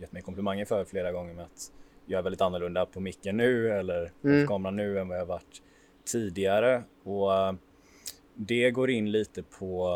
gett 0.00 0.12
mig 0.12 0.22
komplimanger 0.22 0.64
för 0.64 0.84
flera 0.84 1.12
gånger 1.12 1.34
med 1.34 1.44
att 1.44 1.72
jag 2.06 2.18
är 2.18 2.22
väldigt 2.22 2.40
annorlunda 2.40 2.86
på 2.86 3.00
micken 3.00 3.36
nu 3.36 3.70
eller 3.70 4.12
mm. 4.24 4.46
på 4.46 4.52
kameran 4.52 4.76
nu 4.76 4.98
än 4.98 5.08
vad 5.08 5.18
jag 5.18 5.26
varit 5.26 5.62
tidigare. 6.04 6.82
Och 7.02 7.34
eh, 7.34 7.52
det 8.34 8.70
går 8.70 8.90
in 8.90 9.10
lite 9.10 9.42
på 9.42 9.86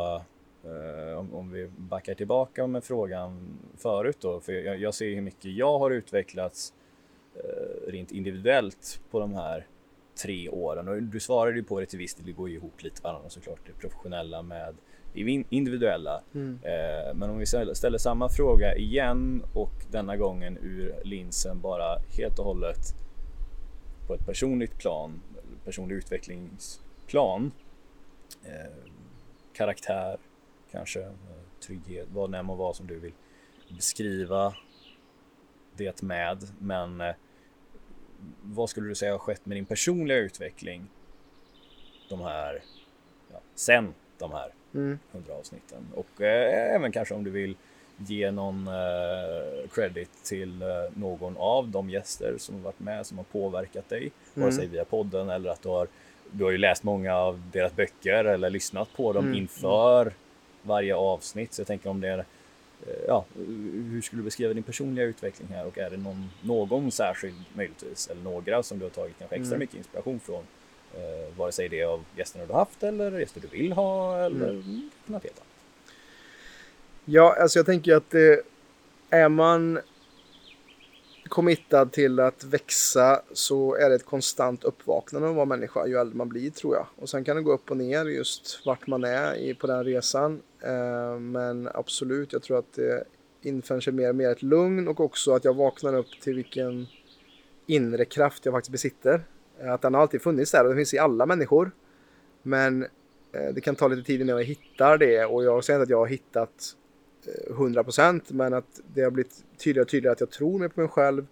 om, 1.33 1.51
vi 1.53 1.69
backar 1.77 2.15
tillbaka 2.15 2.67
med 2.67 2.85
frågan 2.85 3.59
förut 3.77 4.17
då, 4.21 4.41
för 4.41 4.53
jag, 4.53 4.81
jag 4.81 4.95
ser 4.95 5.15
hur 5.15 5.21
mycket 5.21 5.45
jag 5.45 5.79
har 5.79 5.91
utvecklats 5.91 6.73
Eh, 6.73 6.84
rent 7.87 8.13
individuellt 8.13 9.01
på 9.11 9.21
de 9.21 9.35
här 9.35 9.67
tre 10.23 10.49
åren 10.49 10.89
och 10.89 11.03
du 11.03 11.21
svarade 11.21 11.57
ju 11.57 11.65
på 11.65 11.81
det 11.81 11.87
till 11.87 11.99
viss 11.99 12.15
del, 12.15 12.27
det 12.27 12.33
går 12.33 12.49
ju 12.49 12.55
ihop 12.55 12.83
lite 12.83 13.03
varandra 13.03 13.29
såklart, 13.29 13.59
det 13.67 13.73
professionella 13.73 14.43
med 14.43 14.75
det 15.15 15.45
individuella. 15.51 16.23
Mm. 16.35 16.59
Eh, 16.63 17.15
men 17.15 17.31
om 17.31 17.39
vi 17.39 17.47
ställer 17.47 17.99
samma 17.99 18.29
fråga 18.29 18.77
igen 18.77 19.43
och 19.55 19.73
denna 19.91 20.17
gången 20.17 20.59
ur 20.63 20.95
linsen 21.05 21.61
bara 21.61 21.99
helt 22.19 22.39
och 22.39 22.45
hållet 22.45 22.95
på 24.07 24.15
ett 24.15 24.27
personligt 24.27 24.79
plan, 24.79 25.23
personlig 25.65 25.97
utvecklingsplan, 25.97 27.53
eh, 28.45 28.91
karaktär, 29.53 30.19
kanske 30.71 31.11
trygghet, 31.67 32.09
vad 32.13 32.33
det 32.33 32.39
än 32.39 32.47
må 32.47 32.55
vara 32.55 32.75
som 32.75 32.87
du 32.87 32.99
vill 32.99 33.13
beskriva 33.69 34.55
det 35.77 36.03
med. 36.03 36.39
Men 36.59 37.01
eh, 37.01 37.15
vad 38.43 38.71
skulle 38.71 38.89
du 38.89 38.95
säga 38.95 39.13
har 39.13 39.19
skett 39.19 39.47
med 39.47 39.57
din 39.57 39.65
personliga 39.65 40.19
utveckling 40.19 40.87
de 42.09 42.21
här, 42.21 42.63
ja, 43.33 43.41
sen 43.55 43.95
de 44.19 44.33
här 44.33 44.51
mm. 44.75 44.99
100 45.13 45.35
avsnitten? 45.35 45.87
Och 45.95 46.21
eh, 46.21 46.75
även 46.75 46.93
kanske 46.93 47.15
om 47.15 47.25
du 47.25 47.31
vill 47.31 47.57
ge 47.97 48.31
någon 48.31 48.69
eh, 48.69 49.69
credit 49.71 50.11
till 50.25 50.63
eh, 50.63 50.69
någon 50.95 51.37
av 51.37 51.69
de 51.69 51.91
gäster 51.91 52.35
som 52.39 52.55
har 52.55 52.63
varit 52.63 52.81
med 52.81 53.07
som 53.07 53.19
har 53.19 53.25
påverkat 53.25 53.89
dig, 53.89 54.01
mm. 54.01 54.13
vare 54.35 54.53
sig 54.53 54.67
via 54.67 54.85
podden 54.85 55.31
eller 55.31 55.51
att 55.51 55.63
du 55.63 55.69
har 55.69 55.89
du 56.31 56.45
har 56.45 56.51
ju 56.51 56.59
läst 56.59 56.83
många 56.83 57.17
av 57.17 57.43
deras 57.53 57.77
böcker 57.77 58.25
eller 58.25 58.51
lyssnat 58.51 58.89
på 58.97 59.13
dem 59.13 59.25
mm. 59.25 59.39
inför 59.39 60.13
varje 60.63 60.97
avsnitt. 60.97 61.53
Så 61.53 61.61
jag 61.61 61.67
tänker 61.67 61.91
om 61.91 62.01
det 62.01 62.09
är 62.09 62.25
ja, 63.07 63.25
hur 63.91 64.03
skulle 64.03 64.21
du 64.21 64.25
beskriva 64.25 64.55
din 64.55 64.63
personliga 64.63 65.05
utveckling 65.05 65.49
här 65.49 65.67
och 65.67 65.79
är 65.79 65.91
det 65.91 65.97
någon, 65.97 66.31
någon 66.43 66.91
särskild 66.91 67.45
möjligtvis 67.55 68.09
eller 68.09 68.23
några 68.23 68.63
som 68.63 68.79
du 68.79 68.85
har 68.85 68.91
tagit 68.91 69.19
kanske 69.19 69.37
extra 69.37 69.55
mm. 69.55 69.59
mycket 69.59 69.77
inspiration 69.77 70.21
från? 70.21 70.43
Eh, 70.95 71.39
vare 71.39 71.53
sig 71.53 71.69
det 71.69 71.81
är 71.81 71.87
av 71.87 72.05
gästerna 72.17 72.47
du 72.47 72.53
har 72.53 72.59
haft 72.59 72.83
eller 72.83 73.19
gäster 73.19 73.41
du 73.41 73.59
vill 73.59 73.73
ha 73.73 74.19
eller 74.19 74.51
mm. 74.51 74.91
något 75.07 75.23
helt 75.23 75.39
annat. 75.39 75.49
Ja, 77.05 77.37
alltså 77.41 77.59
jag 77.59 77.67
tänker 77.67 77.97
att 77.97 78.11
det, 78.11 78.43
är 79.11 79.29
man 79.29 79.79
committad 81.29 81.93
till 81.93 82.21
att 82.21 82.45
växa 82.45 83.23
så 83.33 83.75
är 83.75 83.89
det 83.89 83.95
ett 83.95 84.07
konstant 84.07 84.65
uppvaknande 84.65 85.29
att 85.29 85.35
vara 85.35 85.47
människa 85.47 85.87
ju 85.87 85.97
äldre 85.97 86.17
man 86.17 86.29
blir 86.29 86.51
tror 86.51 86.75
jag. 86.75 86.87
Och 86.97 87.09
sen 87.09 87.25
kan 87.25 87.37
det 87.37 87.43
gå 87.43 87.53
upp 87.53 87.71
och 87.71 87.77
ner 87.77 88.05
just 88.05 88.67
vart 88.67 88.87
man 88.87 89.05
är 89.05 89.35
i, 89.35 89.55
på 89.55 89.67
den 89.67 89.85
resan. 89.85 90.43
Eh, 90.61 91.19
men 91.19 91.69
absolut, 91.75 92.33
jag 92.33 92.43
tror 92.43 92.59
att 92.59 92.73
det 92.73 93.05
inför 93.43 93.81
sig 93.81 93.93
mer 93.93 94.09
och 94.09 94.15
mer 94.15 94.31
ett 94.31 94.43
lugn 94.43 94.89
och 94.89 95.01
också 95.01 95.33
att 95.33 95.45
jag 95.45 95.55
vaknar 95.55 95.95
upp 95.95 96.21
till 96.21 96.35
vilken 96.35 96.87
inre 97.67 98.05
kraft 98.05 98.45
jag 98.45 98.55
faktiskt 98.55 98.73
besitter. 98.73 99.25
Eh, 99.61 99.73
att 99.73 99.83
den 99.83 99.95
har 99.95 100.01
alltid 100.01 100.23
funnits 100.23 100.51
där 100.51 100.63
och 100.63 100.69
den 100.69 100.77
finns 100.77 100.95
i 100.95 100.99
alla 100.99 101.27
människor. 101.27 101.71
Men 102.43 102.83
eh, 103.33 103.55
det 103.55 103.61
kan 103.61 103.77
ta 103.77 103.89
lite 103.89 104.03
tid 104.03 104.21
innan 104.21 104.37
jag 104.37 104.45
hittar 104.45 104.99
det 104.99 105.25
och 105.25 105.45
jag 105.45 105.65
säger 105.65 105.81
inte 105.81 105.83
att 105.83 105.91
jag 105.91 105.99
har 105.99 106.07
hittat 106.07 106.77
Eh, 107.27 107.55
100% 107.55 108.23
men 108.29 108.55
att 108.55 108.81
det 108.95 109.03
har 109.03 109.11
blivit 109.11 109.45
tydligare 109.59 109.85
och 109.85 109.89
tydligare 109.89 110.13
att 110.13 110.21
jag 110.21 110.31
tror 110.31 110.59
mer 110.59 110.69
på 110.69 110.81
mig 110.81 110.89
själv. 110.89 111.27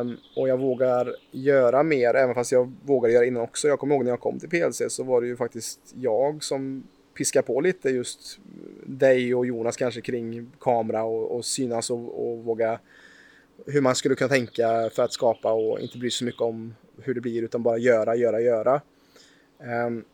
Um, 0.00 0.16
och 0.36 0.48
jag 0.48 0.58
vågar 0.58 1.14
göra 1.30 1.82
mer, 1.82 2.14
även 2.14 2.34
fast 2.34 2.52
jag 2.52 2.72
vågar 2.84 3.10
göra 3.10 3.24
innan 3.24 3.42
också. 3.42 3.68
Jag 3.68 3.78
kommer 3.78 3.94
ihåg 3.94 4.04
när 4.04 4.10
jag 4.10 4.20
kom 4.20 4.38
till 4.38 4.48
PLC 4.48 4.82
så 4.88 5.02
var 5.02 5.20
det 5.20 5.26
ju 5.26 5.36
faktiskt 5.36 5.80
jag 5.94 6.44
som 6.44 6.82
piskade 7.14 7.46
på 7.46 7.60
lite 7.60 7.90
just 7.90 8.38
dig 8.86 9.34
och 9.34 9.46
Jonas 9.46 9.76
kanske 9.76 10.00
kring 10.00 10.52
kamera 10.60 11.04
och, 11.04 11.36
och 11.36 11.44
synas 11.44 11.90
och, 11.90 12.30
och 12.30 12.44
våga 12.44 12.80
hur 13.66 13.80
man 13.80 13.94
skulle 13.94 14.14
kunna 14.14 14.28
tänka 14.28 14.90
för 14.92 15.02
att 15.02 15.12
skapa 15.12 15.52
och 15.52 15.80
inte 15.80 15.98
bry 15.98 16.10
sig 16.10 16.18
så 16.18 16.24
mycket 16.24 16.40
om 16.40 16.74
hur 17.02 17.14
det 17.14 17.20
blir 17.20 17.42
utan 17.42 17.62
bara 17.62 17.78
göra, 17.78 18.16
göra, 18.16 18.40
göra. 18.40 18.80
Um, 19.86 20.04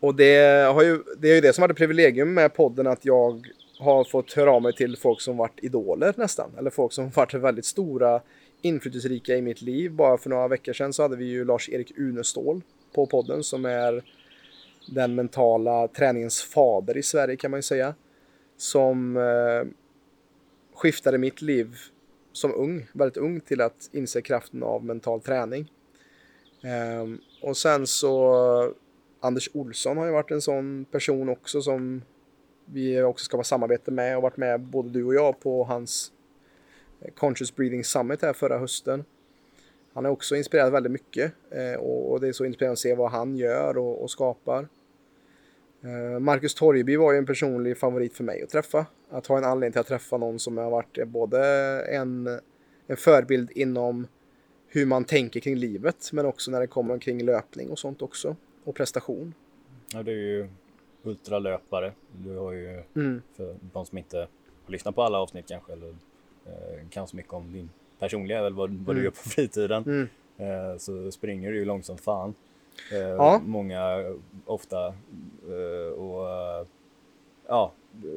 och 0.00 0.14
det, 0.14 0.66
har 0.74 0.82
ju, 0.82 1.02
det 1.18 1.30
är 1.30 1.34
ju 1.34 1.40
det 1.40 1.52
som 1.52 1.62
varit 1.62 1.76
privilegium 1.76 2.34
med 2.34 2.54
podden 2.54 2.86
att 2.86 3.04
jag 3.04 3.46
har 3.78 4.04
fått 4.04 4.32
höra 4.32 4.52
av 4.52 4.62
mig 4.62 4.72
till 4.72 4.96
folk 4.96 5.20
som 5.20 5.36
varit 5.36 5.64
idoler 5.64 6.14
nästan. 6.16 6.50
Eller 6.58 6.70
folk 6.70 6.92
som 6.92 7.10
varit 7.10 7.34
väldigt 7.34 7.64
stora, 7.64 8.20
inflytelserika 8.62 9.36
i 9.36 9.42
mitt 9.42 9.62
liv. 9.62 9.92
Bara 9.92 10.18
för 10.18 10.30
några 10.30 10.48
veckor 10.48 10.72
sedan 10.72 10.92
så 10.92 11.02
hade 11.02 11.16
vi 11.16 11.24
ju 11.24 11.44
Lars-Erik 11.44 11.98
Unestål 11.98 12.62
på 12.94 13.06
podden 13.06 13.42
som 13.42 13.64
är 13.64 14.04
den 14.86 15.14
mentala 15.14 15.88
träningens 15.88 16.42
fader 16.42 16.96
i 16.96 17.02
Sverige 17.02 17.36
kan 17.36 17.50
man 17.50 17.58
ju 17.58 17.62
säga. 17.62 17.94
Som 18.56 19.16
eh, 19.16 19.68
skiftade 20.74 21.18
mitt 21.18 21.42
liv 21.42 21.76
som 22.32 22.54
ung, 22.54 22.86
väldigt 22.92 23.16
ung, 23.16 23.40
till 23.40 23.60
att 23.60 23.90
inse 23.92 24.22
kraften 24.22 24.62
av 24.62 24.84
mental 24.84 25.20
träning. 25.20 25.72
Eh, 26.62 27.06
och 27.42 27.56
sen 27.56 27.86
så 27.86 28.74
Anders 29.20 29.50
Olsson 29.54 29.96
har 29.96 30.06
ju 30.06 30.12
varit 30.12 30.30
en 30.30 30.42
sån 30.42 30.86
person 30.90 31.28
också 31.28 31.62
som 31.62 32.02
vi 32.64 33.02
också 33.02 33.24
ska 33.24 33.36
vara 33.36 33.44
samarbete 33.44 33.90
med 33.90 34.16
och 34.16 34.22
varit 34.22 34.36
med 34.36 34.60
både 34.60 34.88
du 34.88 35.04
och 35.04 35.14
jag 35.14 35.40
på 35.40 35.64
hans 35.64 36.12
eh, 37.00 37.12
Conscious 37.14 37.56
Breathing 37.56 37.84
Summit 37.84 38.22
här 38.22 38.32
förra 38.32 38.58
hösten. 38.58 39.04
Han 39.92 40.04
har 40.04 40.12
också 40.12 40.36
inspirerat 40.36 40.72
väldigt 40.72 40.92
mycket 40.92 41.32
eh, 41.50 41.80
och 41.80 42.20
det 42.20 42.28
är 42.28 42.32
så 42.32 42.44
inspirerande 42.44 42.72
att 42.72 42.78
se 42.78 42.94
vad 42.94 43.10
han 43.10 43.36
gör 43.36 43.78
och, 43.78 44.10
skapar. 44.10 44.68
Eh, 45.82 46.18
Marcus 46.18 46.54
Torgeby 46.54 46.96
var 46.96 47.12
ju 47.12 47.18
en 47.18 47.26
personlig 47.26 47.78
favorit 47.78 48.14
för 48.14 48.24
mig 48.24 48.42
att 48.42 48.50
träffa. 48.50 48.86
Att 49.10 49.26
ha 49.26 49.38
en 49.38 49.44
anledning 49.44 49.72
till 49.72 49.80
att 49.80 49.86
träffa 49.86 50.16
någon 50.16 50.38
som 50.38 50.56
har 50.56 50.70
varit 50.70 51.08
både 51.08 51.40
en, 51.82 52.40
en 52.86 52.96
förebild 52.96 53.50
inom 53.50 54.06
hur 54.66 54.86
man 54.86 55.04
tänker 55.04 55.40
kring 55.40 55.56
livet 55.56 56.10
men 56.12 56.26
också 56.26 56.50
när 56.50 56.60
det 56.60 56.66
kommer 56.66 56.98
kring 56.98 57.24
löpning 57.24 57.70
och 57.70 57.78
sånt 57.78 58.02
också 58.02 58.36
och 58.64 58.74
prestation. 58.74 59.34
Ja, 59.92 60.02
du 60.02 60.12
är 60.12 60.16
ju 60.16 60.48
ultralöpare. 61.02 61.92
Du 62.24 62.36
har 62.36 62.52
ju, 62.52 62.82
mm. 62.96 63.22
för 63.36 63.56
de 63.72 63.86
som 63.86 63.98
inte 63.98 64.18
har 64.64 64.72
lyssnat 64.72 64.94
på 64.94 65.02
alla 65.02 65.18
avsnitt 65.18 65.46
kanske, 65.48 65.72
eller 65.72 65.88
eh, 66.46 66.88
kan 66.90 67.08
så 67.08 67.16
mycket 67.16 67.32
om 67.32 67.52
din 67.52 67.70
personliga, 67.98 68.38
eller 68.38 68.50
vad, 68.50 68.70
vad 68.70 68.80
mm. 68.80 68.96
du 68.96 69.02
gör 69.02 69.10
på 69.10 69.28
fritiden, 69.28 69.82
mm. 69.86 70.08
eh, 70.36 70.76
så 70.78 71.12
springer 71.12 71.50
du 71.50 71.58
ju 71.58 71.64
långsamt 71.64 72.00
fan. 72.00 72.34
Eh, 72.92 72.98
ja. 72.98 73.40
Många, 73.44 74.14
ofta, 74.46 74.86
eh, 75.48 75.92
och 75.92 76.26
ja, 77.46 77.72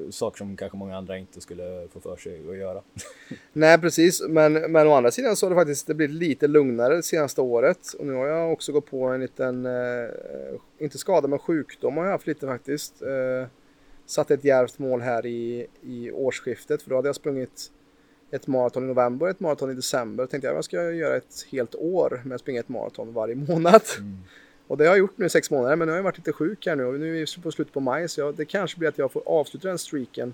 saker 0.10 0.38
som 0.38 0.58
kanske 0.58 0.78
många 0.78 0.98
andra 0.98 1.18
inte 1.18 1.42
skulle 1.42 1.88
få 1.94 2.00
för 2.00 2.16
sig 2.16 2.50
att 2.50 2.58
göra. 2.58 2.82
Nej, 3.54 3.78
precis. 3.78 4.22
Men, 4.30 4.54
men 4.54 4.88
å 4.88 4.94
andra 4.94 5.12
sidan 5.12 5.36
så 5.36 5.46
har 5.46 5.50
det 5.50 5.56
faktiskt 5.56 5.88
det 5.88 5.94
blivit 5.94 6.16
lite 6.16 6.48
lugnare 6.48 6.96
det 6.96 7.04
senaste 7.04 7.42
året. 7.42 7.94
Och 8.00 8.06
nu 8.06 8.14
har 8.14 8.28
jag 8.28 8.54
också 8.54 8.72
gått 8.72 8.86
på 8.86 9.06
en 9.06 9.22
liten, 9.22 9.66
eh, 9.66 10.10
inte 10.80 10.98
skada 10.98 11.28
men 11.28 11.40
sjukdom 11.40 11.98
har 11.98 12.06
jag 12.06 12.12
haft 12.12 12.28
lite 12.28 12.48
faktiskt. 12.48 13.02
Eh, 13.02 13.48
satt 14.06 14.32
ett 14.32 14.44
djärvt 14.44 14.80
mål 14.80 15.02
här 15.02 15.26
i, 15.26 15.68
i 15.82 16.12
årsskiftet 16.12 16.82
för 16.82 16.90
då 16.90 16.96
hade 16.96 17.08
jag 17.08 17.16
sprungit 17.16 17.72
ett 18.32 18.48
maraton 18.48 18.84
i 18.84 18.88
november 18.88 19.28
ett 19.28 19.40
maraton 19.40 19.72
i 19.72 19.74
december. 19.74 20.24
Då 20.24 20.28
tänkte 20.28 20.48
jag 20.48 20.58
jag 20.58 20.66
ska 20.66 20.92
göra 20.92 21.16
ett 21.16 21.46
helt 21.52 21.76
år 21.76 22.22
med 22.26 22.36
att 22.36 22.42
springa 22.42 22.60
ett 22.60 22.70
maraton 22.70 23.14
varje 23.14 23.36
månad. 23.36 23.82
Mm. 24.00 24.18
Och 24.72 24.78
det 24.78 24.84
har 24.84 24.92
jag 24.92 25.00
gjort 25.00 25.18
nu 25.18 25.26
i 25.26 25.30
sex 25.30 25.52
månader, 25.52 25.76
men 25.76 25.86
nu 25.86 25.92
har 25.92 25.98
jag 25.98 26.04
varit 26.04 26.18
lite 26.18 26.32
sjuk 26.32 26.66
här 26.66 26.76
nu 26.76 26.84
och 26.86 27.00
nu 27.00 27.22
är 27.22 27.36
vi 27.36 27.42
på 27.42 27.52
slutet 27.52 27.74
på 27.74 27.80
maj, 27.80 28.10
så 28.10 28.22
jag, 28.22 28.36
det 28.36 28.46
kanske 28.46 28.80
blir 28.80 28.90
att 28.90 28.98
jag 28.98 29.12
får 29.12 29.24
avsluta 29.26 29.68
den 29.68 29.78
streaken. 29.78 30.34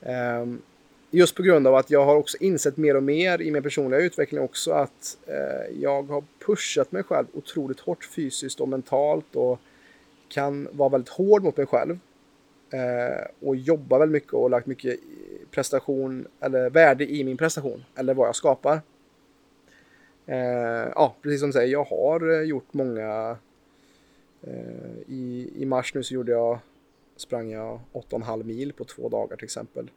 Um, 0.00 0.62
just 1.10 1.34
på 1.34 1.42
grund 1.42 1.66
av 1.66 1.74
att 1.74 1.90
jag 1.90 2.04
har 2.04 2.16
också 2.16 2.36
insett 2.40 2.76
mer 2.76 2.96
och 2.96 3.02
mer 3.02 3.42
i 3.42 3.50
min 3.50 3.62
personliga 3.62 4.00
utveckling 4.00 4.40
också 4.40 4.72
att 4.72 5.18
uh, 5.28 5.80
jag 5.80 6.02
har 6.02 6.24
pushat 6.46 6.92
mig 6.92 7.02
själv 7.02 7.26
otroligt 7.32 7.80
hårt 7.80 8.04
fysiskt 8.04 8.60
och 8.60 8.68
mentalt 8.68 9.36
och 9.36 9.60
kan 10.28 10.68
vara 10.72 10.88
väldigt 10.88 11.12
hård 11.12 11.42
mot 11.42 11.56
mig 11.56 11.66
själv. 11.66 11.98
Uh, 12.74 13.48
och 13.48 13.56
jobba 13.56 13.98
väldigt 13.98 14.12
mycket 14.12 14.32
och 14.32 14.50
lagt 14.50 14.66
mycket 14.66 15.00
prestation 15.50 16.26
eller 16.40 16.70
värde 16.70 17.12
i 17.12 17.24
min 17.24 17.36
prestation 17.36 17.84
eller 17.94 18.14
vad 18.14 18.28
jag 18.28 18.36
skapar. 18.36 18.80
Eh, 20.26 20.92
ja, 20.94 21.16
precis 21.22 21.40
som 21.40 21.48
du 21.48 21.52
säger, 21.52 21.72
jag 21.72 21.84
har 21.84 22.30
eh, 22.30 22.42
gjort 22.42 22.74
många. 22.74 23.36
Eh, 24.42 24.98
i, 25.06 25.52
I 25.56 25.66
mars 25.66 25.94
nu 25.94 26.02
så 26.02 26.14
gjorde 26.14 26.32
jag, 26.32 26.58
sprang 27.16 27.50
jag 27.50 27.80
8,5 27.92 28.44
mil 28.44 28.72
på 28.72 28.84
två 28.84 29.08
dagar 29.08 29.36
till 29.36 29.44
exempel. 29.44 29.90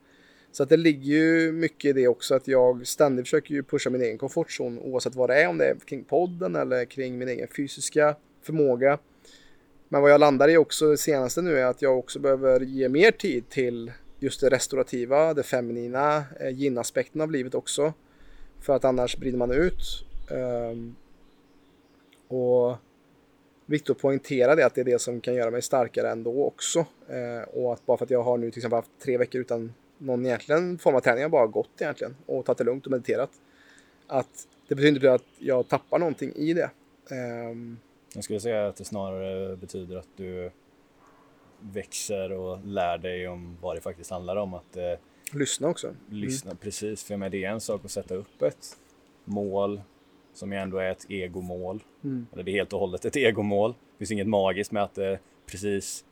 Så 0.51 0.63
att 0.63 0.69
det 0.69 0.77
ligger 0.77 1.13
ju 1.13 1.51
mycket 1.51 1.89
i 1.89 1.93
det 1.93 2.07
också 2.07 2.35
att 2.35 2.47
jag 2.47 2.87
ständigt 2.87 3.25
försöker 3.25 3.53
ju 3.53 3.63
pusha 3.63 3.89
min 3.89 4.01
egen 4.01 4.17
komfortzon 4.17 4.79
oavsett 4.79 5.15
vad 5.15 5.29
det 5.29 5.43
är, 5.43 5.47
om 5.47 5.57
det 5.57 5.65
är 5.65 5.75
kring 5.75 6.03
podden 6.03 6.55
eller 6.55 6.85
kring 6.85 7.17
min 7.17 7.27
egen 7.27 7.47
fysiska 7.47 8.15
förmåga. 8.41 8.97
Men 9.89 10.01
vad 10.01 10.11
jag 10.11 10.19
landar 10.19 10.49
i 10.49 10.57
också 10.57 10.89
det 10.89 10.97
senaste 10.97 11.41
nu 11.41 11.57
är 11.57 11.65
att 11.65 11.81
jag 11.81 11.99
också 11.99 12.19
behöver 12.19 12.59
ge 12.59 12.89
mer 12.89 13.11
tid 13.11 13.49
till 13.49 13.91
just 14.19 14.41
det 14.41 14.49
restaurativa, 14.49 15.33
det 15.33 15.43
feminina, 15.43 16.23
eh, 16.39 16.49
gin-aspekten 16.49 17.21
av 17.21 17.31
livet 17.31 17.55
också. 17.55 17.93
För 18.61 18.75
att 18.75 18.85
annars 18.85 19.17
brinner 19.17 19.37
man 19.37 19.51
ut. 19.51 20.04
Um, 20.29 20.95
och 22.27 22.77
viktigt 23.65 23.89
att 23.89 24.01
poängtera 24.01 24.55
det 24.55 24.65
att 24.65 24.75
det 24.75 24.81
är 24.81 24.85
det 24.85 24.99
som 24.99 25.21
kan 25.21 25.35
göra 25.35 25.51
mig 25.51 25.61
starkare 25.61 26.09
ändå 26.09 26.45
också. 26.45 26.79
Uh, 26.79 27.49
och 27.53 27.73
att 27.73 27.85
bara 27.85 27.97
för 27.97 28.05
att 28.05 28.11
jag 28.11 28.23
har 28.23 28.37
nu 28.37 28.51
till 28.51 28.59
exempel 28.59 28.77
haft 28.77 28.91
tre 29.03 29.17
veckor 29.17 29.41
utan 29.41 29.73
någon 29.97 30.25
egentligen 30.25 30.77
form 30.77 30.95
av 30.95 30.99
träning, 30.99 31.21
jag 31.21 31.31
bara 31.31 31.47
gått 31.47 31.81
egentligen 31.81 32.15
och 32.25 32.45
tagit 32.45 32.57
det 32.57 32.63
lugnt 32.63 32.85
och 32.85 32.91
mediterat. 32.91 33.29
Att 34.07 34.47
det 34.67 34.75
betyder 34.75 34.95
inte 34.95 35.13
att 35.13 35.25
jag 35.37 35.67
tappar 35.67 35.99
någonting 35.99 36.31
i 36.35 36.53
det. 36.53 36.69
Um, 37.49 37.79
jag 38.15 38.23
skulle 38.23 38.39
säga 38.39 38.67
att 38.67 38.75
det 38.75 38.85
snarare 38.85 39.55
betyder 39.55 39.97
att 39.97 40.07
du 40.15 40.51
växer 41.59 42.31
och 42.31 42.65
lär 42.65 42.97
dig 42.97 43.27
om 43.27 43.57
vad 43.61 43.75
det 43.75 43.81
faktiskt 43.81 44.11
handlar 44.11 44.35
om. 44.35 44.53
Att 44.53 44.77
eh, 44.77 44.93
Lyssna 45.31 45.67
också. 45.67 45.95
Lyssna, 46.09 46.51
mm. 46.51 46.57
precis. 46.57 47.03
För 47.03 47.17
med 47.17 47.31
det 47.31 47.43
är 47.43 47.49
en 47.49 47.61
sak 47.61 47.85
att 47.85 47.91
sätta 47.91 48.15
upp 48.15 48.41
ett 48.41 48.77
mål 49.25 49.81
som 50.37 50.51
ju 50.51 50.57
ändå 50.57 50.77
är 50.77 50.91
ett 50.91 51.05
egomål. 51.09 51.83
Mm. 52.03 52.27
Eller 52.33 52.43
det 52.43 52.51
är 52.51 52.53
helt 52.53 52.73
och 52.73 52.79
hållet 52.79 53.05
ett 53.05 53.15
egomål. 53.15 53.71
Det 53.71 53.97
finns 53.97 54.11
inget 54.11 54.27
magiskt 54.27 54.71
med 54.71 54.83
att 54.83 54.95
det 54.95 55.11
eh, 55.11 55.19
precis 55.45 56.05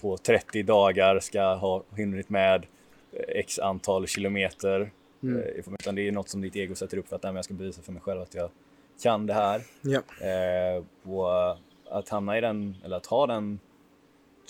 på 0.00 0.16
30 0.16 0.62
dagar 0.62 1.20
ska 1.20 1.54
ha 1.54 1.82
hunnit 1.90 2.28
med 2.28 2.66
eh, 3.12 3.20
x 3.28 3.58
antal 3.58 4.06
kilometer. 4.06 4.90
Mm. 5.22 5.42
Eh, 5.42 5.46
utan 5.46 5.94
det 5.94 6.08
är 6.08 6.12
något 6.12 6.28
som 6.28 6.40
ditt 6.40 6.56
ego 6.56 6.74
sätter 6.74 6.98
upp 6.98 7.08
för 7.08 7.16
att 7.16 7.24
jag 7.24 7.44
ska 7.44 7.54
bevisa 7.54 7.82
för 7.82 7.92
mig 7.92 8.02
själv 8.02 8.20
att 8.20 8.34
jag 8.34 8.50
kan 9.02 9.26
det 9.26 9.34
här. 9.34 9.62
Ja. 9.80 10.00
Eh, 10.26 10.84
och 11.12 11.58
att 11.90 12.08
hamna 12.08 12.38
i 12.38 12.40
den, 12.40 12.76
eller 12.84 12.96
att 12.96 13.06
ha 13.06 13.26
den 13.26 13.58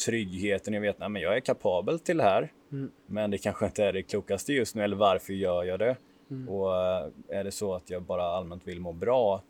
tryggheten, 0.06 0.74
jag 0.74 0.80
vet 0.80 1.02
att 1.02 1.20
jag 1.20 1.36
är 1.36 1.40
kapabel 1.40 1.98
till 1.98 2.16
det 2.16 2.22
här. 2.22 2.52
Mm. 2.72 2.90
Men 3.06 3.30
det 3.30 3.38
kanske 3.38 3.66
inte 3.66 3.84
är 3.84 3.92
det 3.92 4.02
klokaste 4.02 4.52
just 4.52 4.74
nu, 4.74 4.82
eller 4.82 4.96
varför 4.96 5.32
gör 5.32 5.64
jag 5.64 5.78
det? 5.78 5.96
Mm. 6.34 6.48
Och 6.48 6.76
eh, 6.76 7.08
är 7.28 7.44
det 7.44 7.52
så 7.52 7.74
att 7.74 7.90
jag 7.90 8.02
bara 8.02 8.22
allmänt 8.24 8.68
vill 8.68 8.80
må 8.80 8.92
bra 8.92 9.42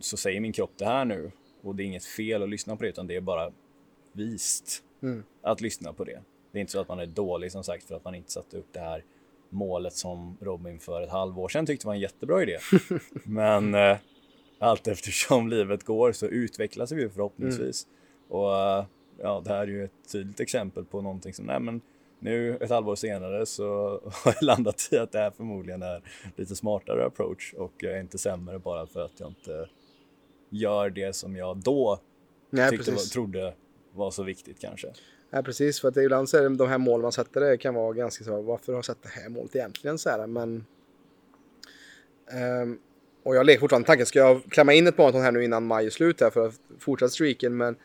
så 0.00 0.16
säger 0.16 0.40
min 0.40 0.52
kropp 0.52 0.72
det 0.76 0.84
här 0.84 1.04
nu. 1.04 1.30
Och 1.62 1.74
det 1.74 1.82
är 1.82 1.84
inget 1.84 2.04
fel 2.04 2.42
att 2.42 2.48
lyssna 2.48 2.76
på 2.76 2.82
det, 2.82 2.88
utan 2.88 3.06
det 3.06 3.16
är 3.16 3.20
bara 3.20 3.52
vist 4.12 4.84
mm. 5.02 5.22
att 5.42 5.60
lyssna 5.60 5.92
på 5.92 6.04
det. 6.04 6.20
Det 6.52 6.58
är 6.58 6.60
inte 6.60 6.72
så 6.72 6.80
att 6.80 6.88
man 6.88 6.98
är 6.98 7.06
dålig 7.06 7.52
som 7.52 7.64
sagt 7.64 7.84
för 7.84 7.94
att 7.94 8.04
man 8.04 8.14
inte 8.14 8.32
satte 8.32 8.56
upp 8.56 8.68
det 8.72 8.80
här 8.80 9.04
målet 9.50 9.92
som 9.92 10.36
Robin 10.40 10.78
för 10.78 11.02
ett 11.02 11.10
halvår 11.10 11.48
sedan 11.48 11.66
tyckte 11.66 11.86
var 11.86 11.94
en 11.94 12.00
jättebra 12.00 12.42
idé. 12.42 12.58
Men 13.24 13.74
eh, 13.74 13.96
allt 14.58 14.86
eftersom 14.88 15.48
livet 15.48 15.84
går 15.84 16.12
så 16.12 16.26
utvecklas 16.26 16.92
vi 16.92 17.08
förhoppningsvis. 17.08 17.86
Mm. 17.86 18.40
Och 18.40 18.56
eh, 18.56 18.84
ja, 19.18 19.42
det 19.44 19.50
här 19.50 19.60
är 19.60 19.66
ju 19.66 19.84
ett 19.84 20.12
tydligt 20.12 20.40
exempel 20.40 20.84
på 20.84 21.00
någonting 21.00 21.34
som, 21.34 21.46
nej 21.46 21.60
men 21.60 21.80
nu 22.20 22.56
ett 22.56 22.70
halvår 22.70 22.96
senare 22.96 23.46
så 23.46 23.64
har 24.24 24.34
jag 24.40 24.42
landat 24.42 24.88
i 24.90 24.98
att 24.98 25.12
det 25.12 25.18
här 25.18 25.30
förmodligen 25.30 25.82
är 25.82 26.02
lite 26.36 26.56
smartare 26.56 27.06
approach 27.06 27.54
och 27.54 27.72
jag 27.78 27.92
är 27.92 28.00
inte 28.00 28.18
sämre 28.18 28.58
bara 28.58 28.86
för 28.86 29.04
att 29.04 29.20
jag 29.20 29.28
inte 29.28 29.68
gör 30.50 30.90
det 30.90 31.16
som 31.16 31.36
jag 31.36 31.56
då 31.56 32.00
Nej, 32.50 32.70
tyckte 32.70 32.90
var, 32.90 32.98
trodde 32.98 33.54
var 33.92 34.10
så 34.10 34.22
viktigt 34.22 34.58
kanske. 34.60 34.92
Nej, 35.30 35.42
precis, 35.42 35.80
för 35.80 35.88
att 35.88 35.96
ibland 35.96 36.28
så 36.28 36.36
är 36.36 36.42
det 36.42 36.56
de 36.56 36.68
här 36.68 36.78
mål 36.78 37.02
man 37.02 37.12
sätter 37.12 37.40
det 37.40 37.56
kan 37.56 37.74
vara 37.74 37.92
ganska 37.92 38.24
så, 38.24 38.42
varför 38.42 38.72
har 38.72 38.78
jag 38.78 38.84
satt 38.84 39.02
det 39.02 39.08
här 39.08 39.28
målet 39.28 39.56
egentligen 39.56 39.98
så 39.98 40.10
här, 40.10 40.26
men 40.26 40.64
um, 42.62 42.78
och 43.22 43.36
jag 43.36 43.46
leker 43.46 43.60
fortfarande 43.60 43.86
tanken, 43.86 44.06
ska 44.06 44.18
jag 44.18 44.42
klämma 44.44 44.72
in 44.72 44.86
ett 44.86 44.98
maraton 44.98 45.20
här 45.20 45.32
nu 45.32 45.44
innan 45.44 45.66
maj 45.66 45.86
är 45.86 45.90
slut 45.90 46.20
här 46.20 46.30
för 46.30 46.46
att 46.46 46.54
fortsätta 46.78 47.10
streaken, 47.10 47.56
men 47.56 47.76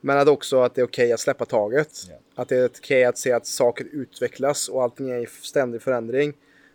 men 0.00 0.18
att 0.18 0.28
också 0.28 0.60
att 0.60 0.74
det 0.74 0.80
är 0.80 0.86
okej 0.86 1.04
okay 1.04 1.12
att 1.12 1.20
släppa 1.20 1.44
taget. 1.44 2.06
Yeah. 2.08 2.20
Att 2.34 2.48
det 2.48 2.56
är 2.56 2.66
okej 2.66 2.80
okay 2.80 3.04
att 3.04 3.18
se 3.18 3.32
att 3.32 3.46
saker 3.46 3.86
utvecklas 3.92 4.68
och 4.68 4.82
allting 4.82 5.10
är 5.10 5.18
i 5.18 5.26
ständig 5.26 5.82
förändring. 5.82 6.32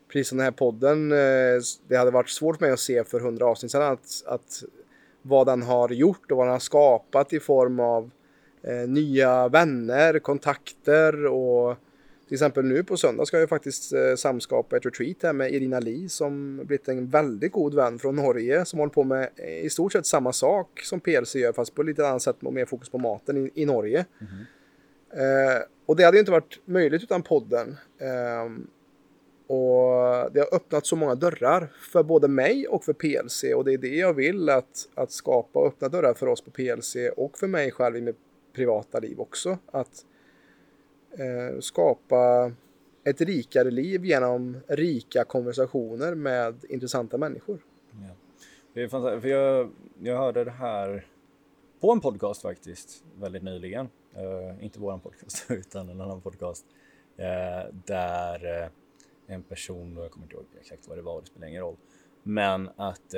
Precis 0.08 0.28
som 0.28 0.38
den 0.38 0.46
här 0.46 0.52
podden, 0.52 1.12
eh, 1.12 1.62
det 1.88 1.96
hade 1.96 2.12
varit 2.12 2.30
svårt 2.30 2.58
för 2.58 2.66
mig 2.66 2.74
att 2.74 2.80
se 2.80 3.04
för 3.04 3.20
hundra 3.20 3.46
avsnitt 3.46 3.72
sedan 3.72 3.82
att, 3.82 4.24
att 4.26 4.64
vad 5.22 5.48
den 5.48 5.64
har 5.64 5.90
gjort 5.90 6.32
och 6.32 6.38
vad 6.38 6.48
den 6.48 6.52
har 6.52 6.60
skapat 6.60 7.34
i 7.34 7.40
form 7.40 7.80
av 7.80 8.12
eh, 8.64 8.90
nya 8.90 9.48
vänner, 9.48 10.20
kontakter 10.20 11.26
och 11.26 11.78
till 12.28 12.34
exempel 12.34 12.66
nu 12.66 12.84
på 12.84 12.98
söndag 12.98 13.26
ska 13.26 13.40
jag 13.40 13.50
faktiskt 13.50 13.94
eh, 13.94 14.16
samskapa 14.16 14.78
ett 14.78 14.86
retreat 14.86 15.18
här 15.24 15.34
med 15.34 15.54
Irina 15.54 15.80
Li 15.80 16.10
som 16.10 16.58
blivit 16.66 16.88
en 16.88 17.10
väldigt 17.10 17.52
god 17.52 17.76
vän 17.76 18.00
från 18.00 18.16
Norge 18.16 18.66
som 18.66 18.80
håller 18.80 18.94
på 18.94 19.04
med 19.04 19.30
eh, 19.36 19.66
i 19.66 19.70
stort 19.70 19.92
sett 19.92 20.06
samma 20.06 20.34
sak 20.34 20.82
som 20.84 21.00
PLC 21.00 21.36
gör 21.36 21.54
fast 21.54 21.76
på 21.76 21.84
lite 21.84 22.08
annat 22.08 22.22
sätt 22.22 22.36
och 22.44 22.54
mer 22.54 22.66
fokus 22.66 22.90
på 22.90 22.98
maten 22.98 23.38
i, 23.38 23.52
i 23.62 23.66
Norge. 23.66 24.06
Mm 24.22 24.46
eh, 25.16 25.62
och 25.86 25.96
det 25.96 26.04
hade 26.04 26.18
ju 26.18 26.20
inte 26.20 26.32
varit 26.32 26.60
möjligt 26.66 27.04
utan 27.04 27.24
podden. 27.24 27.78
Eh, 27.98 28.52
och 29.48 30.32
det 30.32 30.40
har 30.40 30.56
öppnat 30.56 30.86
så 30.86 30.96
många 30.96 31.16
dörrar 31.16 31.72
för 31.92 32.04
både 32.04 32.28
mig 32.28 32.68
och 32.68 32.84
för 32.84 32.94
PLC 32.94 33.44
och 33.56 33.66
det 33.66 33.74
är 33.74 33.78
det 33.78 33.96
jag 33.96 34.14
vill 34.14 34.50
att, 34.50 34.90
att 34.96 35.12
skapa 35.12 35.60
och 35.60 35.68
öppna 35.68 35.90
dörrar 35.90 36.14
för 36.14 36.28
oss 36.28 36.42
på 36.42 36.52
PLC 36.52 36.96
och 37.18 37.38
för 37.38 37.48
mig 37.48 37.72
själv 37.72 37.98
i 37.98 38.02
mitt 38.02 38.18
privata 38.56 39.00
liv 39.00 39.20
också. 39.20 39.58
Att 39.72 40.06
Eh, 41.18 41.60
skapa 41.60 42.52
ett 43.04 43.22
rikare 43.22 43.72
liv 43.72 44.06
genom 44.06 44.58
rika 44.68 45.24
konversationer 45.24 46.16
med 46.16 46.66
intressanta 46.70 47.18
människor. 47.18 47.60
Ja. 47.92 48.16
Det 48.74 48.82
är 48.82 48.88
fantastiskt, 48.88 49.22
för 49.22 49.30
jag, 49.30 49.72
jag 50.00 50.18
hörde 50.18 50.44
det 50.44 50.52
här 50.52 51.08
på 51.80 51.92
en 51.92 52.00
podcast 52.00 52.42
faktiskt 52.42 53.04
väldigt 53.16 53.44
nyligen. 53.44 53.90
Uh, 54.18 54.64
inte 54.64 54.80
våran 54.80 55.00
podcast 55.00 55.46
utan 55.52 55.90
en 55.90 56.02
annan 56.02 56.22
podcast. 56.22 56.66
Uh, 57.20 57.76
där 57.86 58.64
uh, 58.64 58.70
en 59.28 59.44
person, 59.44 59.98
jag 59.98 60.12
kommer 60.12 60.26
inte 60.26 60.36
ihåg 60.36 60.46
exakt 60.60 60.88
vad 60.88 60.98
det 60.98 61.02
var, 61.02 61.22
det 61.22 61.28
spelar 61.28 61.48
ingen 61.48 61.62
roll. 61.62 61.76
Men 62.24 62.70
att, 62.76 63.14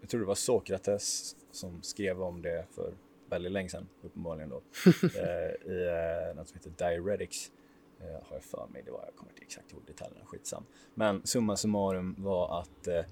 jag 0.00 0.08
tror 0.08 0.20
det 0.20 0.26
var 0.26 0.34
Sokrates 0.34 1.36
som 1.50 1.82
skrev 1.82 2.22
om 2.22 2.42
det 2.42 2.66
för 2.74 2.92
väldigt 3.30 3.52
länge 3.52 3.68
sedan 3.68 3.88
uppenbarligen 4.02 4.48
då. 4.48 4.56
eh, 5.02 5.72
I 5.72 5.86
eh, 6.30 6.36
något 6.36 6.48
som 6.48 6.58
heter 6.58 6.88
Diuretics. 6.88 7.50
Eh, 8.00 8.06
har 8.06 8.36
jag 8.36 8.44
för 8.44 8.66
mig, 8.72 8.82
det 8.84 8.90
var, 8.90 9.04
jag 9.04 9.16
kommer 9.16 9.32
inte 9.32 9.42
exakt 9.42 9.72
ihåg 9.72 9.82
detaljerna, 9.86 10.24
skitsam. 10.26 10.64
Men 10.94 11.26
summa 11.26 11.56
summarum 11.56 12.14
var 12.18 12.60
att 12.60 12.86
eh, 12.86 13.04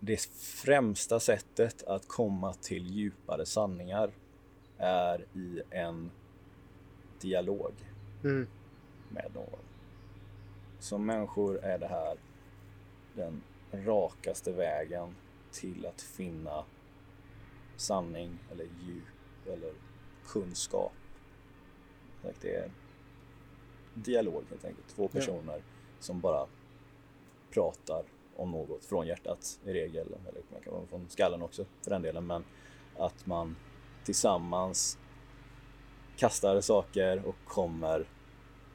det 0.00 0.20
främsta 0.36 1.20
sättet 1.20 1.82
att 1.82 2.08
komma 2.08 2.54
till 2.54 2.86
djupare 2.86 3.46
sanningar 3.46 4.10
är 4.78 5.26
i 5.34 5.62
en 5.70 6.10
dialog 7.20 7.72
mm. 8.24 8.46
med 9.08 9.30
någon. 9.34 9.60
Som 10.78 11.06
människor 11.06 11.64
är 11.64 11.78
det 11.78 11.86
här 11.86 12.16
den 13.14 13.42
rakaste 13.72 14.52
vägen 14.52 15.14
till 15.52 15.86
att 15.86 16.00
finna 16.00 16.64
sanning 17.76 18.38
eller 18.52 18.64
djup 18.64 19.46
eller 19.46 19.72
kunskap. 20.26 20.92
Det 22.40 22.54
är 22.54 22.70
dialog 23.94 24.44
helt 24.50 24.64
enkelt. 24.64 24.88
Två 24.88 25.08
personer 25.08 25.56
ja. 25.56 25.62
som 26.00 26.20
bara 26.20 26.46
pratar 27.50 28.04
om 28.36 28.50
något 28.50 28.84
från 28.84 29.06
hjärtat 29.06 29.60
i 29.64 29.72
regel, 29.72 30.06
eller 30.06 30.42
man 30.52 30.60
kan 30.60 30.72
vara 30.72 30.86
från 30.86 31.08
skallen 31.08 31.42
också 31.42 31.64
för 31.82 31.90
den 31.90 32.02
delen, 32.02 32.26
men 32.26 32.44
att 32.96 33.26
man 33.26 33.56
tillsammans 34.04 34.98
kastar 36.16 36.60
saker 36.60 37.22
och 37.26 37.36
kommer 37.44 38.08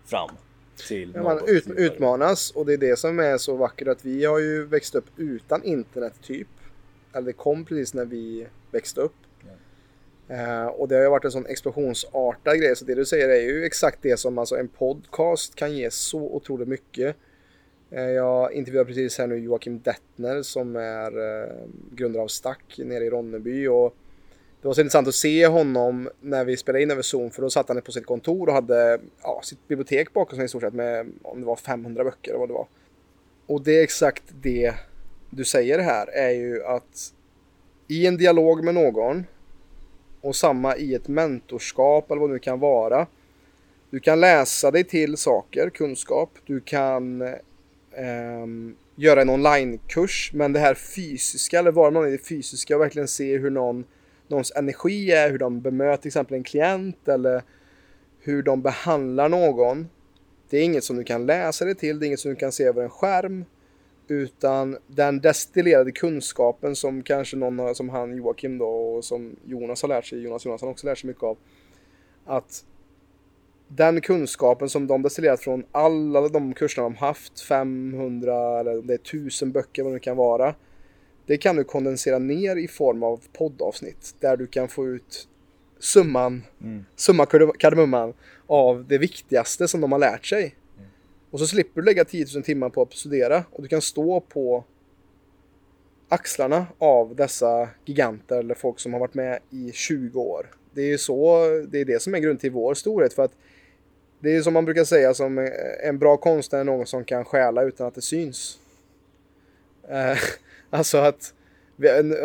fram 0.05 0.29
till 0.87 1.11
ja, 1.15 1.23
Man 1.23 1.41
ut, 1.47 1.67
utmanas 1.67 2.51
och 2.51 2.65
det 2.65 2.73
är 2.73 2.77
det 2.77 2.99
som 2.99 3.19
är 3.19 3.37
så 3.37 3.55
vackert 3.55 3.87
att 3.87 4.05
vi 4.05 4.25
har 4.25 4.39
ju 4.39 4.65
växt 4.65 4.95
upp 4.95 5.05
utan 5.15 5.63
internet 5.63 6.13
typ. 6.21 6.47
Eller 7.13 7.25
det 7.25 7.33
kom 7.33 7.65
precis 7.65 7.93
när 7.93 8.05
vi 8.05 8.47
växte 8.71 9.01
upp. 9.01 9.15
Uh, 10.31 10.65
och 10.65 10.87
det 10.87 10.95
har 10.95 11.01
ju 11.01 11.09
varit 11.09 11.25
en 11.25 11.31
sån 11.31 11.45
explosionsartad 11.45 12.59
grej 12.59 12.75
så 12.75 12.85
det 12.85 12.95
du 12.95 13.05
säger 13.05 13.29
är 13.29 13.41
ju 13.41 13.65
exakt 13.65 13.99
det 14.01 14.17
som 14.17 14.37
alltså 14.37 14.55
en 14.55 14.67
podcast 14.67 15.55
kan 15.55 15.75
ge 15.75 15.91
så 15.91 16.19
otroligt 16.19 16.67
mycket. 16.67 17.15
Uh, 17.93 18.01
jag 18.01 18.53
intervjuar 18.53 18.85
precis 18.85 19.17
här 19.17 19.27
nu 19.27 19.39
Joakim 19.39 19.81
Dettner 19.81 20.41
som 20.41 20.75
är 20.75 21.17
uh, 21.17 21.49
grundare 21.91 22.23
av 22.23 22.27
Stack 22.27 22.77
nere 22.77 23.03
i 23.03 23.09
Ronneby 23.09 23.67
och 23.67 23.95
det 24.61 24.67
var 24.67 24.73
så 24.73 24.81
intressant 24.81 25.07
att 25.07 25.15
se 25.15 25.47
honom 25.47 26.09
när 26.21 26.45
vi 26.45 26.57
spelade 26.57 26.83
in 26.83 26.91
över 26.91 27.01
Zoom 27.01 27.31
för 27.31 27.41
då 27.41 27.49
satt 27.49 27.67
han 27.67 27.81
på 27.81 27.91
sitt 27.91 28.05
kontor 28.05 28.47
och 28.47 28.53
hade 28.53 28.99
ja, 29.23 29.41
sitt 29.43 29.67
bibliotek 29.67 30.13
bakom 30.13 30.35
sig 30.35 30.45
i 30.45 30.47
stort 30.47 30.61
sett 30.61 30.73
med 30.73 31.11
om 31.21 31.39
det 31.39 31.45
var 31.45 31.55
500 31.55 32.03
böcker 32.03 32.31
eller 32.31 32.39
vad 32.39 32.49
det 32.49 32.53
var. 32.53 32.67
Och 33.45 33.63
det 33.63 33.79
är 33.79 33.83
exakt 33.83 34.23
det 34.41 34.73
du 35.29 35.43
säger 35.43 35.79
här 35.79 36.07
är 36.07 36.29
ju 36.29 36.63
att 36.63 37.13
i 37.91 38.07
en 38.07 38.17
dialog 38.17 38.63
med 38.63 38.73
någon 38.73 39.25
och 40.21 40.35
samma 40.35 40.75
i 40.75 40.95
ett 40.95 41.07
mentorskap 41.07 42.11
eller 42.11 42.21
vad 42.21 42.29
det 42.29 42.33
nu 42.33 42.39
kan 42.39 42.59
vara. 42.59 43.07
Du 43.89 43.99
kan 43.99 44.19
läsa 44.19 44.71
dig 44.71 44.83
till 44.83 45.17
saker, 45.17 45.69
kunskap. 45.69 46.29
Du 46.45 46.59
kan 46.59 47.21
eh, 47.21 48.47
göra 48.95 49.21
en 49.21 49.29
onlinekurs, 49.29 50.31
men 50.33 50.53
det 50.53 50.59
här 50.59 50.73
fysiska 50.75 51.59
eller 51.59 51.71
vara 51.71 51.89
någon 51.89 52.07
i 52.07 52.11
det 52.11 52.27
fysiska 52.27 52.75
och 52.75 52.81
verkligen 52.81 53.07
se 53.07 53.37
hur 53.37 53.49
någon, 53.49 53.85
någons 54.27 54.51
energi 54.55 55.11
är, 55.11 55.31
hur 55.31 55.37
de 55.37 55.61
bemöter 55.61 56.01
till 56.01 56.09
exempel 56.09 56.37
en 56.37 56.43
klient 56.43 57.07
eller 57.07 57.43
hur 58.19 58.43
de 58.43 58.61
behandlar 58.61 59.29
någon. 59.29 59.89
Det 60.49 60.57
är 60.57 60.63
inget 60.63 60.83
som 60.83 60.97
du 60.97 61.03
kan 61.03 61.25
läsa 61.25 61.65
dig 61.65 61.75
till, 61.75 61.99
det 61.99 62.05
är 62.05 62.07
inget 62.07 62.19
som 62.19 62.31
du 62.31 62.35
kan 62.35 62.51
se 62.51 62.63
över 62.63 62.83
en 62.83 62.89
skärm. 62.89 63.45
Utan 64.09 64.77
den 64.87 65.19
destillerade 65.19 65.91
kunskapen 65.91 66.75
som 66.75 67.03
kanske 67.03 67.37
någon 67.37 67.75
som 67.75 67.89
han 67.89 68.17
Joakim 68.17 68.57
då 68.57 68.67
och 68.67 69.05
som 69.05 69.35
Jonas 69.45 69.81
har 69.81 69.89
lärt 69.89 70.05
sig, 70.05 70.21
Jonas 70.21 70.45
Jonasson 70.45 70.69
också 70.69 70.87
lärt 70.87 70.97
sig 70.97 71.07
mycket 71.07 71.23
av. 71.23 71.37
Att 72.25 72.65
den 73.67 74.01
kunskapen 74.01 74.69
som 74.69 74.87
de 74.87 75.01
destillerat 75.01 75.39
från 75.39 75.63
alla 75.71 76.29
de 76.29 76.53
kurserna 76.53 76.83
de 76.83 76.95
haft, 76.95 77.41
500 77.41 78.59
eller 78.59 78.81
det 78.81 78.93
är 78.93 78.99
1000 78.99 79.51
böcker 79.51 79.83
vad 79.83 79.93
det 79.93 79.99
kan 79.99 80.17
vara. 80.17 80.55
Det 81.25 81.37
kan 81.37 81.55
du 81.55 81.63
kondensera 81.63 82.19
ner 82.19 82.55
i 82.55 82.67
form 82.67 83.03
av 83.03 83.21
poddavsnitt 83.33 84.15
där 84.19 84.37
du 84.37 84.47
kan 84.47 84.67
få 84.67 84.87
ut 84.87 85.27
summan, 85.79 86.43
mm. 86.61 86.85
summa 86.95 87.25
kardemumman 87.59 88.13
av 88.47 88.85
det 88.87 88.97
viktigaste 88.97 89.67
som 89.67 89.81
de 89.81 89.91
har 89.91 89.99
lärt 89.99 90.25
sig. 90.25 90.55
Och 91.31 91.39
så 91.39 91.47
slipper 91.47 91.81
du 91.81 91.85
lägga 91.85 92.05
10 92.05 92.25
000 92.35 92.43
timmar 92.43 92.69
på 92.69 92.81
att 92.81 92.93
studera 92.93 93.43
och 93.51 93.61
du 93.61 93.67
kan 93.67 93.81
stå 93.81 94.19
på 94.19 94.63
axlarna 96.09 96.67
av 96.77 97.15
dessa 97.15 97.69
giganter 97.85 98.39
eller 98.39 98.55
folk 98.55 98.79
som 98.79 98.93
har 98.93 98.99
varit 98.99 99.13
med 99.13 99.39
i 99.49 99.71
20 99.73 100.21
år. 100.21 100.51
Det 100.73 100.81
är 100.81 100.87
ju 100.87 100.97
så, 100.97 101.45
det 101.67 101.79
är 101.79 101.85
det 101.85 102.01
som 102.01 102.15
är 102.15 102.19
grunden 102.19 102.37
till 102.37 102.51
vår 102.51 102.73
storhet 102.73 103.13
för 103.13 103.23
att 103.23 103.31
det 104.19 104.35
är 104.35 104.41
som 104.41 104.53
man 104.53 104.65
brukar 104.65 104.83
säga 104.83 105.13
som 105.13 105.49
en 105.83 105.99
bra 105.99 106.17
konstnär 106.17 106.59
är 106.59 106.63
någon 106.63 106.85
som 106.85 107.05
kan 107.05 107.25
stjäla 107.25 107.63
utan 107.63 107.87
att 107.87 107.95
det 107.95 108.01
syns. 108.01 108.59
Eh, 109.89 110.17
alltså 110.69 110.97
att, 110.97 111.33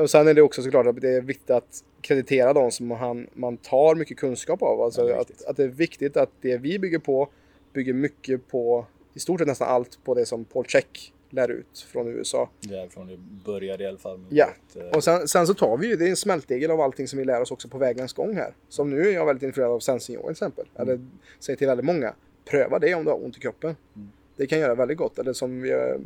och 0.00 0.10
sen 0.10 0.28
är 0.28 0.34
det 0.34 0.42
också 0.42 0.62
såklart 0.62 0.86
att 0.86 1.00
det 1.00 1.10
är 1.10 1.20
viktigt 1.20 1.50
att 1.50 1.84
kreditera 2.00 2.52
de 2.52 2.70
som 2.70 2.86
man, 2.86 3.26
man 3.34 3.56
tar 3.56 3.94
mycket 3.94 4.18
kunskap 4.18 4.62
av. 4.62 4.80
Alltså 4.80 5.08
att, 5.08 5.44
att 5.44 5.56
det 5.56 5.64
är 5.64 5.68
viktigt 5.68 6.16
att 6.16 6.30
det 6.40 6.56
vi 6.56 6.78
bygger 6.78 6.98
på 6.98 7.28
bygger 7.72 7.92
mycket 7.92 8.48
på 8.48 8.86
i 9.14 9.20
stort 9.20 9.40
sett 9.40 9.48
nästan 9.48 9.68
allt 9.68 10.04
på 10.04 10.14
det 10.14 10.26
som 10.26 10.44
Paul 10.44 10.64
Check 10.64 11.12
lär 11.30 11.50
ut 11.50 11.86
från 11.92 12.08
USA. 12.08 12.50
Därifrån 12.60 13.06
det 13.06 13.16
började 13.44 13.84
i 13.84 13.86
alla 13.86 13.98
fall. 13.98 14.24
Ja, 14.30 14.48
eh, 14.76 14.96
och 14.96 15.04
sen, 15.04 15.28
sen, 15.28 15.46
så 15.46 15.54
tar 15.54 15.76
vi 15.76 15.86
ju, 15.86 15.96
det 15.96 16.04
är 16.04 16.10
en 16.10 16.16
smältdegel 16.16 16.70
av 16.70 16.80
allting 16.80 17.08
som 17.08 17.18
vi 17.18 17.24
lär 17.24 17.40
oss 17.40 17.50
också 17.50 17.68
på 17.68 17.78
vägens 17.78 18.12
gång 18.12 18.36
här. 18.36 18.54
Som 18.68 18.90
nu 18.90 19.08
är 19.08 19.12
jag 19.12 19.26
väldigt 19.26 19.42
influerad 19.42 19.72
av 19.72 19.80
sensing 19.80 20.16
till 20.20 20.30
exempel. 20.30 20.66
Mm. 20.74 20.88
Eller 20.88 21.06
säger 21.40 21.56
till 21.56 21.66
väldigt 21.66 21.86
många, 21.86 22.14
pröva 22.44 22.78
det 22.78 22.94
om 22.94 23.04
du 23.04 23.10
har 23.10 23.24
ont 23.24 23.36
i 23.36 23.40
kroppen. 23.40 23.76
Mm. 23.96 24.10
Det 24.36 24.46
kan 24.46 24.58
göra 24.58 24.74
väldigt 24.74 24.98
gott. 24.98 25.18
Eller 25.18 25.32
som 25.32 25.60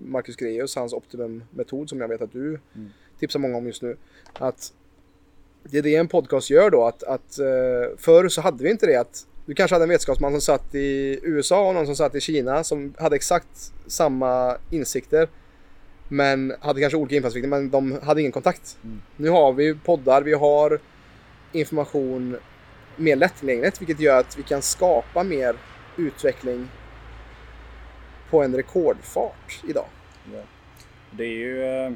Marcus 0.04 0.36
Greus, 0.36 0.76
hans 0.76 0.92
optimum-metod 0.92 1.88
som 1.88 2.00
jag 2.00 2.08
vet 2.08 2.22
att 2.22 2.32
du 2.32 2.48
mm. 2.48 2.88
tipsar 3.18 3.40
många 3.40 3.56
om 3.56 3.66
just 3.66 3.82
nu. 3.82 3.96
Att 4.32 4.72
det 5.62 5.78
är 5.78 5.82
det 5.82 5.96
en 5.96 6.08
podcast 6.08 6.50
gör 6.50 6.70
då, 6.70 6.84
att, 6.84 7.02
att 7.02 7.38
uh, 7.40 7.96
förr 7.96 8.28
så 8.28 8.40
hade 8.40 8.64
vi 8.64 8.70
inte 8.70 8.86
det 8.86 8.96
att 8.96 9.26
du 9.48 9.54
kanske 9.54 9.74
hade 9.74 9.84
en 9.84 9.88
vetenskapsman 9.88 10.32
som 10.32 10.40
satt 10.40 10.74
i 10.74 11.20
USA 11.22 11.68
och 11.68 11.74
någon 11.74 11.86
som 11.86 11.96
satt 11.96 12.14
i 12.14 12.20
Kina 12.20 12.64
som 12.64 12.94
hade 12.98 13.16
exakt 13.16 13.72
samma 13.86 14.56
insikter. 14.70 15.28
Men 16.08 16.54
hade 16.60 16.80
kanske 16.80 16.96
olika 16.96 17.16
infallsvinklar 17.16 17.50
men 17.50 17.70
de 17.70 17.98
hade 18.02 18.20
ingen 18.20 18.32
kontakt. 18.32 18.78
Mm. 18.84 19.02
Nu 19.16 19.28
har 19.28 19.52
vi 19.52 19.74
poddar, 19.74 20.22
vi 20.22 20.34
har 20.34 20.80
information 21.52 22.36
mer 22.96 23.16
lättillgängligt 23.16 23.80
vilket 23.80 24.00
gör 24.00 24.18
att 24.18 24.38
vi 24.38 24.42
kan 24.42 24.62
skapa 24.62 25.22
mer 25.22 25.56
utveckling 25.96 26.68
på 28.30 28.42
en 28.42 28.56
rekordfart 28.56 29.60
idag. 29.68 29.86
Ja. 30.34 30.40
Det 31.10 31.24
är 31.24 31.36
ju 31.36 31.62
eh, 31.62 31.92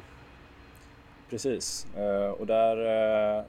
precis 1.31 1.87
eh, 1.97 2.31
och 2.31 2.47
där 2.47 2.77
eh, 3.39 3.45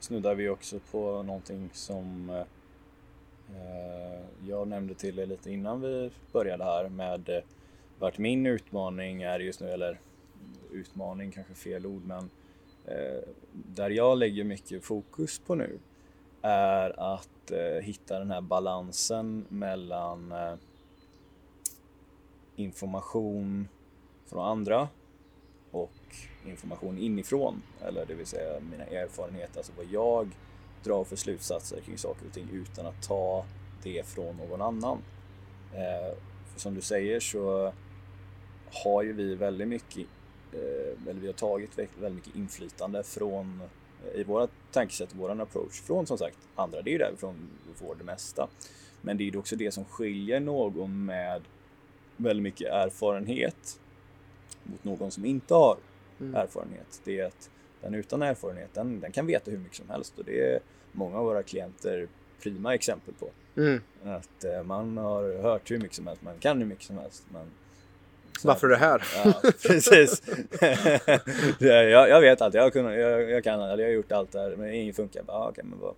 snuddar 0.00 0.34
vi 0.34 0.48
också 0.48 0.80
på 0.90 1.22
någonting 1.22 1.70
som 1.72 2.30
Eh, 3.56 4.20
jag 4.48 4.68
nämnde 4.68 4.94
till 4.94 5.18
er 5.18 5.26
lite 5.26 5.50
innan 5.50 5.80
vi 5.80 6.10
började 6.32 6.64
här 6.64 6.88
med 6.88 7.28
eh, 7.28 7.42
vart 7.98 8.18
min 8.18 8.46
utmaning 8.46 9.22
är 9.22 9.40
just 9.40 9.60
nu, 9.60 9.70
eller 9.70 10.00
utmaning 10.72 11.30
kanske 11.30 11.54
fel 11.54 11.86
ord, 11.86 12.02
men 12.04 12.30
eh, 12.84 13.22
där 13.52 13.90
jag 13.90 14.18
lägger 14.18 14.44
mycket 14.44 14.84
fokus 14.84 15.38
på 15.38 15.54
nu 15.54 15.78
är 16.42 17.14
att 17.14 17.28
hitta 17.82 18.18
den 18.18 18.30
här 18.30 18.40
balansen 18.40 19.44
mellan 19.48 20.34
information 22.56 23.68
från 24.26 24.44
andra 24.44 24.88
och 25.70 26.16
information 26.46 26.98
inifrån, 26.98 27.62
eller 27.80 28.06
det 28.06 28.14
vill 28.14 28.26
säga 28.26 28.60
mina 28.70 28.84
erfarenheter, 28.84 29.58
alltså 29.58 29.72
vad 29.76 29.86
jag 29.86 30.28
dra 30.84 31.04
för 31.04 31.16
slutsatser 31.16 31.80
kring 31.80 31.98
saker 31.98 32.26
och 32.26 32.32
ting 32.32 32.48
utan 32.52 32.86
att 32.86 33.02
ta 33.02 33.44
det 33.82 34.06
från 34.06 34.36
någon 34.36 34.62
annan. 34.62 34.98
Eh, 35.72 36.16
för 36.52 36.60
som 36.60 36.74
du 36.74 36.80
säger 36.80 37.20
så 37.20 37.72
har 38.84 39.02
ju 39.02 39.12
vi 39.12 39.34
väldigt 39.34 39.68
mycket, 39.68 40.06
eh, 40.52 41.08
eller 41.08 41.20
vi 41.20 41.26
har 41.26 41.34
tagit 41.34 41.78
väldigt 41.78 42.26
mycket 42.26 42.36
inflytande 42.36 43.02
från 43.02 43.62
eh, 44.04 44.20
i 44.20 44.24
våra 44.24 44.48
tankesätt, 44.72 45.14
våran 45.14 45.40
approach 45.40 45.80
från 45.80 46.06
som 46.06 46.18
sagt 46.18 46.38
andra. 46.54 46.82
Det 46.82 46.90
är 46.90 46.92
ju 46.92 46.98
därifrån 46.98 47.48
vi 47.68 47.74
får 47.74 47.94
det 47.94 48.04
mesta. 48.04 48.48
Men 49.00 49.16
det 49.16 49.24
är 49.24 49.32
ju 49.32 49.38
också 49.38 49.56
det 49.56 49.70
som 49.70 49.84
skiljer 49.84 50.40
någon 50.40 51.04
med 51.04 51.42
väldigt 52.16 52.42
mycket 52.42 52.72
erfarenhet 52.72 53.80
mot 54.62 54.84
någon 54.84 55.10
som 55.10 55.24
inte 55.24 55.54
har 55.54 55.76
mm. 56.20 56.34
erfarenhet. 56.34 57.00
Det 57.04 57.20
är 57.20 57.26
att 57.26 57.50
den 57.82 57.94
utan 57.94 58.22
erfarenhet, 58.22 58.74
den, 58.74 59.00
den, 59.00 59.12
kan 59.12 59.26
veta 59.26 59.50
hur 59.50 59.58
mycket 59.58 59.76
som 59.76 59.90
helst 59.90 60.18
och 60.18 60.24
det 60.24 60.54
är 60.54 60.60
många 60.92 61.18
av 61.18 61.24
våra 61.24 61.42
klienter 61.42 62.08
prima 62.42 62.74
exempel 62.74 63.14
på. 63.14 63.30
Mm. 63.60 63.80
Att 64.04 64.44
eh, 64.44 64.62
man 64.62 64.96
har 64.96 65.42
hört 65.42 65.70
hur 65.70 65.78
mycket 65.78 65.96
som 65.96 66.06
helst, 66.06 66.22
man 66.22 66.38
kan 66.38 66.58
hur 66.58 66.66
mycket 66.66 66.84
som 66.84 66.98
helst. 66.98 67.24
Men 67.32 67.50
varför 68.44 68.66
är 68.66 68.70
det 68.70 68.76
här? 68.76 69.02
Ja, 69.24 69.50
precis. 69.66 70.22
jag, 71.60 72.08
jag, 72.08 72.20
vet 72.20 72.40
allt, 72.40 72.54
jag, 72.54 72.72
kunna, 72.72 72.96
jag, 72.96 73.30
jag 73.30 73.44
kan, 73.44 73.60
eller 73.60 73.82
jag 73.82 73.90
har 73.90 73.94
gjort 73.94 74.12
allt 74.12 74.32
där, 74.32 74.56
men 74.56 74.74
inget 74.74 74.96
funkar. 74.96 75.22
Bara, 75.22 75.48
okay, 75.48 75.64
men 75.64 75.78
vad, 75.78 75.94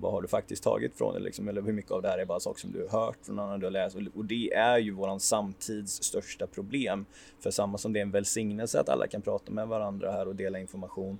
vad 0.00 0.12
har 0.12 0.22
du 0.22 0.28
faktiskt 0.28 0.62
tagit 0.62 0.94
från 0.94 1.14
det 1.14 1.20
liksom? 1.20 1.48
Eller 1.48 1.62
hur 1.62 1.72
mycket 1.72 1.90
av 1.90 2.02
det 2.02 2.08
här 2.08 2.18
är 2.18 2.24
bara 2.24 2.40
saker 2.40 2.60
som 2.60 2.72
du 2.72 2.86
har 2.88 3.06
hört 3.06 3.18
från 3.22 3.38
andra 3.38 3.58
du 3.58 3.66
har 3.66 3.70
läst? 3.70 3.96
Och 4.14 4.24
det 4.24 4.54
är 4.54 4.78
ju 4.78 4.90
våran 4.90 5.20
samtids 5.20 6.02
största 6.02 6.46
problem. 6.46 7.06
För 7.40 7.50
samma 7.50 7.78
som 7.78 7.92
det 7.92 7.98
är 7.98 8.02
en 8.02 8.10
välsignelse 8.10 8.80
att 8.80 8.88
alla 8.88 9.06
kan 9.06 9.22
prata 9.22 9.52
med 9.52 9.68
varandra 9.68 10.12
här 10.12 10.28
och 10.28 10.36
dela 10.36 10.58
information 10.58 11.18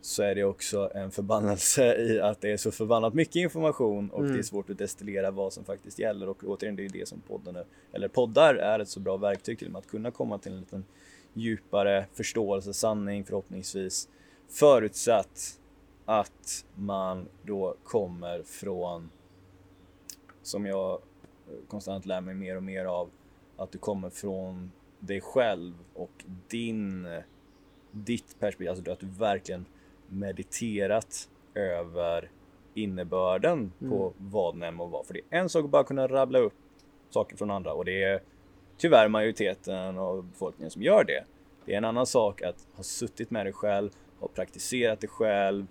så 0.00 0.22
är 0.22 0.34
det 0.34 0.44
också 0.44 0.90
en 0.94 1.10
förbannelse 1.10 1.96
i 1.98 2.20
att 2.20 2.40
det 2.40 2.52
är 2.52 2.56
så 2.56 2.70
förbannat 2.70 3.14
mycket 3.14 3.36
information 3.36 4.10
och 4.10 4.20
mm. 4.20 4.32
det 4.32 4.38
är 4.38 4.42
svårt 4.42 4.70
att 4.70 4.78
destillera 4.78 5.30
vad 5.30 5.52
som 5.52 5.64
faktiskt 5.64 5.98
gäller 5.98 6.28
och 6.28 6.44
återigen 6.44 6.76
det 6.76 6.84
är 6.84 6.88
det 6.88 7.08
som 7.08 7.20
podden 7.20 7.56
är, 7.56 7.64
eller 7.92 8.08
poddar 8.08 8.54
är 8.54 8.78
ett 8.78 8.88
så 8.88 9.00
bra 9.00 9.16
verktyg 9.16 9.58
till 9.58 9.76
att 9.76 9.86
kunna 9.86 10.10
komma 10.10 10.38
till 10.38 10.52
en 10.52 10.60
liten 10.60 10.84
djupare 11.32 12.06
förståelse, 12.12 12.72
sanning 12.72 13.24
förhoppningsvis 13.24 14.08
förutsatt 14.48 15.58
att 16.04 16.66
man 16.74 17.28
då 17.42 17.74
kommer 17.84 18.42
från, 18.42 19.10
som 20.42 20.66
jag 20.66 21.00
konstant 21.68 22.06
lär 22.06 22.20
mig 22.20 22.34
mer 22.34 22.56
och 22.56 22.62
mer 22.62 22.84
av 22.84 23.10
att 23.56 23.72
du 23.72 23.78
kommer 23.78 24.10
från 24.10 24.72
dig 25.00 25.20
själv 25.20 25.74
och 25.94 26.24
din, 26.48 27.08
ditt 27.90 28.38
perspektiv, 28.38 28.68
alltså 28.68 28.90
att 28.90 29.00
du 29.00 29.06
verkligen 29.06 29.64
mediterat 30.08 31.28
över 31.54 32.30
innebörden 32.74 33.72
mm. 33.80 33.92
på 33.92 34.12
vad 34.18 34.56
NEM 34.56 34.80
och 34.80 34.90
vad. 34.90 35.06
För 35.06 35.14
det 35.14 35.20
är 35.30 35.40
en 35.40 35.48
sak 35.48 35.64
att 35.64 35.70
bara 35.70 35.84
kunna 35.84 36.08
rabbla 36.08 36.38
upp 36.38 36.54
saker 37.10 37.36
från 37.36 37.50
andra 37.50 37.72
och 37.72 37.84
det 37.84 38.02
är 38.02 38.22
tyvärr 38.76 39.08
majoriteten 39.08 39.98
av 39.98 40.24
befolkningen 40.24 40.70
som 40.70 40.82
gör 40.82 41.04
det. 41.04 41.24
Det 41.64 41.72
är 41.72 41.78
en 41.78 41.84
annan 41.84 42.06
sak 42.06 42.42
att 42.42 42.66
ha 42.76 42.82
suttit 42.82 43.30
med 43.30 43.46
det 43.46 43.52
själv, 43.52 43.90
ha 44.20 44.28
praktiserat 44.28 45.00
det 45.00 45.06
själv 45.06 45.66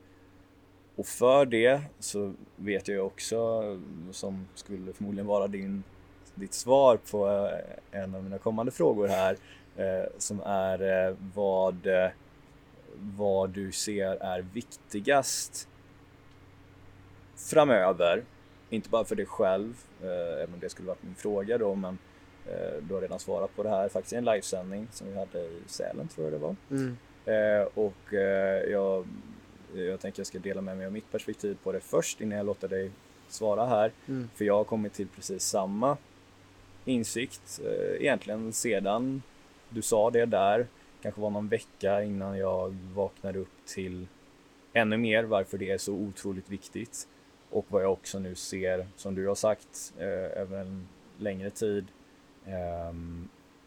och 0.95 1.05
för 1.05 1.45
det 1.45 1.81
så 1.99 2.33
vet 2.55 2.87
jag 2.87 3.05
också, 3.05 3.63
som 4.11 4.47
skulle 4.55 4.93
förmodligen 4.93 5.27
vara 5.27 5.47
din, 5.47 5.83
ditt 6.35 6.53
svar 6.53 6.99
på 7.11 7.27
eh, 7.27 8.01
en 8.01 8.15
av 8.15 8.23
mina 8.23 8.37
kommande 8.37 8.71
frågor 8.71 9.07
här, 9.07 9.37
eh, 9.77 10.09
som 10.17 10.41
är 10.45 11.07
eh, 11.07 11.15
vad, 11.35 11.87
vad 12.95 13.49
du 13.49 13.71
ser 13.71 14.15
är 14.23 14.45
viktigast 14.53 15.67
framöver, 17.35 18.23
inte 18.69 18.89
bara 18.89 19.05
för 19.05 19.15
dig 19.15 19.25
själv, 19.25 19.73
även 20.01 20.53
om 20.53 20.59
det 20.59 20.69
skulle 20.69 20.87
varit 20.87 21.03
min 21.03 21.15
fråga 21.15 21.57
då, 21.57 21.75
men 21.75 21.97
du 22.81 22.93
har 22.93 23.01
redan 23.01 23.19
svarat 23.19 23.55
på 23.55 23.63
det 23.63 23.69
här 23.69 23.89
faktiskt 23.89 24.13
i 24.13 24.15
en 24.15 24.25
livesändning 24.25 24.87
som 24.91 25.07
vi 25.07 25.17
hade 25.17 25.39
i 25.39 25.61
Sälen 25.67 26.07
tror 26.07 26.25
jag 26.25 26.33
det 26.33 26.37
var. 26.37 26.55
Mm. 26.71 26.97
Och 27.73 28.13
jag 28.71 29.07
jag 29.75 29.99
tänker 29.99 30.19
jag 30.19 30.27
ska 30.27 30.39
dela 30.39 30.61
med 30.61 30.77
mig 30.77 30.85
av 30.85 30.91
mitt 30.91 31.11
perspektiv 31.11 31.57
på 31.63 31.71
det 31.71 31.79
först 31.79 32.21
innan 32.21 32.37
jag 32.37 32.45
låter 32.45 32.67
dig 32.67 32.91
svara 33.27 33.65
här. 33.65 33.91
Mm. 34.07 34.29
För 34.35 34.45
jag 34.45 34.55
har 34.55 34.63
kommit 34.63 34.93
till 34.93 35.07
precis 35.07 35.43
samma 35.43 35.97
insikt 36.85 37.61
eh, 37.65 38.01
egentligen 38.01 38.53
sedan 38.53 39.21
du 39.69 39.81
sa 39.81 40.09
det 40.11 40.25
där. 40.25 40.67
Kanske 41.01 41.21
var 41.21 41.29
någon 41.29 41.47
vecka 41.47 42.03
innan 42.03 42.37
jag 42.37 42.75
vaknade 42.93 43.39
upp 43.39 43.65
till 43.65 44.07
ännu 44.73 44.97
mer 44.97 45.23
varför 45.23 45.57
det 45.57 45.71
är 45.71 45.77
så 45.77 45.93
otroligt 45.93 46.49
viktigt. 46.49 47.07
Och 47.49 47.65
vad 47.69 47.83
jag 47.83 47.91
också 47.91 48.19
nu 48.19 48.35
ser, 48.35 48.87
som 48.95 49.15
du 49.15 49.27
har 49.27 49.35
sagt, 49.35 49.93
eh, 49.97 50.41
över 50.41 50.61
en 50.61 50.87
längre 51.17 51.49
tid 51.49 51.85
eh, 52.45 52.93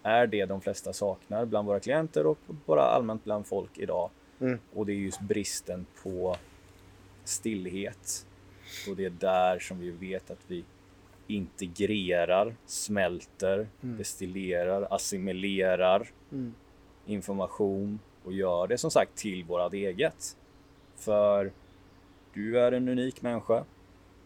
är 0.03 0.27
det 0.27 0.47
de 0.47 0.61
flesta 0.61 0.93
saknar 0.93 1.45
bland 1.45 1.69
våra 1.69 1.81
klienter 1.81 2.27
och 2.27 2.39
bara 2.67 2.83
allmänt 2.83 3.25
bland 3.25 3.47
folk 3.47 3.79
idag. 3.79 4.11
Mm. 4.41 4.59
Och 4.75 4.87
det 4.87 4.93
är 4.93 4.97
just 4.97 5.21
bristen 5.21 5.87
på 6.03 6.37
stillhet. 7.25 8.27
Och 8.89 8.97
det 8.97 9.05
är 9.05 9.11
där 9.11 9.59
som 9.59 9.79
vi 9.79 9.91
vet 9.91 10.31
att 10.31 10.45
vi 10.47 10.65
integrerar, 11.27 12.55
smälter, 12.67 13.69
mm. 13.83 13.99
destillerar, 13.99 14.87
assimilerar 14.91 16.09
mm. 16.33 16.55
information 17.07 17.99
och 18.25 18.33
gör 18.33 18.67
det 18.67 18.79
som 18.79 18.91
sagt 18.91 19.17
till 19.17 19.45
vårat 19.45 19.73
eget. 19.73 20.37
För 20.97 21.53
du 22.35 22.61
är 22.61 22.73
en 22.73 22.89
unik 22.89 23.23
människa. 23.23 23.65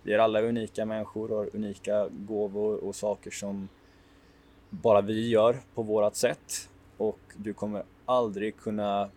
Vi 0.02 0.12
är 0.12 0.18
alla 0.18 0.42
unika 0.42 0.86
människor 0.86 1.30
och 1.30 1.38
har 1.38 1.56
unika 1.56 2.08
gåvor 2.08 2.84
och 2.84 2.94
saker 2.94 3.30
som 3.30 3.68
bara 4.70 5.00
vi 5.00 5.28
gör 5.28 5.56
på 5.74 5.82
vårat 5.82 6.16
sätt. 6.16 6.70
Och 6.96 7.18
du 7.36 7.52
kommer 7.52 7.82
aldrig 8.04 8.56
kunna 8.56 9.10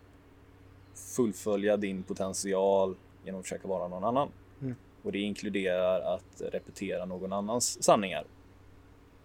fullfölja 0.94 1.76
din 1.76 2.02
potential 2.02 2.96
genom 3.24 3.40
att 3.40 3.46
försöka 3.46 3.68
vara 3.68 3.88
någon 3.88 4.04
annan. 4.04 4.28
Mm. 4.62 4.74
Och 5.02 5.12
det 5.12 5.18
inkluderar 5.18 6.14
att 6.14 6.42
repetera 6.52 7.04
någon 7.04 7.32
annans 7.32 7.82
sanningar. 7.82 8.24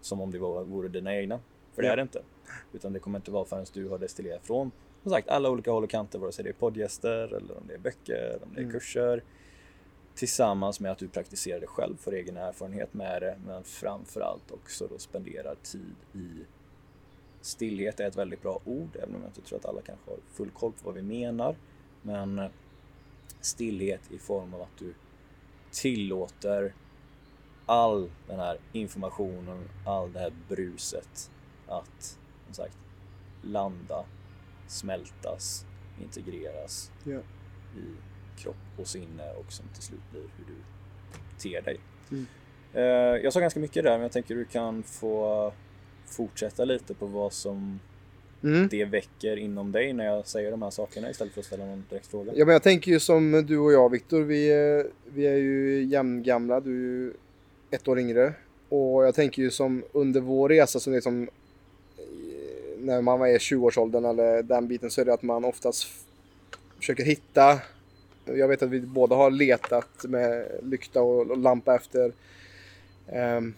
Som 0.00 0.20
om 0.20 0.30
det 0.30 0.38
vore 0.38 0.88
dina 0.88 1.16
egna. 1.16 1.40
För 1.74 1.82
det 1.82 1.88
ja. 1.88 1.92
är 1.92 1.96
det 1.96 2.02
inte. 2.02 2.22
Utan 2.72 2.92
det 2.92 2.98
kommer 2.98 3.18
inte 3.18 3.30
vara 3.30 3.44
förrän 3.44 3.66
du 3.72 3.88
har 3.88 3.98
destillerat 3.98 4.46
från 4.46 4.70
som 5.02 5.10
sagt 5.10 5.28
alla 5.28 5.50
olika 5.50 5.70
håll 5.70 5.84
och 5.84 5.90
kanter, 5.90 6.18
vare 6.18 6.32
sig 6.32 6.44
det 6.44 6.50
är 6.50 6.54
poddgäster 6.54 7.34
eller 7.34 7.56
om 7.58 7.64
det 7.68 7.74
är 7.74 7.78
böcker, 7.78 8.38
om 8.42 8.54
det 8.54 8.60
är 8.60 8.62
mm. 8.62 8.72
kurser. 8.72 9.22
Tillsammans 10.14 10.80
med 10.80 10.92
att 10.92 10.98
du 10.98 11.08
praktiserar 11.08 11.60
det 11.60 11.66
själv, 11.66 11.96
får 11.96 12.14
egen 12.14 12.36
erfarenhet 12.36 12.94
med 12.94 13.22
det, 13.22 13.38
men 13.46 13.64
framförallt 13.64 14.50
också 14.50 14.86
då 14.86 14.98
spenderar 14.98 15.54
tid 15.62 15.94
i 16.12 16.44
Stillhet 17.40 18.00
är 18.00 18.08
ett 18.08 18.16
väldigt 18.16 18.42
bra 18.42 18.60
ord, 18.64 18.96
även 18.96 19.14
om 19.14 19.20
jag 19.20 19.28
inte 19.28 19.40
tror 19.40 19.58
att 19.58 19.64
alla 19.64 19.80
kanske 19.82 20.10
har 20.10 20.18
full 20.32 20.50
koll 20.50 20.72
på 20.72 20.78
vad 20.84 20.94
vi 20.94 21.02
menar. 21.02 21.56
Men 22.02 22.38
eh, 22.38 22.50
stillhet 23.40 24.12
i 24.12 24.18
form 24.18 24.54
av 24.54 24.62
att 24.62 24.78
du 24.78 24.94
tillåter 25.70 26.74
all 27.66 28.10
den 28.26 28.38
här 28.38 28.58
informationen, 28.72 29.68
all 29.86 30.12
det 30.12 30.18
här 30.18 30.32
bruset 30.48 31.30
att 31.66 32.18
som 32.44 32.54
sagt 32.54 32.76
landa, 33.42 34.04
smältas, 34.66 35.66
integreras 36.00 36.92
ja. 37.04 37.18
i 37.76 37.94
kropp 38.38 38.56
och 38.78 38.86
sinne 38.86 39.30
och 39.32 39.52
som 39.52 39.66
till 39.74 39.82
slut 39.82 40.10
blir 40.10 40.22
hur 40.22 40.44
du 40.46 40.56
ter 41.38 41.62
dig. 41.62 41.80
Mm. 42.10 42.26
Eh, 42.72 43.22
jag 43.24 43.32
sa 43.32 43.40
ganska 43.40 43.60
mycket 43.60 43.84
där, 43.84 43.92
men 43.92 44.02
jag 44.02 44.12
tänker 44.12 44.34
du 44.34 44.44
kan 44.44 44.82
få 44.82 45.52
fortsätta 46.10 46.64
lite 46.64 46.94
på 46.94 47.06
vad 47.06 47.32
som 47.32 47.80
mm. 48.42 48.68
det 48.68 48.84
väcker 48.84 49.36
inom 49.36 49.72
dig 49.72 49.92
när 49.92 50.04
jag 50.04 50.26
säger 50.26 50.50
de 50.50 50.62
här 50.62 50.70
sakerna 50.70 51.10
istället 51.10 51.34
för 51.34 51.40
att 51.40 51.46
ställa 51.46 51.66
någon 51.66 51.84
direkt 51.90 52.06
fråga. 52.06 52.32
Ja, 52.34 52.44
men 52.44 52.52
jag 52.52 52.62
tänker 52.62 52.92
ju 52.92 53.00
som 53.00 53.46
du 53.46 53.58
och 53.58 53.72
jag 53.72 53.90
Viktor, 53.90 54.20
vi, 54.20 54.52
är, 54.52 54.86
vi 55.14 55.26
är 55.26 55.36
ju 55.36 55.84
jämngamla, 55.84 56.60
du 56.60 56.70
är 56.70 57.04
ju 57.04 57.12
ett 57.70 57.88
år 57.88 57.98
yngre. 57.98 58.32
Och 58.68 59.04
jag 59.04 59.14
tänker 59.14 59.42
ju 59.42 59.50
som 59.50 59.84
under 59.92 60.20
vår 60.20 60.48
resa 60.48 60.80
som 60.80 60.92
liksom 60.92 61.28
när 62.78 63.02
man 63.02 63.20
är 63.20 63.26
i 63.26 63.38
20-årsåldern 63.38 64.04
eller 64.04 64.42
den 64.42 64.68
biten 64.68 64.90
så 64.90 65.00
är 65.00 65.04
det 65.04 65.14
att 65.14 65.22
man 65.22 65.44
oftast 65.44 65.86
försöker 66.78 67.04
hitta 67.04 67.60
jag 68.24 68.48
vet 68.48 68.62
att 68.62 68.70
vi 68.70 68.80
båda 68.80 69.16
har 69.16 69.30
letat 69.30 70.04
med 70.04 70.46
lykta 70.62 71.02
och 71.02 71.38
lampa 71.38 71.74
efter 71.74 72.12
um, 73.12 73.54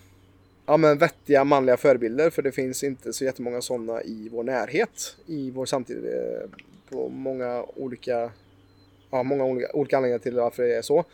ja, 0.67 0.77
men 0.77 0.99
vettiga 0.99 1.45
manliga 1.45 1.77
förebilder 1.77 2.31
för 2.31 2.43
det 2.43 2.53
finns 2.53 2.85
inte 2.85 3.13
så 3.13 3.25
jättemånga 3.25 3.61
sådana 3.61 4.03
i 4.03 4.29
vår 4.33 4.43
närhet 4.43 5.17
i 5.27 5.51
vår 5.51 5.67
samtid 5.67 6.05
eh, 6.05 6.51
på 6.91 7.09
många 7.09 7.65
olika 7.77 8.31
ja, 9.11 9.23
många 9.23 9.45
olika, 9.45 9.73
olika 9.73 9.97
anledningar 9.97 10.19
till 10.19 10.37
varför 10.37 10.63
det 10.63 10.75
är 10.75 10.83
så. 10.83 11.05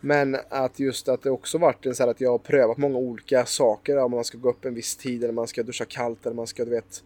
Men 0.00 0.36
att 0.48 0.80
just 0.80 1.08
att 1.08 1.22
det 1.22 1.30
också 1.30 1.58
varit 1.58 1.86
en 1.86 1.94
så 1.94 2.02
här 2.02 2.10
att 2.10 2.20
jag 2.20 2.30
har 2.30 2.38
prövat 2.38 2.78
många 2.78 2.98
olika 2.98 3.46
saker. 3.46 3.96
Om 3.96 4.10
man 4.10 4.24
ska 4.24 4.38
gå 4.38 4.50
upp 4.50 4.64
en 4.64 4.74
viss 4.74 4.96
tid 4.96 5.24
eller 5.24 5.32
man 5.32 5.46
ska 5.46 5.62
duscha 5.62 5.84
kallt 5.84 6.26
eller 6.26 6.36
man 6.36 6.46
ska 6.46 6.64
du 6.64 6.70
vet 6.70 7.02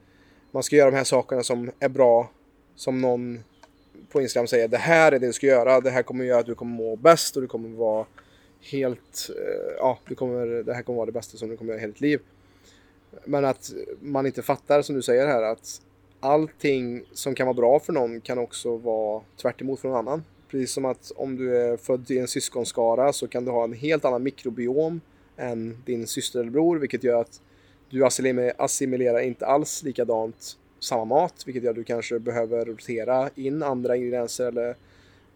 man 0.50 0.62
ska 0.62 0.76
göra 0.76 0.90
de 0.90 0.96
här 0.96 1.04
sakerna 1.04 1.42
som 1.42 1.70
är 1.78 1.88
bra 1.88 2.30
som 2.76 3.00
någon 3.00 3.44
på 4.12 4.22
Instagram 4.22 4.46
säger 4.46 4.68
det 4.68 4.78
här 4.78 5.12
är 5.12 5.18
det 5.18 5.26
du 5.26 5.32
ska 5.32 5.46
göra. 5.46 5.80
Det 5.80 5.90
här 5.90 6.02
kommer 6.02 6.24
göra 6.24 6.40
att 6.40 6.46
du 6.46 6.54
kommer 6.54 6.76
må 6.76 6.96
bäst 6.96 7.36
och 7.36 7.42
du 7.42 7.48
kommer 7.48 7.68
vara 7.68 8.06
helt, 8.60 9.30
eh, 9.30 9.74
ja, 9.78 9.98
du 10.08 10.14
kommer, 10.14 10.46
det 10.46 10.74
här 10.74 10.82
kommer 10.82 10.96
vara 10.96 11.06
det 11.06 11.12
bästa 11.12 11.38
som 11.38 11.48
du 11.48 11.56
kommer 11.56 11.70
göra 11.70 11.78
i 11.78 11.80
hela 11.80 11.92
ditt 11.92 12.00
liv. 12.00 12.20
Men 13.24 13.44
att 13.44 13.72
man 14.00 14.26
inte 14.26 14.42
fattar 14.42 14.82
som 14.82 14.96
du 14.96 15.02
säger 15.02 15.26
här 15.26 15.42
att 15.42 15.80
allting 16.20 17.04
som 17.12 17.34
kan 17.34 17.46
vara 17.46 17.54
bra 17.54 17.80
för 17.80 17.92
någon 17.92 18.20
kan 18.20 18.38
också 18.38 18.76
vara 18.76 19.22
tvärt 19.42 19.58
för 19.58 19.88
någon 19.88 19.98
annan. 19.98 20.24
Precis 20.50 20.72
som 20.72 20.84
att 20.84 21.12
om 21.16 21.36
du 21.36 21.56
är 21.56 21.76
född 21.76 22.10
i 22.10 22.18
en 22.18 22.28
syskonskara 22.28 23.12
så 23.12 23.28
kan 23.28 23.44
du 23.44 23.50
ha 23.50 23.64
en 23.64 23.72
helt 23.72 24.04
annan 24.04 24.22
mikrobiom 24.22 25.00
än 25.36 25.82
din 25.84 26.06
syster 26.06 26.40
eller 26.40 26.50
bror, 26.50 26.76
vilket 26.76 27.04
gör 27.04 27.20
att 27.20 27.40
du 27.90 28.04
assimilerar 28.58 29.20
inte 29.20 29.46
alls 29.46 29.82
likadant 29.82 30.56
samma 30.80 31.04
mat, 31.04 31.42
vilket 31.46 31.62
gör 31.62 31.70
att 31.70 31.76
du 31.76 31.84
kanske 31.84 32.18
behöver 32.18 32.64
rotera 32.64 33.30
in 33.34 33.62
andra 33.62 33.96
ingredienser 33.96 34.46
eller, 34.46 34.76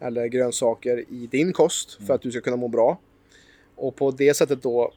eller 0.01 0.27
grönsaker 0.27 1.05
i 1.09 1.29
din 1.31 1.53
kost 1.53 2.07
för 2.07 2.15
att 2.15 2.23
du 2.23 2.31
ska 2.31 2.41
kunna 2.41 2.57
må 2.57 2.69
bra. 2.69 2.99
Och 3.81 3.97
på 3.97 4.11
det 4.11 4.35
sättet 4.35 4.63
då 4.63 4.93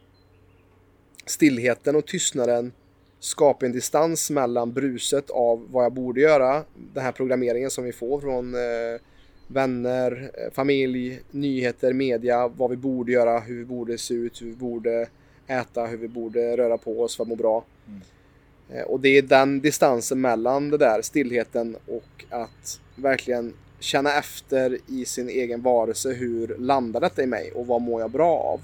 stillheten 1.25 1.95
och 1.95 2.07
tystnaden 2.07 2.71
skapar 3.19 3.65
en 3.65 3.73
distans 3.73 4.29
mellan 4.29 4.73
bruset 4.73 5.29
av 5.29 5.67
vad 5.71 5.86
jag 5.86 5.93
borde 5.93 6.21
göra, 6.21 6.63
den 6.93 7.03
här 7.03 7.11
programmeringen 7.11 7.69
som 7.69 7.84
vi 7.84 7.91
får 7.91 8.21
från 8.21 8.55
eh, 8.55 9.01
vänner, 9.47 10.31
eh, 10.34 10.53
familj, 10.53 11.19
nyheter, 11.31 11.93
media, 11.93 12.47
vad 12.47 12.69
vi 12.69 12.75
borde 12.75 13.11
göra, 13.11 13.39
hur 13.39 13.57
vi 13.57 13.65
borde 13.65 13.97
se 13.97 14.13
ut, 14.13 14.41
hur 14.41 14.47
vi 14.47 14.55
borde 14.55 15.07
äta, 15.47 15.86
hur 15.86 15.97
vi 15.97 16.07
borde 16.07 16.57
röra 16.57 16.77
på 16.77 17.01
oss 17.01 17.15
för 17.15 17.23
att 17.23 17.27
må 17.27 17.36
bra. 17.36 17.65
Mm. 17.88 18.01
Eh, 18.69 18.84
och 18.84 18.99
det 18.99 19.17
är 19.17 19.21
den 19.21 19.61
distansen 19.61 20.21
mellan 20.21 20.69
det 20.69 20.77
där, 20.77 21.01
stillheten 21.01 21.77
och 21.88 22.25
att 22.29 22.79
verkligen 22.95 23.53
känna 23.79 24.17
efter 24.17 24.77
i 24.88 25.05
sin 25.05 25.29
egen 25.29 25.61
varelse 25.61 26.13
hur 26.13 26.55
landar 26.57 27.01
detta 27.01 27.23
i 27.23 27.27
mig 27.27 27.51
och 27.51 27.67
vad 27.67 27.81
mår 27.81 28.01
jag 28.01 28.11
bra 28.11 28.38
av? 28.38 28.61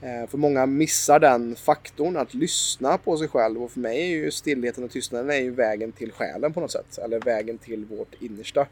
Eh, 0.00 0.26
för 0.26 0.38
många 0.38 0.66
missar 0.66 1.18
den 1.18 1.56
faktorn 1.56 2.16
att 2.16 2.34
lyssna 2.34 2.98
på 2.98 3.16
sig 3.16 3.28
själv 3.28 3.62
och 3.62 3.70
för 3.70 3.80
mig 3.80 4.02
är 4.02 4.06
ju 4.06 4.30
stillheten 4.30 4.84
och 4.84 4.90
tystnaden 4.90 5.30
är 5.30 5.40
ju 5.40 5.50
vägen 5.50 5.92
till 5.92 6.12
själen 6.12 6.52
på 6.52 6.60
något 6.60 6.70
sätt. 6.70 6.98
Eller 6.98 7.20
vägen 7.20 7.58
till 7.58 7.84
vårt 7.84 8.14
innersta. 8.22 8.66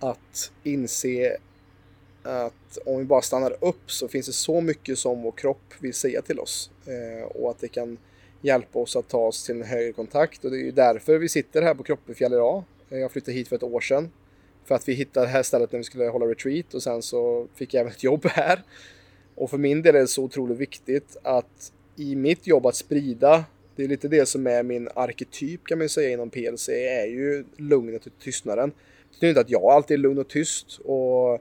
Att 0.00 0.52
inse 0.62 1.36
att 2.22 2.78
om 2.86 2.98
vi 2.98 3.04
bara 3.04 3.22
stannar 3.22 3.56
upp 3.60 3.90
så 3.90 4.08
finns 4.08 4.26
det 4.26 4.32
så 4.32 4.60
mycket 4.60 4.98
som 4.98 5.22
vår 5.22 5.32
kropp 5.32 5.74
vill 5.78 5.94
säga 5.94 6.22
till 6.22 6.40
oss. 6.40 6.70
Eh, 6.86 7.24
och 7.24 7.50
att 7.50 7.60
det 7.60 7.68
kan 7.68 7.98
hjälpa 8.40 8.78
oss 8.78 8.96
att 8.96 9.08
ta 9.08 9.18
oss 9.18 9.44
till 9.44 9.54
en 9.54 9.62
högre 9.62 9.92
kontakt. 9.92 10.44
Och 10.44 10.50
det 10.50 10.56
är 10.56 10.64
ju 10.64 10.70
därför 10.70 11.18
vi 11.18 11.28
sitter 11.28 11.62
här 11.62 11.74
på 11.74 11.82
Kroppefjäll 11.82 12.32
idag. 12.32 12.64
Eh, 12.90 12.98
jag 12.98 13.12
flyttade 13.12 13.32
hit 13.32 13.48
för 13.48 13.56
ett 13.56 13.62
år 13.62 13.80
sedan. 13.80 14.10
För 14.64 14.74
att 14.74 14.88
vi 14.88 14.92
hittade 14.92 15.26
det 15.26 15.30
här 15.30 15.42
stället 15.42 15.72
när 15.72 15.78
vi 15.78 15.84
skulle 15.84 16.08
hålla 16.08 16.26
retreat 16.26 16.74
och 16.74 16.82
sen 16.82 17.02
så 17.02 17.46
fick 17.54 17.74
jag 17.74 17.80
även 17.80 17.92
ett 17.92 18.02
jobb 18.02 18.26
här. 18.26 18.62
Och 19.34 19.50
för 19.50 19.58
min 19.58 19.82
del 19.82 19.96
är 19.96 20.00
det 20.00 20.06
så 20.06 20.22
otroligt 20.22 20.58
viktigt 20.58 21.16
att 21.22 21.72
i 21.96 22.16
mitt 22.16 22.46
jobb 22.46 22.66
att 22.66 22.76
sprida, 22.76 23.44
det 23.76 23.84
är 23.84 23.88
lite 23.88 24.08
det 24.08 24.26
som 24.26 24.46
är 24.46 24.62
min 24.62 24.88
arketyp 24.94 25.66
kan 25.66 25.78
man 25.78 25.88
säga 25.88 26.10
inom 26.10 26.30
PLC, 26.30 26.68
är 26.68 27.06
ju 27.06 27.44
lugnet 27.56 28.06
och 28.06 28.12
tystnaden. 28.22 28.70
Det 28.70 29.16
betyder 29.16 29.28
inte 29.28 29.40
att 29.40 29.50
jag 29.50 29.64
alltid 29.64 29.94
är 29.94 29.98
lugn 29.98 30.18
och 30.18 30.28
tyst 30.28 30.80
och, 30.84 31.32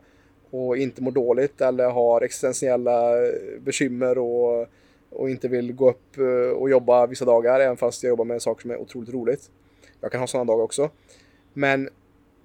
och 0.49 0.77
inte 0.77 1.01
mår 1.01 1.11
dåligt 1.11 1.61
eller 1.61 1.89
har 1.89 2.21
existentiella 2.21 3.13
bekymmer 3.59 4.17
och, 4.17 4.67
och 5.09 5.29
inte 5.29 5.47
vill 5.47 5.73
gå 5.73 5.89
upp 5.89 6.17
eh, 6.17 6.57
och 6.57 6.69
jobba 6.69 7.07
vissa 7.07 7.25
dagar, 7.25 7.59
även 7.59 7.77
fast 7.77 8.03
jag 8.03 8.09
jobbar 8.09 8.25
med 8.25 8.41
saker 8.41 8.61
som 8.61 8.71
är 8.71 8.77
otroligt 8.77 9.09
roligt. 9.09 9.49
Jag 10.01 10.11
kan 10.11 10.19
ha 10.19 10.27
sådana 10.27 10.51
dagar 10.51 10.63
också. 10.63 10.89
Men 11.53 11.89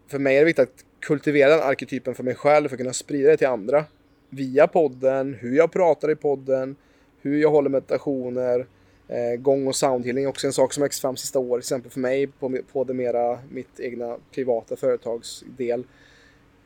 för 0.09 0.19
mig 0.19 0.37
är 0.37 0.41
det 0.41 0.47
viktigt 0.47 0.69
att 0.69 0.85
kultivera 1.01 1.51
den 1.51 1.61
arketypen 1.61 2.15
för 2.15 2.25
mig 2.25 2.35
själv 2.35 2.69
för 2.69 2.77
att 2.77 2.81
kunna 2.81 2.93
sprida 2.93 3.31
det 3.31 3.37
till 3.37 3.47
andra. 3.47 3.85
Via 4.31 4.67
podden, 4.67 5.35
hur 5.35 5.57
jag 5.57 5.73
pratar 5.73 6.11
i 6.11 6.17
podden, 6.17 6.77
hur 7.21 7.41
jag 7.41 7.51
håller 7.51 7.71
meditationer, 7.71 8.67
eh, 9.09 9.41
gång 9.41 9.67
och 9.67 9.77
soundhealing 9.77 10.25
är 10.25 10.29
också 10.29 10.47
en 10.47 10.53
sak 10.53 10.73
som 10.73 10.83
växt 10.83 11.01
fram 11.01 11.17
sista 11.17 11.39
året, 11.39 11.65
till 11.65 11.75
exempel 11.75 11.91
för 11.91 12.01
mig 12.01 12.27
på, 12.27 12.59
på 12.73 12.85
det 12.85 12.95
mera 12.95 13.39
mitt 13.51 13.81
egna 13.81 14.17
privata 14.35 14.77
företagsdel. 14.77 15.85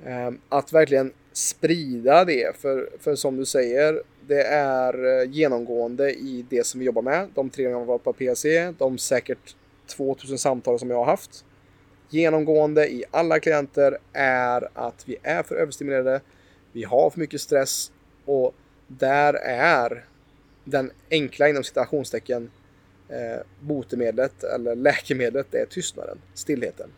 Eh, 0.05 0.31
att 0.49 0.73
verkligen 0.73 1.13
sprida 1.33 2.25
det, 2.25 2.57
för, 2.57 2.91
för 2.99 3.15
som 3.15 3.37
du 3.37 3.45
säger, 3.45 4.03
det 4.27 4.43
är 4.43 5.21
eh, 5.21 5.31
genomgående 5.31 6.13
i 6.13 6.47
det 6.49 6.67
som 6.67 6.81
vi 6.81 6.87
jobbar 6.87 7.03
med. 7.03 7.29
De 7.35 7.51
tre 7.51 7.65
gånger 7.65 7.79
jag 7.79 7.87
varit 7.87 8.05
på 8.05 8.13
PC, 8.13 8.73
de 8.79 8.99
säkert 8.99 9.57
2000 9.97 10.39
samtal 10.39 10.79
som 10.79 10.91
jag 10.91 10.97
har 10.97 11.05
haft 11.05 11.45
genomgående 12.13 12.93
i 12.93 13.05
alla 13.11 13.41
klienter 13.41 13.99
är 14.13 14.69
att 14.75 15.09
vi 15.09 15.17
är 15.23 15.43
för 15.43 15.55
överstimulerade, 15.55 16.21
vi 16.73 16.85
har 16.85 17.11
för 17.11 17.21
mycket 17.21 17.41
stress 17.41 17.93
och 18.25 18.55
där 18.87 19.35
är 19.45 20.05
den 20.65 20.91
enkla 21.11 21.49
inom 21.49 21.65
citationstecken 21.65 22.51
eh, 23.09 23.43
botemedlet 23.61 24.45
eller 24.45 24.75
läkemedlet 24.75 25.47
det 25.51 25.59
är 25.59 25.67
tystnaden, 25.67 26.19
stillheten. 26.35 26.91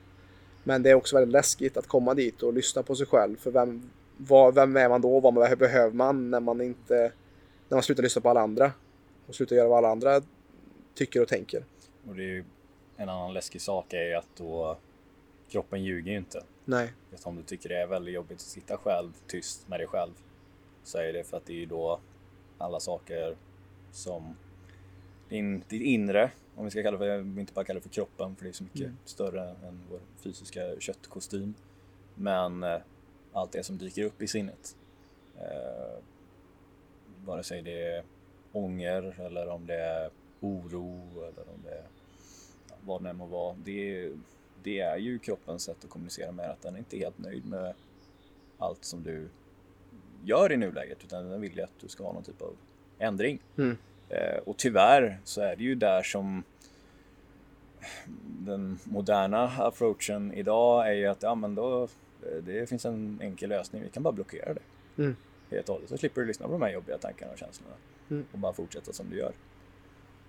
Men 0.64 0.82
det 0.82 0.90
är 0.90 0.94
också 0.94 1.16
väldigt 1.16 1.32
läskigt 1.32 1.76
att 1.76 1.86
komma 1.86 2.14
dit 2.14 2.42
och 2.42 2.52
lyssna 2.52 2.82
på 2.82 2.94
sig 2.94 3.06
själv. 3.06 3.36
För 3.36 3.50
vem, 3.50 3.90
vad, 4.16 4.54
vem 4.54 4.76
är 4.76 4.88
man 4.88 5.00
då? 5.00 5.20
Vad 5.20 5.58
behöver 5.58 5.94
man 5.94 6.30
när 6.30 6.40
man 6.40 6.60
inte 6.60 7.12
när 7.68 7.76
man 7.76 7.82
slutar 7.82 8.02
lyssna 8.02 8.22
på 8.22 8.30
alla 8.30 8.40
andra 8.40 8.72
och 9.26 9.34
slutar 9.34 9.56
göra 9.56 9.68
vad 9.68 9.78
alla 9.78 9.88
andra 9.88 10.22
tycker 10.94 11.22
och 11.22 11.28
tänker. 11.28 11.64
Och 12.08 12.14
det 12.14 12.22
är 12.22 12.26
ju 12.26 12.44
en 12.96 13.08
annan 13.08 13.34
läskig 13.34 13.60
sak 13.60 13.92
är 13.92 14.08
ju 14.08 14.14
att 14.14 14.28
då 14.36 14.78
kroppen 15.48 15.84
ljuger 15.84 16.12
ju 16.12 16.18
inte. 16.18 16.42
Nej. 16.64 16.92
Just 17.10 17.26
om 17.26 17.36
du 17.36 17.42
tycker 17.42 17.68
det 17.68 17.82
är 17.82 17.86
väldigt 17.86 18.14
jobbigt 18.14 18.36
att 18.36 18.40
sitta 18.40 18.76
själv 18.76 19.12
tyst 19.26 19.68
med 19.68 19.80
dig 19.80 19.86
själv 19.86 20.12
så 20.82 20.98
är 20.98 21.12
det 21.12 21.24
för 21.24 21.36
att 21.36 21.46
det 21.46 21.62
är 21.62 21.66
då 21.66 22.00
alla 22.58 22.80
saker 22.80 23.36
som 23.92 24.36
din, 25.28 25.62
ditt 25.68 25.82
inre, 25.82 26.30
om 26.54 26.64
vi 26.64 26.70
ska 26.70 26.82
kalla 26.82 26.98
det 26.98 27.22
för, 27.22 27.40
inte 27.40 27.52
bara 27.52 27.64
kalla 27.64 27.78
det 27.78 27.82
för 27.82 27.94
kroppen 27.94 28.36
för 28.36 28.44
det 28.44 28.50
är 28.50 28.52
så 28.52 28.64
mycket 28.64 28.80
mm. 28.80 28.96
större 29.04 29.50
än 29.50 29.80
vår 29.90 30.00
fysiska 30.16 30.80
köttkostym. 30.80 31.54
Men 32.14 32.62
eh, 32.62 32.80
allt 33.32 33.52
det 33.52 33.64
som 33.64 33.78
dyker 33.78 34.04
upp 34.04 34.22
i 34.22 34.26
sinnet. 34.26 34.76
Eh, 35.38 35.98
vare 37.24 37.42
sig 37.42 37.62
det 37.62 37.82
är 37.82 38.04
ånger 38.52 39.20
eller 39.20 39.48
om 39.48 39.66
det 39.66 39.80
är 39.80 40.10
oro 40.40 41.02
eller 41.18 41.48
om 41.54 41.62
det 41.64 41.70
är 41.70 41.84
vad 42.84 43.02
det 43.02 43.10
än 43.10 43.16
må 43.16 43.26
vara. 43.26 43.56
Det 43.64 44.04
är, 44.04 44.12
det 44.64 44.80
är 44.80 44.96
ju 44.96 45.18
kroppens 45.18 45.62
sätt 45.62 45.84
att 45.84 45.90
kommunicera 45.90 46.32
med 46.32 46.50
att 46.50 46.62
den 46.62 46.74
är 46.74 46.78
inte 46.78 46.96
helt 46.96 47.18
nöjd 47.18 47.46
med 47.46 47.74
allt 48.58 48.84
som 48.84 49.02
du 49.02 49.28
gör 50.24 50.52
i 50.52 50.56
nuläget 50.56 51.04
utan 51.04 51.30
den 51.30 51.40
vill 51.40 51.56
ju 51.56 51.62
att 51.62 51.80
du 51.80 51.88
ska 51.88 52.04
ha 52.04 52.12
någon 52.12 52.22
typ 52.22 52.42
av 52.42 52.56
ändring. 52.98 53.38
Mm. 53.56 53.76
Eh, 54.08 54.36
och 54.44 54.56
tyvärr 54.56 55.20
så 55.24 55.40
är 55.40 55.56
det 55.56 55.64
ju 55.64 55.74
där 55.74 56.02
som 56.02 56.42
den 58.38 58.78
moderna 58.84 59.52
approachen 59.58 60.32
idag 60.32 60.88
är 60.88 60.92
ju 60.92 61.06
att 61.06 61.22
ja, 61.22 61.34
men 61.34 61.54
då, 61.54 61.82
eh, 61.82 62.42
det 62.42 62.68
finns 62.68 62.84
en 62.84 63.18
enkel 63.22 63.48
lösning, 63.48 63.82
vi 63.82 63.88
kan 63.88 64.02
bara 64.02 64.12
blockera 64.12 64.54
det. 64.54 65.02
Mm. 65.02 65.16
Helt 65.50 65.68
och 65.68 65.74
hållet 65.74 65.88
så 65.88 65.96
slipper 65.96 66.20
du 66.20 66.26
lyssna 66.26 66.46
på 66.46 66.52
de 66.52 66.62
här 66.62 66.72
jobbiga 66.72 66.98
tankarna 66.98 67.32
och 67.32 67.38
känslorna 67.38 67.74
mm. 68.10 68.26
och 68.32 68.38
bara 68.38 68.52
fortsätta 68.52 68.92
som 68.92 69.10
du 69.10 69.16
gör. 69.16 69.32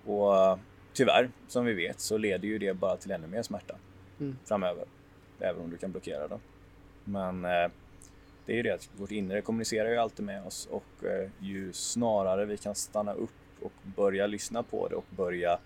Och 0.04 0.58
tyvärr, 0.92 1.30
som 1.48 1.64
vi 1.64 1.74
vet, 1.74 2.00
så 2.00 2.18
leder 2.18 2.48
ju 2.48 2.58
det 2.58 2.74
bara 2.74 2.96
till 2.96 3.10
ännu 3.10 3.26
mer 3.26 3.42
smärta 3.42 3.76
mm. 4.20 4.36
framöver. 4.44 4.84
Även 5.40 5.62
om 5.62 5.70
du 5.70 5.76
kan 5.76 5.92
blockera 5.92 6.28
den. 6.28 6.40
Men 7.04 7.44
eh, 7.44 7.70
det 8.46 8.52
är 8.52 8.56
ju 8.56 8.62
det 8.62 8.74
att 8.74 8.90
vårt 8.96 9.10
inre 9.10 9.42
kommunicerar 9.42 9.90
ju 9.90 9.96
alltid 9.96 10.24
med 10.24 10.46
oss 10.46 10.68
och 10.70 11.04
eh, 11.04 11.30
ju 11.40 11.72
snarare 11.72 12.44
vi 12.44 12.56
kan 12.56 12.74
stanna 12.74 13.12
upp 13.12 13.30
och 13.62 13.72
börja 13.96 14.26
lyssna 14.26 14.62
på 14.62 14.88
det 14.88 14.94
och 14.94 15.06
börja 15.10 15.58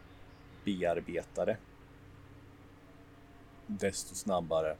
bearbeta 0.64 1.44
det 1.44 1.56
desto 3.78 4.14
snabbare 4.14 4.76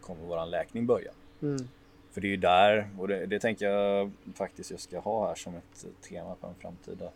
kommer 0.00 0.26
våran 0.26 0.50
läkning 0.50 0.86
börja. 0.86 1.12
Mm. 1.42 1.68
För 2.10 2.20
det 2.20 2.26
är 2.26 2.30
ju 2.30 2.36
där, 2.36 2.90
och 2.98 3.08
det, 3.08 3.26
det, 3.26 3.40
tänker 3.40 3.66
jag 3.66 4.10
faktiskt 4.34 4.70
jag 4.70 4.80
ska 4.80 4.98
ha 4.98 5.28
här 5.28 5.34
som 5.34 5.54
ett 5.54 5.86
tema 6.08 6.34
på 6.34 6.46
en 6.46 6.54
framtida 6.54 7.10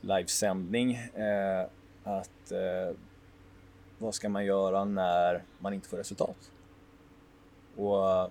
livesändning. 0.00 0.94
Eh, 0.94 1.66
att 2.04 2.52
eh, 2.52 2.96
vad 4.02 4.14
ska 4.14 4.28
man 4.28 4.44
göra 4.44 4.84
när 4.84 5.42
man 5.58 5.74
inte 5.74 5.88
får 5.88 5.96
resultat? 5.96 6.52
Och 7.76 8.30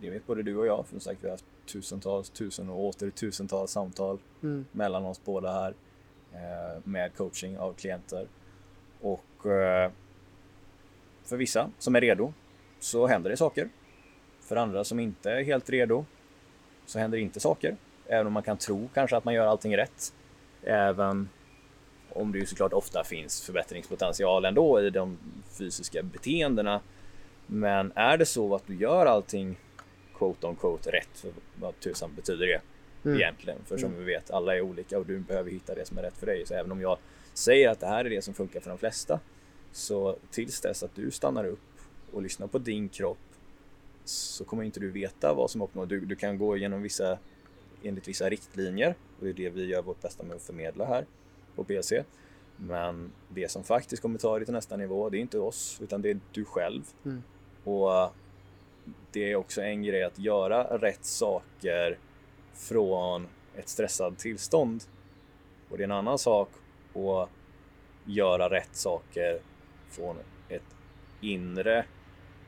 det 0.00 0.10
vet 0.10 0.26
både 0.26 0.42
du 0.42 0.56
och 0.56 0.66
jag, 0.66 0.86
för 0.86 0.98
sagt 0.98 1.18
vi 1.20 1.26
har 1.26 1.32
haft 1.32 1.44
tusentals, 1.66 2.30
tusen 2.30 2.68
och 2.68 2.84
åter 2.84 3.10
tusentals 3.10 3.70
samtal 3.70 4.18
mm. 4.42 4.64
mellan 4.72 5.04
oss 5.04 5.20
båda 5.24 5.52
här 5.52 5.74
eh, 6.32 6.80
med 6.84 7.16
coaching 7.16 7.58
av 7.58 7.72
klienter. 7.72 8.26
Och 9.00 9.46
eh, 9.46 9.90
för 11.24 11.36
vissa 11.36 11.70
som 11.78 11.96
är 11.96 12.00
redo 12.00 12.32
så 12.80 13.06
händer 13.06 13.30
det 13.30 13.36
saker. 13.36 13.68
För 14.40 14.56
andra 14.56 14.84
som 14.84 15.00
inte 15.00 15.30
är 15.30 15.44
helt 15.44 15.70
redo 15.70 16.04
så 16.86 16.98
händer 16.98 17.18
inte 17.18 17.40
saker. 17.40 17.76
Även 18.06 18.26
om 18.26 18.32
man 18.32 18.42
kan 18.42 18.56
tro 18.56 18.88
kanske 18.94 19.16
att 19.16 19.24
man 19.24 19.34
gör 19.34 19.46
allting 19.46 19.76
rätt. 19.76 20.14
Även 20.62 21.28
om 22.12 22.32
det 22.32 22.38
ju 22.38 22.46
såklart 22.46 22.72
ofta 22.72 23.04
finns 23.04 23.42
förbättringspotential 23.42 24.44
ändå 24.44 24.80
i 24.80 24.90
de 24.90 25.18
fysiska 25.58 26.02
beteendena. 26.02 26.80
Men 27.46 27.92
är 27.94 28.16
det 28.16 28.26
så 28.26 28.54
att 28.54 28.66
du 28.66 28.76
gör 28.76 29.06
allting 29.06 29.56
quote 30.14 30.46
on 30.46 30.56
quote 30.56 30.90
rätt, 30.90 31.08
för 31.14 31.30
vad 31.60 31.80
tusan 31.80 32.14
betyder 32.16 32.46
det 32.46 32.60
mm. 33.04 33.20
egentligen? 33.20 33.58
För 33.64 33.76
som 33.76 33.88
mm. 33.88 33.98
vi 33.98 34.12
vet, 34.12 34.30
alla 34.30 34.56
är 34.56 34.60
olika 34.60 34.98
och 34.98 35.06
du 35.06 35.18
behöver 35.18 35.50
hitta 35.50 35.74
det 35.74 35.86
som 35.86 35.98
är 35.98 36.02
rätt 36.02 36.16
för 36.16 36.26
dig. 36.26 36.46
Så 36.46 36.54
även 36.54 36.72
om 36.72 36.80
jag 36.80 36.98
säger 37.34 37.68
att 37.68 37.80
det 37.80 37.86
här 37.86 38.04
är 38.04 38.10
det 38.10 38.22
som 38.22 38.34
funkar 38.34 38.60
för 38.60 38.70
de 38.70 38.78
flesta, 38.78 39.20
så 39.72 40.16
tills 40.30 40.60
dess 40.60 40.82
att 40.82 40.94
du 40.94 41.10
stannar 41.10 41.44
upp 41.44 41.58
och 42.12 42.22
lyssnar 42.22 42.46
på 42.46 42.58
din 42.58 42.88
kropp 42.88 43.18
så 44.04 44.44
kommer 44.44 44.62
inte 44.62 44.80
du 44.80 44.90
veta 44.90 45.34
vad 45.34 45.50
som 45.50 45.62
uppnår. 45.62 45.86
Du, 45.86 46.00
du 46.00 46.16
kan 46.16 46.38
gå 46.38 46.56
igenom 46.56 46.82
vissa 46.82 47.18
enligt 47.82 48.08
vissa 48.08 48.28
riktlinjer 48.28 48.94
och 49.18 49.24
det 49.24 49.30
är 49.30 49.34
det 49.34 49.50
vi 49.50 49.66
gör 49.66 49.82
vårt 49.82 50.02
bästa 50.02 50.24
med 50.24 50.36
att 50.36 50.42
förmedla 50.42 50.84
här 50.84 51.06
på 51.58 51.64
PC. 51.64 52.04
Men 52.56 53.12
det 53.28 53.50
som 53.50 53.64
faktiskt 53.64 54.02
kommer 54.02 54.18
ta 54.18 54.36
dig 54.36 54.44
till 54.44 54.54
nästa 54.54 54.76
nivå, 54.76 55.08
det 55.08 55.18
är 55.18 55.20
inte 55.20 55.38
oss, 55.38 55.78
utan 55.82 56.02
det 56.02 56.10
är 56.10 56.20
du 56.32 56.44
själv. 56.44 56.82
Mm. 57.04 57.22
Och 57.64 58.12
det 59.12 59.32
är 59.32 59.36
också 59.36 59.62
en 59.62 59.82
grej 59.82 60.02
att 60.02 60.18
göra 60.18 60.78
rätt 60.78 61.04
saker 61.04 61.98
från 62.54 63.26
ett 63.56 63.68
stressat 63.68 64.18
tillstånd. 64.18 64.84
Och 65.70 65.76
det 65.76 65.82
är 65.82 65.84
en 65.84 65.92
annan 65.92 66.18
sak 66.18 66.48
att 66.94 67.28
göra 68.04 68.50
rätt 68.50 68.76
saker 68.76 69.38
från 69.90 70.16
ett 70.48 70.76
inre 71.20 71.84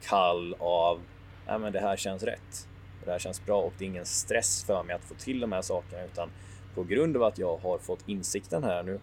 kall 0.03 0.57
av 0.59 1.01
ja, 1.47 1.59
men 1.59 1.73
det 1.73 1.81
här 1.81 1.97
känns 1.97 2.23
rätt. 2.23 2.69
Det 3.05 3.11
här 3.11 3.19
känns 3.19 3.47
bra 3.47 3.63
och 3.63 3.73
det 3.79 3.85
är 3.85 3.89
ingen 3.89 4.07
stress 4.07 4.65
för 4.65 4.83
mig 4.83 4.97
att 4.97 5.05
få 5.05 5.15
till 5.15 5.41
de 5.41 5.53
här 5.53 5.63
sakerna 5.63 6.05
utan 6.05 6.31
på 6.75 6.83
grund 6.83 7.17
av 7.17 7.23
att 7.23 7.39
jag 7.39 7.57
har 7.57 7.79
fått 7.79 8.09
insikten 8.09 8.65
här 8.65 8.83
nu 8.83 9.01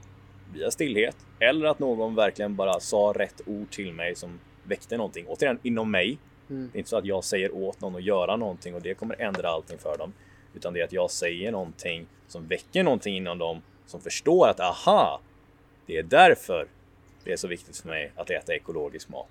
via 0.54 0.72
stillhet 0.72 1.16
eller 1.40 1.66
att 1.66 1.80
någon 1.80 2.16
verkligen 2.16 2.56
bara 2.56 2.80
sa 2.80 3.14
rätt 3.16 3.42
ord 3.46 3.72
till 3.72 3.94
mig 3.94 4.16
som 4.16 4.40
väckte 4.64 4.98
någonting. 4.98 5.26
Återigen 5.28 5.60
inom 5.64 5.92
mig. 5.92 6.18
Mm. 6.50 6.70
Det 6.72 6.78
är 6.78 6.80
inte 6.80 6.90
så 6.90 6.98
att 6.98 7.06
jag 7.06 7.24
säger 7.24 7.56
åt 7.56 7.82
någon 7.82 7.96
att 7.96 8.04
göra 8.04 8.36
någonting 8.36 8.76
och 8.76 8.82
det 8.82 8.94
kommer 8.94 9.22
ändra 9.22 9.50
allting 9.50 9.78
för 9.78 9.98
dem. 9.98 10.14
Utan 10.54 10.74
det 10.74 10.80
är 10.80 10.84
att 10.84 10.94
jag 10.94 11.12
säger 11.12 11.52
någonting 11.52 12.08
som 12.28 12.48
väcker 12.48 12.84
någonting 12.84 13.18
inom 13.18 13.38
dem 13.38 13.62
som 13.86 14.02
förstår 14.02 14.48
att 14.48 14.60
aha, 14.60 15.22
det 15.86 15.98
är 15.98 16.04
därför 16.04 16.68
det 17.24 17.32
är 17.32 17.38
så 17.38 17.48
viktigt 17.48 17.78
för 17.78 17.88
mig 17.88 18.12
att 18.16 18.30
äta 18.30 18.56
ekologisk 18.56 19.10
mat 19.10 19.28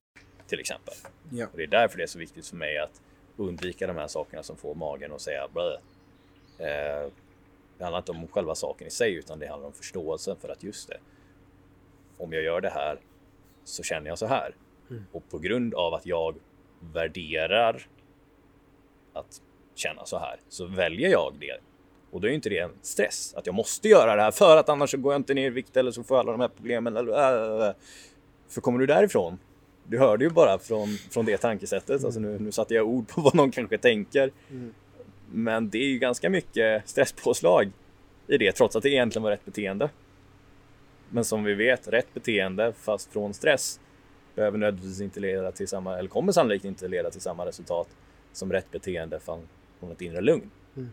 till 0.46 0.60
exempel. 0.60 0.94
Ja. 1.30 1.46
Och 1.46 1.56
det 1.56 1.62
är 1.62 1.66
därför 1.66 1.96
det 1.96 2.02
är 2.02 2.06
så 2.06 2.18
viktigt 2.18 2.46
för 2.46 2.56
mig 2.56 2.78
att 2.78 3.00
undvika 3.36 3.86
de 3.86 3.96
här 3.96 4.06
sakerna 4.06 4.42
som 4.42 4.56
får 4.56 4.74
magen 4.74 5.12
att 5.12 5.20
säga 5.20 5.48
Blö. 5.52 5.72
Eh, 6.58 7.10
det 7.78 7.84
handlar 7.84 7.98
inte 7.98 8.12
om 8.12 8.28
själva 8.28 8.54
saken 8.54 8.86
i 8.86 8.90
sig 8.90 9.14
utan 9.14 9.38
det 9.38 9.46
handlar 9.46 9.66
om 9.66 9.72
förståelsen 9.72 10.36
för 10.36 10.48
att 10.48 10.62
just 10.62 10.88
det. 10.88 10.98
Om 12.18 12.32
jag 12.32 12.42
gör 12.42 12.60
det 12.60 12.70
här 12.70 13.00
så 13.64 13.82
känner 13.82 14.08
jag 14.08 14.18
så 14.18 14.26
här. 14.26 14.54
Mm. 14.90 15.04
Och 15.12 15.28
på 15.30 15.38
grund 15.38 15.74
av 15.74 15.94
att 15.94 16.06
jag 16.06 16.36
värderar 16.80 17.86
att 19.12 19.42
känna 19.74 20.04
så 20.04 20.18
här 20.18 20.40
så 20.48 20.66
väljer 20.66 21.10
jag 21.10 21.34
det. 21.40 21.58
Och 22.10 22.20
då 22.20 22.28
är 22.28 22.32
inte 22.32 22.48
det 22.48 22.58
en 22.58 22.72
stress 22.82 23.34
att 23.34 23.46
jag 23.46 23.54
måste 23.54 23.88
göra 23.88 24.16
det 24.16 24.22
här 24.22 24.30
för 24.30 24.56
att 24.56 24.68
annars 24.68 24.90
så 24.90 24.96
går 24.96 25.12
jag 25.12 25.18
inte 25.18 25.34
ner 25.34 25.46
i 25.46 25.50
vikt 25.50 25.76
eller 25.76 25.90
så 25.90 26.02
får 26.02 26.16
jag 26.16 26.22
alla 26.22 26.32
de 26.32 26.40
här 26.40 26.48
problemen. 26.48 26.96
Eller, 26.96 27.68
äh, 27.68 27.74
för 28.48 28.60
kommer 28.60 28.78
du 28.78 28.86
därifrån? 28.86 29.38
Du 29.84 29.98
hörde 29.98 30.24
ju 30.24 30.30
bara 30.30 30.58
från, 30.58 30.88
från 31.10 31.24
det 31.24 31.36
tankesättet. 31.36 31.90
Mm. 31.90 32.04
Alltså 32.04 32.20
nu, 32.20 32.38
nu 32.38 32.52
satte 32.52 32.74
jag 32.74 32.88
ord 32.88 33.08
på 33.08 33.20
vad 33.20 33.34
någon 33.34 33.50
kanske 33.50 33.78
tänker. 33.78 34.32
Mm. 34.50 34.74
Men 35.30 35.70
det 35.70 35.78
är 35.78 35.88
ju 35.88 35.98
ganska 35.98 36.30
mycket 36.30 36.88
stresspåslag 36.88 37.70
i 38.26 38.38
det 38.38 38.52
trots 38.52 38.76
att 38.76 38.82
det 38.82 38.90
egentligen 38.90 39.22
var 39.22 39.30
rätt 39.30 39.44
beteende. 39.44 39.90
Men 41.08 41.24
som 41.24 41.44
vi 41.44 41.54
vet, 41.54 41.88
rätt 41.88 42.14
beteende 42.14 42.72
fast 42.72 43.12
från 43.12 43.34
stress 43.34 43.80
behöver 44.34 44.58
nödvändigtvis 44.58 45.00
inte 45.00 45.20
leda 45.20 45.52
till 45.52 45.68
samma, 45.68 45.98
eller 45.98 46.08
kommer 46.08 46.32
sannolikt 46.32 46.64
inte 46.64 46.88
leda 46.88 47.10
till 47.10 47.20
samma 47.20 47.46
resultat 47.46 47.88
som 48.32 48.52
rätt 48.52 48.70
beteende 48.70 49.20
från, 49.20 49.48
ett 49.92 50.00
inre 50.00 50.20
lugn. 50.20 50.50
Mm. 50.76 50.92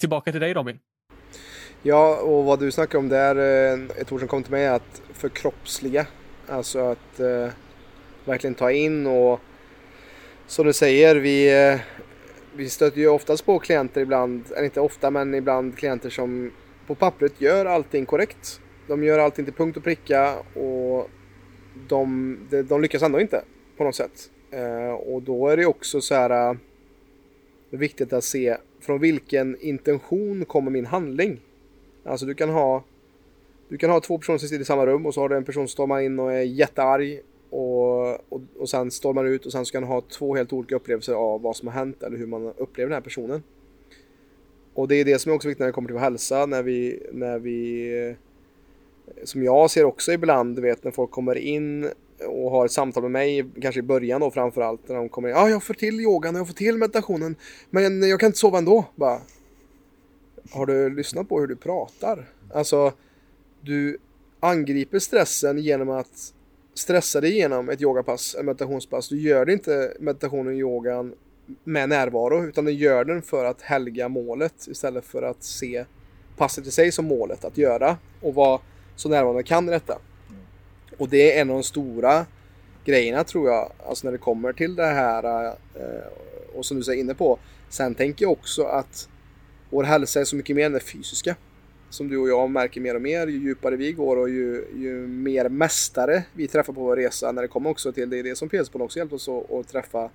Tillbaka 0.00 0.32
till 0.32 0.40
dig 0.40 0.54
Robin. 0.54 0.78
Ja, 1.82 2.20
och 2.20 2.44
vad 2.44 2.60
du 2.60 2.72
snackar 2.72 2.98
om 2.98 3.08
där, 3.08 3.36
eh, 3.36 3.80
ett 4.00 4.12
ord 4.12 4.20
som 4.20 4.28
kom 4.28 4.42
till 4.42 4.52
mig 4.52 4.64
är 4.64 4.72
att 4.72 5.02
förkroppsliga. 5.12 6.06
Alltså 6.48 6.78
att 6.78 7.20
eh, 7.20 7.48
verkligen 8.24 8.54
ta 8.54 8.70
in 8.70 9.06
och 9.06 9.40
som 10.46 10.66
du 10.66 10.72
säger, 10.72 11.16
vi, 11.16 11.68
eh, 11.72 11.80
vi 12.56 12.68
stöter 12.68 12.98
ju 12.98 13.08
oftast 13.08 13.46
på 13.46 13.58
klienter 13.58 14.00
ibland, 14.00 14.44
eller 14.52 14.64
inte 14.64 14.80
ofta 14.80 15.10
men 15.10 15.34
ibland 15.34 15.78
klienter 15.78 16.10
som 16.10 16.52
på 16.86 16.94
pappret 16.94 17.40
gör 17.40 17.66
allting 17.66 18.06
korrekt. 18.06 18.60
De 18.88 19.04
gör 19.04 19.18
allting 19.18 19.44
till 19.44 19.54
punkt 19.54 19.76
och 19.76 19.84
pricka 19.84 20.38
och 20.38 21.10
de, 21.88 22.38
de, 22.50 22.62
de 22.62 22.82
lyckas 22.82 23.02
ändå 23.02 23.20
inte 23.20 23.44
på 23.76 23.84
något 23.84 23.94
sätt. 23.94 24.30
Eh, 24.50 24.90
och 24.90 25.22
då 25.22 25.48
är 25.48 25.56
det 25.56 25.66
också 25.66 26.00
så 26.00 26.14
här 26.14 26.50
eh, 26.50 26.56
viktigt 27.70 28.12
att 28.12 28.24
se 28.24 28.56
från 28.80 29.00
vilken 29.00 29.60
intention 29.60 30.44
kommer 30.44 30.70
min 30.70 30.86
handling. 30.86 31.40
Alltså 32.04 32.26
du 32.26 32.34
kan 32.34 32.50
ha 32.50 32.84
du 33.68 33.78
kan 33.78 33.90
ha 33.90 34.00
två 34.00 34.18
personer 34.18 34.38
som 34.38 34.48
sitter 34.48 34.62
i 34.62 34.64
samma 34.64 34.86
rum 34.86 35.06
och 35.06 35.14
så 35.14 35.20
har 35.20 35.28
du 35.28 35.36
en 35.36 35.44
person 35.44 35.68
som 35.68 35.72
stormar 35.72 36.00
in 36.00 36.18
och 36.18 36.32
är 36.32 36.42
jättearg 36.42 37.20
och, 37.50 38.32
och, 38.32 38.40
och 38.58 38.68
sen 38.68 38.90
stormar 38.90 39.24
ut 39.24 39.46
och 39.46 39.52
sen 39.52 39.66
så 39.66 39.72
kan 39.72 39.82
du 39.82 39.88
ha 39.88 40.00
två 40.00 40.36
helt 40.36 40.52
olika 40.52 40.76
upplevelser 40.76 41.12
av 41.12 41.42
vad 41.42 41.56
som 41.56 41.68
har 41.68 41.74
hänt 41.74 42.02
eller 42.02 42.18
hur 42.18 42.26
man 42.26 42.52
upplever 42.56 42.88
den 42.88 42.96
här 42.96 43.00
personen. 43.00 43.42
Och 44.74 44.88
det 44.88 44.94
är 44.94 45.04
det 45.04 45.18
som 45.18 45.32
är 45.32 45.36
också 45.36 45.48
viktigt 45.48 45.60
när 45.60 45.66
det 45.66 45.72
kommer 45.72 45.88
till 45.88 45.94
vår 45.94 46.00
hälsa, 46.00 46.46
när 46.46 46.62
vi, 46.62 47.02
när 47.12 47.38
vi 47.38 48.14
som 49.24 49.44
jag 49.44 49.70
ser 49.70 49.84
också 49.84 50.12
ibland, 50.12 50.56
du 50.56 50.62
vet 50.62 50.84
när 50.84 50.90
folk 50.90 51.10
kommer 51.10 51.34
in 51.38 51.90
och 52.24 52.50
har 52.50 52.64
ett 52.64 52.72
samtal 52.72 53.02
med 53.02 53.12
mig, 53.12 53.44
kanske 53.62 53.78
i 53.78 53.82
början 53.82 54.20
då 54.20 54.30
framförallt, 54.30 54.88
när 54.88 54.96
de 54.96 55.08
kommer 55.08 55.28
in. 55.28 55.34
Ja, 55.34 55.42
ah, 55.42 55.48
jag 55.48 55.62
får 55.62 55.74
till 55.74 56.00
yogan 56.00 56.34
och 56.34 56.40
jag 56.40 56.46
får 56.46 56.54
till 56.54 56.76
meditationen, 56.76 57.36
men 57.70 58.08
jag 58.08 58.20
kan 58.20 58.26
inte 58.26 58.38
sova 58.38 58.58
ändå. 58.58 58.84
Bara, 58.94 59.20
har 60.50 60.66
du 60.66 60.90
lyssnat 60.90 61.28
på 61.28 61.40
hur 61.40 61.46
du 61.46 61.56
pratar? 61.56 62.28
Alltså, 62.54 62.92
du 63.60 63.98
angriper 64.40 64.98
stressen 64.98 65.58
genom 65.58 65.90
att 65.90 66.32
stressa 66.74 67.20
dig 67.20 67.32
igenom 67.32 67.68
ett 67.68 67.82
yogapass, 67.82 68.34
ett 68.34 68.44
meditationspass. 68.44 69.08
Du 69.08 69.20
gör 69.20 69.44
det 69.44 69.52
inte 69.52 69.96
meditationen 70.00 70.46
och 70.46 70.58
yogan 70.58 71.14
med 71.64 71.88
närvaro, 71.88 72.44
utan 72.44 72.64
du 72.64 72.72
gör 72.72 73.04
den 73.04 73.22
för 73.22 73.44
att 73.44 73.62
helga 73.62 74.08
målet 74.08 74.66
istället 74.66 75.04
för 75.04 75.22
att 75.22 75.42
se 75.42 75.84
passet 76.36 76.66
i 76.66 76.70
sig 76.70 76.92
som 76.92 77.04
målet 77.04 77.44
att 77.44 77.58
göra 77.58 77.96
och 78.22 78.34
vara 78.34 78.60
så 78.96 79.08
närvarande 79.08 79.42
kan 79.42 79.68
i 79.68 79.70
detta. 79.70 79.98
Och 80.98 81.08
det 81.08 81.32
är 81.36 81.40
en 81.40 81.50
av 81.50 81.56
de 81.56 81.62
stora 81.62 82.26
grejerna 82.84 83.24
tror 83.24 83.48
jag, 83.48 83.72
alltså 83.88 84.06
när 84.06 84.12
det 84.12 84.18
kommer 84.18 84.52
till 84.52 84.76
det 84.76 84.86
här 84.86 85.46
eh, 85.74 86.06
och 86.54 86.66
som 86.66 86.76
du 86.76 86.82
säger 86.82 87.00
inne 87.00 87.14
på. 87.14 87.38
Sen 87.68 87.94
tänker 87.94 88.24
jag 88.24 88.32
också 88.32 88.62
att 88.62 89.08
vår 89.70 89.84
hälsa 89.84 90.20
är 90.20 90.24
så 90.24 90.36
mycket 90.36 90.56
mer 90.56 90.66
än 90.66 90.72
det 90.72 90.80
fysiska. 90.80 91.36
Som 91.90 92.08
du 92.08 92.18
och 92.18 92.28
jag 92.28 92.50
märker 92.50 92.80
mer 92.80 92.94
och 92.94 93.02
mer 93.02 93.26
ju 93.26 93.38
djupare 93.38 93.76
vi 93.76 93.92
går 93.92 94.16
och 94.16 94.30
ju, 94.30 94.64
ju 94.76 95.06
mer 95.06 95.48
mästare 95.48 96.24
vi 96.32 96.48
träffar 96.48 96.72
på 96.72 96.80
vår 96.80 96.96
resa 96.96 97.32
när 97.32 97.42
det 97.42 97.48
kommer 97.48 97.70
också 97.70 97.92
till 97.92 98.10
det. 98.10 98.18
är 98.18 98.22
det 98.22 98.36
som 98.36 98.48
Pedsboll 98.48 98.82
också 98.82 98.98
hjälpt 98.98 99.12
oss 99.12 99.28
att, 99.28 99.52
att 99.52 99.68
träffa 99.68 100.10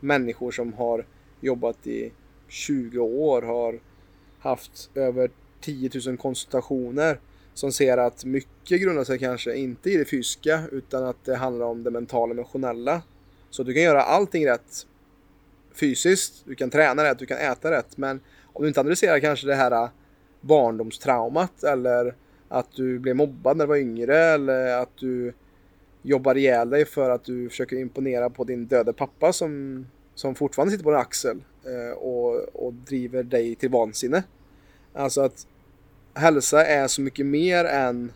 människor 0.00 0.50
som 0.50 0.72
har 0.72 1.06
jobbat 1.40 1.86
i 1.86 2.12
20 2.48 2.98
år, 2.98 3.42
har 3.42 3.80
haft 4.38 4.90
över 4.94 5.30
10 5.60 5.90
000 6.06 6.16
konsultationer 6.16 7.18
som 7.54 7.72
ser 7.72 7.96
att 7.96 8.24
mycket 8.24 8.80
grundar 8.80 9.04
sig 9.04 9.18
kanske 9.18 9.54
inte 9.54 9.90
i 9.90 9.96
det 9.96 10.04
fysiska 10.04 10.62
utan 10.72 11.04
att 11.04 11.24
det 11.24 11.36
handlar 11.36 11.66
om 11.66 11.82
det 11.82 11.90
mentala 11.90 12.32
emotionella. 12.32 13.02
Så 13.50 13.62
du 13.62 13.74
kan 13.74 13.82
göra 13.82 14.02
allting 14.02 14.46
rätt 14.46 14.86
fysiskt, 15.74 16.42
du 16.44 16.54
kan 16.54 16.70
träna 16.70 17.04
rätt, 17.04 17.18
du 17.18 17.26
kan 17.26 17.38
äta 17.38 17.70
rätt 17.70 17.96
men 17.96 18.20
om 18.52 18.62
du 18.62 18.68
inte 18.68 18.80
adresserar 18.80 19.18
kanske 19.18 19.46
det 19.46 19.54
här 19.54 19.70
äh, 19.70 19.90
barndomstraumat 20.40 21.64
eller 21.64 22.14
att 22.48 22.72
du 22.72 22.98
blev 22.98 23.16
mobbad 23.16 23.56
när 23.56 23.64
du 23.64 23.68
var 23.68 23.76
yngre 23.76 24.18
eller 24.18 24.82
att 24.82 24.96
du 24.96 25.32
jobbar 26.02 26.36
ihjäl 26.36 26.70
dig 26.70 26.84
för 26.84 27.10
att 27.10 27.24
du 27.24 27.48
försöker 27.48 27.76
imponera 27.76 28.30
på 28.30 28.44
din 28.44 28.66
döde 28.66 28.92
pappa 28.92 29.32
som, 29.32 29.86
som 30.14 30.34
fortfarande 30.34 30.70
sitter 30.70 30.84
på 30.84 30.90
din 30.90 31.00
axel 31.00 31.42
eh, 31.64 31.98
och, 31.98 32.64
och 32.66 32.72
driver 32.72 33.22
dig 33.22 33.54
till 33.54 33.70
vansinne. 33.70 34.22
Alltså 34.92 35.20
att 35.20 35.46
hälsa 36.14 36.66
är 36.66 36.88
så 36.88 37.00
mycket 37.00 37.26
mer 37.26 37.64
än 37.64 38.12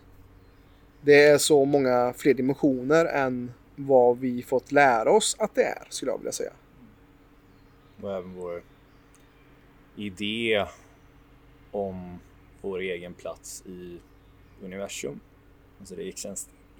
det 1.01 1.24
är 1.24 1.38
så 1.38 1.64
många 1.64 2.12
fler 2.16 2.34
dimensioner 2.34 3.05
än 3.05 3.53
vad 3.76 4.18
vi 4.18 4.42
fått 4.42 4.72
lära 4.72 5.11
oss 5.11 5.36
att 5.38 5.55
det 5.55 5.64
är, 5.64 5.86
skulle 5.88 6.11
jag 6.11 6.18
vilja 6.18 6.32
säga. 6.32 6.53
Och 8.03 8.12
även 8.12 8.34
vår 8.34 8.62
idé 9.97 10.66
om 11.70 12.18
vår 12.61 12.78
egen 12.78 13.14
plats 13.14 13.62
i 13.66 13.99
universum. 14.62 15.20
Alltså 15.80 15.94
det 15.94 16.12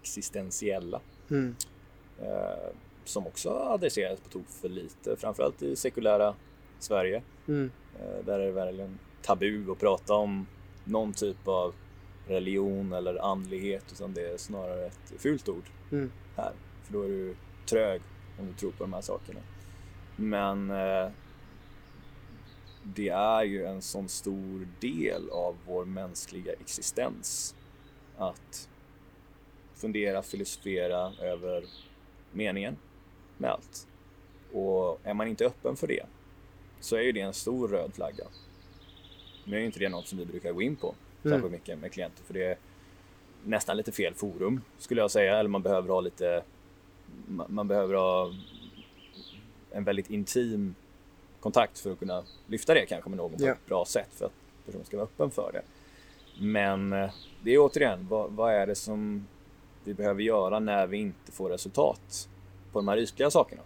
existentiella. 0.03 1.01
Mm. 1.31 1.57
Eh, 2.23 2.75
som 3.05 3.27
också 3.27 3.51
adresseras 3.51 4.21
på 4.21 4.29
tok 4.29 4.49
för 4.49 4.69
lite, 4.69 5.17
framförallt 5.17 5.63
i 5.63 5.77
sekulära 5.77 6.35
Sverige. 6.79 7.23
Mm. 7.49 7.71
Eh, 8.01 8.25
där 8.25 8.41
är 8.41 8.47
det 8.47 8.53
verkligen 8.53 8.99
tabu 9.23 9.71
att 9.71 9.79
prata 9.79 10.15
om 10.15 10.47
någon 10.87 11.13
typ 11.13 11.49
av 11.49 11.75
religion 12.27 12.93
eller 12.93 13.25
andlighet 13.33 13.85
utan 13.93 14.15
det 14.15 14.33
är 14.33 14.37
snarare 14.37 14.87
ett 14.87 15.13
fult 15.19 15.49
ord 15.49 15.65
mm. 15.93 16.13
här. 16.37 16.53
För 16.85 16.93
då 16.93 17.03
är 17.03 17.09
du 17.09 17.37
trög 17.67 18.03
om 18.39 18.47
du 18.47 18.53
tror 18.53 18.71
på 18.71 18.85
de 18.85 18.93
här 18.93 19.01
sakerna. 19.01 19.41
Men 20.17 20.71
eh, 20.71 21.11
det 22.83 23.09
är 23.09 23.45
ju 23.45 23.67
en 23.67 23.83
sån 23.83 24.09
stor 24.09 24.69
del 24.81 25.31
av 25.31 25.57
vår 25.67 25.85
mänskliga 25.85 26.53
existens 26.53 27.57
att 28.17 28.69
fundera, 29.75 30.23
filosofera 30.23 31.13
över 31.21 31.65
meningen 32.33 32.77
med 33.39 33.51
allt. 33.51 33.87
Och 34.53 35.01
är 35.03 35.15
man 35.15 35.29
inte 35.29 35.47
öppen 35.47 35.77
för 35.77 35.87
det 35.87 36.07
så 36.81 36.97
är 36.97 37.01
ju 37.01 37.13
det 37.13 37.21
en 37.21 37.35
stor 37.35 37.69
röd 37.69 37.95
flagga. 37.95 38.25
Nu 39.49 39.57
är 39.57 39.61
inte 39.61 39.79
det 39.79 39.89
något 39.89 40.07
som 40.07 40.19
vi 40.19 40.25
brukar 40.25 40.53
gå 40.53 40.63
in 40.63 40.77
på 40.77 40.95
särskilt 41.23 41.53
mycket 41.53 41.79
med 41.79 41.93
klienter 41.93 42.25
för 42.25 42.35
det 42.35 42.45
är 42.45 42.57
nästan 43.45 43.77
lite 43.77 43.93
fel 43.93 44.15
forum 44.15 44.61
skulle 44.79 45.01
jag 45.01 45.11
säga. 45.11 45.39
Eller 45.39 45.49
man 45.49 45.63
behöver 45.63 45.89
ha 45.89 46.01
lite, 46.01 46.43
man 47.27 47.69
behöver 47.69 47.95
ha 47.95 48.33
en 49.71 49.85
väldigt 49.85 50.11
intim 50.11 50.75
kontakt 51.41 51.79
för 51.79 51.93
att 51.93 51.99
kunna 51.99 52.23
lyfta 52.47 52.75
det 52.75 52.87
kanske 52.87 53.11
med 53.11 53.17
någon 53.17 53.37
på 53.39 53.47
ett 53.47 53.67
bra 53.67 53.85
sätt 53.85 54.09
för 54.11 54.27
att 54.27 54.33
personen 54.67 54.87
ska 54.87 54.97
vara 54.97 55.05
öppen 55.05 55.31
för 55.31 55.51
det. 55.53 55.63
Men 56.41 56.93
eh, 56.93 57.11
det 57.43 57.51
är 57.51 57.59
återigen, 57.59 58.07
vad, 58.09 58.33
vad 58.33 58.55
är 58.55 58.67
det 58.67 58.75
som 58.75 59.27
vi 59.85 59.95
behöver 59.95 60.23
göra 60.23 60.59
när 60.59 60.87
vi 60.87 60.97
inte 60.97 61.33
får 61.33 61.51
resultat 61.51 62.29
på 62.73 62.79
de 62.79 62.89
här 62.89 62.97
ytliga 62.97 63.31
sakerna. 63.31 63.63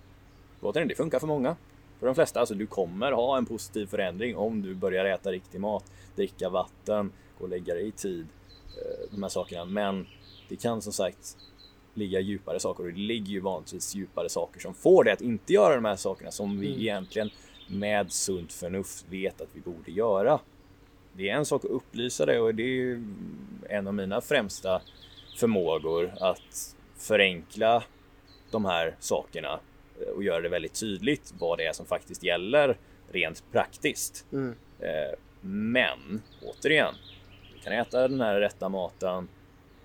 Låter 0.60 0.84
det 0.84 0.94
funkar 0.94 1.18
för 1.18 1.26
många. 1.26 1.56
För 2.00 2.06
de 2.06 2.14
flesta, 2.14 2.40
alltså 2.40 2.54
du 2.54 2.66
kommer 2.66 3.12
ha 3.12 3.38
en 3.38 3.46
positiv 3.46 3.86
förändring 3.86 4.36
om 4.36 4.62
du 4.62 4.74
börjar 4.74 5.04
äta 5.04 5.32
riktig 5.32 5.60
mat, 5.60 5.84
dricka 6.16 6.48
vatten, 6.48 7.12
gå 7.38 7.44
och 7.44 7.50
lägga 7.50 7.74
dig 7.74 7.88
i 7.88 7.92
tid. 7.92 8.26
Eh, 8.76 9.10
de 9.10 9.22
här 9.22 9.30
sakerna. 9.30 9.64
Men 9.64 10.06
det 10.48 10.56
kan 10.56 10.82
som 10.82 10.92
sagt 10.92 11.36
ligga 11.94 12.20
djupare 12.20 12.60
saker 12.60 12.84
och 12.84 12.92
det 12.92 12.98
ligger 12.98 13.32
ju 13.32 13.40
vanligtvis 13.40 13.94
djupare 13.94 14.28
saker 14.28 14.60
som 14.60 14.74
får 14.74 15.04
dig 15.04 15.12
att 15.12 15.20
inte 15.20 15.52
göra 15.52 15.74
de 15.74 15.84
här 15.84 15.96
sakerna 15.96 16.30
som 16.30 16.60
vi 16.60 16.68
mm. 16.68 16.80
egentligen 16.80 17.30
med 17.68 18.12
sunt 18.12 18.52
förnuft 18.52 19.06
vet 19.08 19.40
att 19.40 19.48
vi 19.52 19.60
borde 19.60 19.90
göra. 19.90 20.40
Det 21.12 21.28
är 21.28 21.36
en 21.36 21.44
sak 21.46 21.64
att 21.64 21.70
upplysa 21.70 22.26
dig 22.26 22.40
och 22.40 22.54
det 22.54 22.62
är 22.62 23.02
en 23.68 23.86
av 23.86 23.94
mina 23.94 24.20
främsta 24.20 24.82
förmågor 25.36 26.12
att 26.20 26.76
förenkla 26.96 27.82
de 28.50 28.64
här 28.64 28.96
sakerna 29.00 29.60
och 30.16 30.22
göra 30.22 30.40
det 30.40 30.48
väldigt 30.48 30.80
tydligt 30.80 31.34
vad 31.38 31.58
det 31.58 31.66
är 31.66 31.72
som 31.72 31.86
faktiskt 31.86 32.22
gäller 32.22 32.76
rent 33.12 33.44
praktiskt. 33.52 34.26
Mm. 34.32 34.54
Eh, 34.78 35.18
men 35.40 36.22
återigen, 36.42 36.94
du 37.54 37.60
kan 37.60 37.72
äta 37.72 38.08
den 38.08 38.20
här 38.20 38.40
rätta 38.40 38.68
maten, 38.68 39.28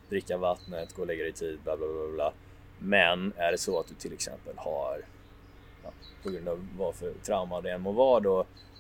dricka 0.10 0.38
vattnet, 0.38 0.94
gå 0.94 1.02
och 1.02 1.08
lägga 1.08 1.24
dig 1.24 1.30
i 1.30 1.34
tid, 1.34 1.60
bla 1.64 1.78
bla 1.78 1.88
bla. 1.88 2.14
bla. 2.16 2.34
Men 2.80 3.34
är 3.38 3.52
det 3.52 3.58
så 3.58 3.80
att 3.80 3.88
du 3.88 3.96
till 3.96 4.14
exempel 4.14 4.54
har, 4.58 5.02
ja, 5.84 5.90
på 6.24 6.30
grund 6.30 6.48
av 6.48 6.68
vad 6.78 6.96
för 6.96 7.14
trauma 7.24 7.62
det 7.62 7.72
än 7.72 7.82
må 7.82 7.92
vara 7.92 8.20
då, 8.20 8.40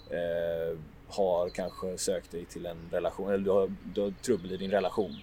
eh, 0.09 0.77
har 1.07 1.49
kanske 1.49 1.97
sökt 1.97 2.31
dig 2.31 2.45
till 2.45 2.65
en 2.65 2.77
relation, 2.91 3.29
eller 3.29 3.43
du 3.43 3.51
har, 3.51 3.73
du 3.93 4.01
har 4.01 4.11
trubbel 4.11 4.51
i 4.51 4.57
din 4.57 4.71
relation 4.71 5.15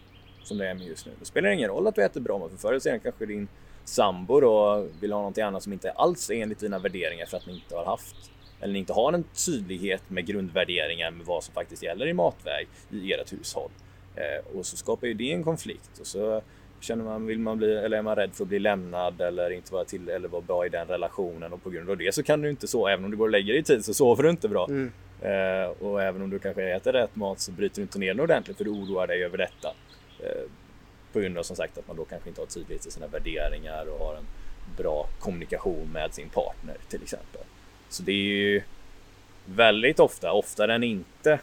som 0.43 0.59
det 0.59 0.69
är 0.69 0.75
med 0.75 0.87
just 0.87 1.07
nu. 1.07 1.13
Då 1.19 1.25
spelar 1.25 1.49
det 1.49 1.55
ingen 1.55 1.69
roll 1.69 1.87
att 1.87 1.95
du 1.95 2.05
äter 2.05 2.21
bra 2.21 2.39
mat, 2.39 2.51
för 2.51 2.59
förr 2.59 2.69
eller 2.69 2.81
senare 2.81 3.01
kanske 3.01 3.27
din 3.27 3.49
sambo 3.85 4.41
då 4.41 4.87
vill 5.01 5.13
ha 5.13 5.19
någonting 5.19 5.45
annat 5.45 5.63
som 5.63 5.73
inte 5.73 5.91
alls 5.91 6.31
är 6.31 6.35
enligt 6.35 6.59
dina 6.59 6.79
värderingar 6.79 7.27
för 7.27 7.37
att 7.37 7.47
ni 7.47 7.53
inte 7.53 7.77
har 7.77 7.85
haft 7.85 8.17
eller 8.61 8.73
ni 8.73 8.79
inte 8.79 8.93
har 8.93 9.13
en 9.13 9.25
tydlighet 9.47 10.03
med 10.09 10.27
grundvärderingar 10.27 11.11
med 11.11 11.27
vad 11.27 11.45
som 11.45 11.55
faktiskt 11.55 11.83
gäller 11.83 12.07
i 12.07 12.13
matväg 12.13 12.69
i 12.91 13.13
ert 13.13 13.33
hushåll. 13.33 13.71
Eh, 14.15 14.59
och 14.59 14.67
så 14.67 14.77
skapar 14.77 15.07
ju 15.07 15.15
det 15.15 15.33
en 15.33 15.45
konflikt 15.45 15.99
och 16.01 16.07
så 16.07 16.43
känner 16.81 17.05
man, 17.05 17.27
vill 17.27 17.39
man 17.39 17.59
bli, 17.59 17.77
eller 17.77 17.99
är 17.99 18.03
man 18.03 18.17
rädd 18.17 18.31
för 18.33 18.45
att 18.45 18.49
bli 18.49 18.59
lämnad 18.59 19.21
eller 19.21 19.51
inte 19.51 19.73
vara 19.73 19.85
till 19.85 20.09
eller 20.09 20.29
vara 20.29 20.43
bra 20.43 20.67
i 20.67 20.69
den 20.69 20.87
relationen 20.87 21.53
och 21.53 21.63
på 21.63 21.71
grund 21.71 21.91
av 21.91 21.97
det 21.97 22.15
så 22.15 22.23
kan 22.23 22.41
du 22.41 22.51
inte 22.51 22.67
så, 22.67 22.89
även 22.89 23.05
om 23.05 23.11
du 23.11 23.17
går 23.17 23.25
och 23.25 23.31
lägger 23.31 23.53
dig 23.53 23.61
i 23.61 23.65
tid 23.65 23.85
så 23.85 23.95
sover 23.95 24.23
du 24.23 24.31
inte 24.31 24.49
bra. 24.49 24.67
Mm. 24.67 24.93
Eh, 25.21 25.71
och 25.81 26.03
även 26.03 26.23
om 26.23 26.31
du 26.31 26.39
kanske 26.39 26.63
äter 26.63 26.93
rätt 26.93 27.17
mat 27.17 27.41
så 27.41 27.53
bryter 27.53 27.77
du 27.77 27.83
inte 27.83 27.99
ner 27.99 28.15
den 28.15 28.21
ordentligt 28.21 28.57
för 28.57 28.65
du 28.65 28.71
oroar 28.71 29.07
dig 29.07 29.25
över 29.25 29.39
detta. 29.39 29.69
Eh, 30.21 30.43
på 31.13 31.21
grund 31.21 31.39
av 31.39 31.43
som 31.43 31.57
sagt 31.57 31.79
att 31.79 31.89
man 31.89 31.97
då 31.97 32.05
kanske 32.05 32.29
inte 32.29 32.41
har 32.41 32.47
tydlighet 32.47 32.87
i 32.87 32.91
sina 32.91 33.07
värderingar 33.07 33.87
och 33.87 34.07
har 34.07 34.15
en 34.15 34.27
bra 34.77 35.09
kommunikation 35.19 35.93
med 35.93 36.15
sin 36.15 36.29
partner 36.29 36.77
till 36.89 37.03
exempel. 37.03 37.43
Så 37.89 38.03
det 38.03 38.13
är 38.13 38.17
ju 38.17 38.63
väldigt 39.45 40.01
ofta, 40.01 40.33
oftare 40.33 40.75
än 40.75 40.83
inte 40.83 41.41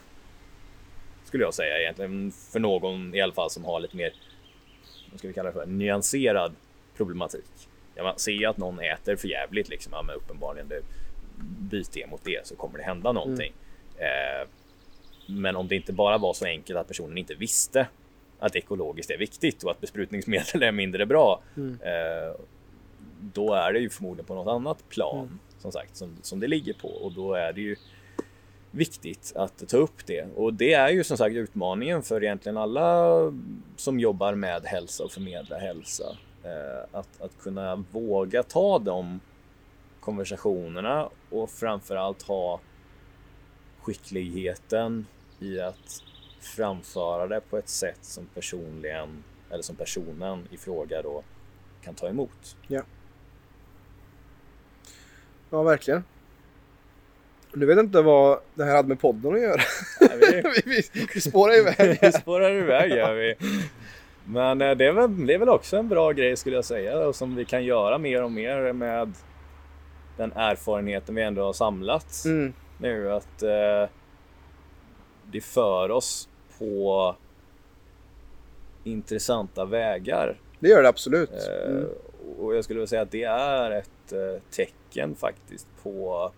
skulle 1.26 1.44
jag 1.44 1.54
säga 1.54 1.80
egentligen 1.80 2.32
för 2.32 2.60
någon 2.60 3.16
i 3.16 3.22
alla 3.22 3.34
fall 3.34 3.50
som 3.50 3.66
har 3.66 3.80
lite 3.80 3.98
mer, 3.98 4.14
vad 5.12 5.20
ska 5.20 5.28
vi 5.28 5.34
kalla 5.34 5.50
det 5.50 5.54
för, 5.54 5.66
nyanserad 5.66 6.56
problematik. 6.98 7.70
Ja, 7.96 8.04
man 8.04 8.20
ser 8.20 8.48
att 8.48 8.58
någon 8.58 8.80
äter 8.80 9.16
för 9.16 9.28
jävligt 9.28 9.70
liksom, 9.70 9.94
ja, 9.96 10.02
men 10.02 10.16
uppenbarligen 10.16 10.68
det, 10.68 10.82
byter 11.60 12.00
jag 12.00 12.10
mot 12.10 12.24
det 12.24 12.48
så 12.48 12.56
kommer 12.56 12.78
det 12.78 12.84
hända 12.84 13.12
någonting. 13.12 13.54
Mm. 13.98 14.42
Eh, 14.42 14.48
men 15.26 15.56
om 15.56 15.68
det 15.68 15.76
inte 15.76 15.94
bara 15.94 16.18
var 16.18 16.34
så 16.34 16.46
enkelt 16.46 16.80
att 16.80 16.88
personen 16.88 17.18
inte 17.18 17.34
visste 17.34 17.88
att 18.40 18.56
ekologiskt 18.56 19.12
är 19.12 19.18
viktigt 19.18 19.64
och 19.64 19.72
att 19.72 19.82
besprutningsmedel 19.82 20.64
är 20.64 20.72
mindre 20.72 21.06
bra. 21.06 21.42
Mm. 21.58 21.80
Eh, 21.82 22.36
då 23.34 23.54
är 23.54 23.74
det 23.74 23.80
ju 23.80 23.90
förmodligen 23.90 24.26
på 24.26 24.36
något 24.36 24.48
annat 24.48 24.90
plan 24.90 25.20
mm. 25.20 25.40
som 25.58 25.72
sagt 25.72 25.96
som, 25.96 26.18
som 26.22 26.40
det 26.40 26.48
ligger 26.48 26.74
på 26.74 26.88
och 26.88 27.12
då 27.12 27.34
är 27.34 27.54
det 27.54 27.62
ju 27.62 27.76
viktigt 28.72 29.34
att 29.36 29.68
ta 29.68 29.78
upp 29.78 30.06
det 30.06 30.26
och 30.36 30.54
det 30.54 30.74
är 30.74 30.90
ju 30.90 31.04
som 31.04 31.18
sagt 31.18 31.36
utmaningen 31.36 32.04
för 32.04 32.24
egentligen 32.24 32.58
alla 32.58 33.16
som 33.76 34.00
jobbar 34.00 34.36
med 34.36 34.66
hälsa 34.66 35.04
och 35.04 35.12
förmedla 35.12 35.58
hälsa. 35.58 36.18
Eh, 36.44 37.00
att, 37.00 37.22
att 37.22 37.40
kunna 37.40 37.76
våga 37.92 38.44
ta 38.44 38.80
de 38.80 39.20
konversationerna 40.00 41.10
och 41.30 41.50
framförallt 41.50 42.22
ha 42.22 42.60
skickligheten 43.82 45.06
i 45.40 45.60
att 45.60 46.04
framföra 46.44 47.28
det 47.28 47.42
på 47.50 47.58
ett 47.58 47.70
sätt 47.70 48.00
som 48.02 48.26
personligen 48.26 49.24
eller 49.50 49.64
som 49.64 49.76
personen 49.76 50.48
i 50.52 50.58
fråga 50.58 51.02
då 51.02 51.24
kan 51.82 51.96
ta 51.96 52.08
emot. 52.08 52.58
Ja. 52.68 52.82
Ja, 55.50 55.64
verkligen. 55.64 56.04
Du 57.54 57.66
vet 57.66 57.80
inte 57.80 58.02
vad 58.02 58.40
det 58.56 58.64
här 58.64 58.76
hade 58.76 58.88
med 58.88 59.00
podden 59.00 59.34
att 59.34 59.42
göra. 59.42 59.62
Nej, 60.02 60.44
vi, 60.44 60.62
vi, 60.94 61.08
vi 61.14 61.22
spårar 61.22 61.60
iväg. 61.60 62.00
vi 62.02 62.12
spårar 62.12 62.52
iväg, 62.52 62.92
gör 62.92 63.14
vi. 63.14 63.36
Men 64.26 64.62
eh, 64.62 64.72
det 64.72 64.86
är, 64.86 64.92
väl, 64.92 65.26
det 65.26 65.34
är 65.34 65.38
väl 65.38 65.50
också 65.50 65.78
en 65.78 65.90
bra 65.90 66.12
grej 66.12 66.38
skulle 66.38 66.56
jag 66.56 66.66
säga 66.66 67.08
och 67.08 67.16
som 67.16 67.36
vi 67.36 67.46
kan 67.46 67.64
göra 67.64 67.98
mer 67.98 68.24
och 68.24 68.32
mer 68.32 68.74
med 68.74 69.14
den 70.18 70.32
erfarenheten 70.32 71.16
vi 71.16 71.22
ändå 71.22 71.44
har 71.44 71.54
samlat 71.54 72.26
mm. 72.26 72.54
nu. 72.78 73.12
Att 73.12 73.44
eh, 73.44 73.90
det 75.32 75.42
för 75.42 75.92
oss 75.92 76.30
på 76.58 77.16
intressanta 78.84 79.66
vägar. 79.66 80.42
Det 80.60 80.70
gör 80.70 80.84
det 80.84 80.90
absolut. 80.90 81.32
Eh, 81.32 81.72
mm. 81.72 81.88
Och 82.40 82.56
jag 82.56 82.64
skulle 82.64 82.80
vilja 82.80 82.88
säga 82.88 83.02
att 83.02 83.12
det 83.12 83.24
är 83.24 83.72
ett 83.72 84.12
eh, 84.12 84.42
tecken 84.52 85.16
faktiskt 85.16 85.68
på 85.84 86.32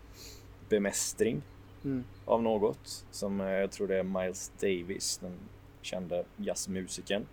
bemästring 0.69 1.41
mm. 1.83 2.03
av 2.25 2.43
något. 2.43 3.05
Som 3.11 3.39
jag 3.39 3.71
tror 3.71 3.87
det 3.87 3.97
är 3.97 4.03
Miles 4.03 4.51
Davis, 4.61 5.17
den 5.17 5.37
kände 5.81 6.25
jazzmusikern. 6.35 7.25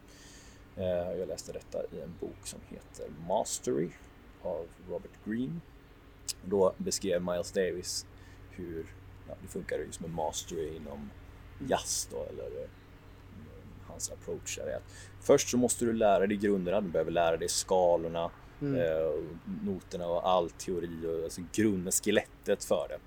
Jag 1.18 1.28
läste 1.28 1.52
detta 1.52 1.78
i 1.78 2.00
en 2.00 2.14
bok 2.20 2.36
som 2.44 2.60
heter 2.68 3.06
Mastery 3.28 3.88
av 4.42 4.66
Robert 4.88 5.10
Greene. 5.24 5.60
Då 6.44 6.72
beskrev 6.76 7.22
Miles 7.22 7.52
Davis 7.52 8.06
hur 8.50 8.86
ja, 9.28 9.34
det 9.42 9.48
funkar 9.48 9.78
just 9.78 10.00
med 10.00 10.10
mastery 10.10 10.76
inom 10.76 11.10
jazz 11.68 12.08
då, 12.10 12.26
eller 12.30 12.62
eh, 12.62 12.68
hans 13.86 14.10
approach 14.10 14.58
är 14.58 14.76
att 14.76 14.82
först 15.20 15.48
så 15.48 15.56
måste 15.56 15.84
du 15.84 15.92
lära 15.92 16.26
dig 16.26 16.36
grunderna, 16.36 16.80
du 16.80 16.88
behöver 16.88 17.10
lära 17.10 17.36
dig 17.36 17.48
skalorna, 17.48 18.30
mm. 18.60 18.80
eh, 18.80 19.14
noterna 19.64 20.06
och 20.06 20.28
all 20.28 20.50
teori 20.50 21.06
och 21.06 21.24
alltså 21.24 21.40
grunden, 21.52 21.92
skelettet 21.92 22.64
för 22.64 22.86
det. 22.88 22.98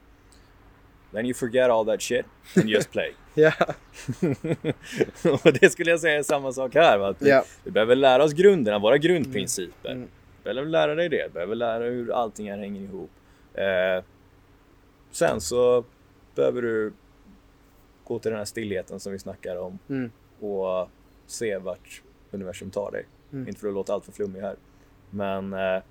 Then 1.11 1.25
you 1.25 1.33
forget 1.33 1.69
all 1.69 1.85
that 1.85 2.01
shit 2.01 2.25
and 2.55 2.69
just 2.69 2.91
play. 2.91 3.13
Ja. 3.33 3.51
och 5.43 5.53
det 5.53 5.71
skulle 5.71 5.91
jag 5.91 5.99
säga 5.99 6.19
är 6.19 6.23
samma 6.23 6.51
sak 6.51 6.75
här. 6.75 6.97
Va? 6.97 7.07
Att 7.07 7.23
yeah. 7.23 7.45
vi, 7.63 7.71
behöver 7.71 7.95
lära 7.95 8.23
oss 8.23 8.33
grunderna, 8.33 8.79
våra 8.79 8.97
grundprinciper. 8.97 9.89
Mm. 9.89 9.97
Mm. 9.97 10.09
Behöver 10.43 10.65
lära 10.65 10.95
dig 10.95 11.09
det, 11.09 11.23
du 11.27 11.33
behöver 11.33 11.55
lära 11.55 11.79
dig 11.79 11.89
hur 11.89 12.11
allting 12.11 12.51
här 12.51 12.57
hänger 12.57 12.81
ihop. 12.81 13.09
Eh, 13.53 14.03
sen 15.11 15.41
så 15.41 15.83
behöver 16.35 16.61
du 16.61 16.93
gå 18.11 18.19
till 18.19 18.31
den 18.31 18.37
här 18.37 18.45
stillheten 18.45 18.99
som 18.99 19.11
vi 19.11 19.19
snackar 19.19 19.55
om 19.55 19.79
mm. 19.89 20.11
och 20.39 20.89
se 21.27 21.57
vart 21.57 22.01
universum 22.31 22.71
tar 22.71 22.91
dig. 22.91 23.05
Mm. 23.33 23.47
Inte 23.47 23.59
för 23.59 23.67
att 23.67 23.73
låta 23.73 23.93
allt 23.93 24.05
för 24.05 24.11
flummig 24.11 24.41
här. 24.41 24.55
Men... 25.09 25.53
Eh... 25.53 25.83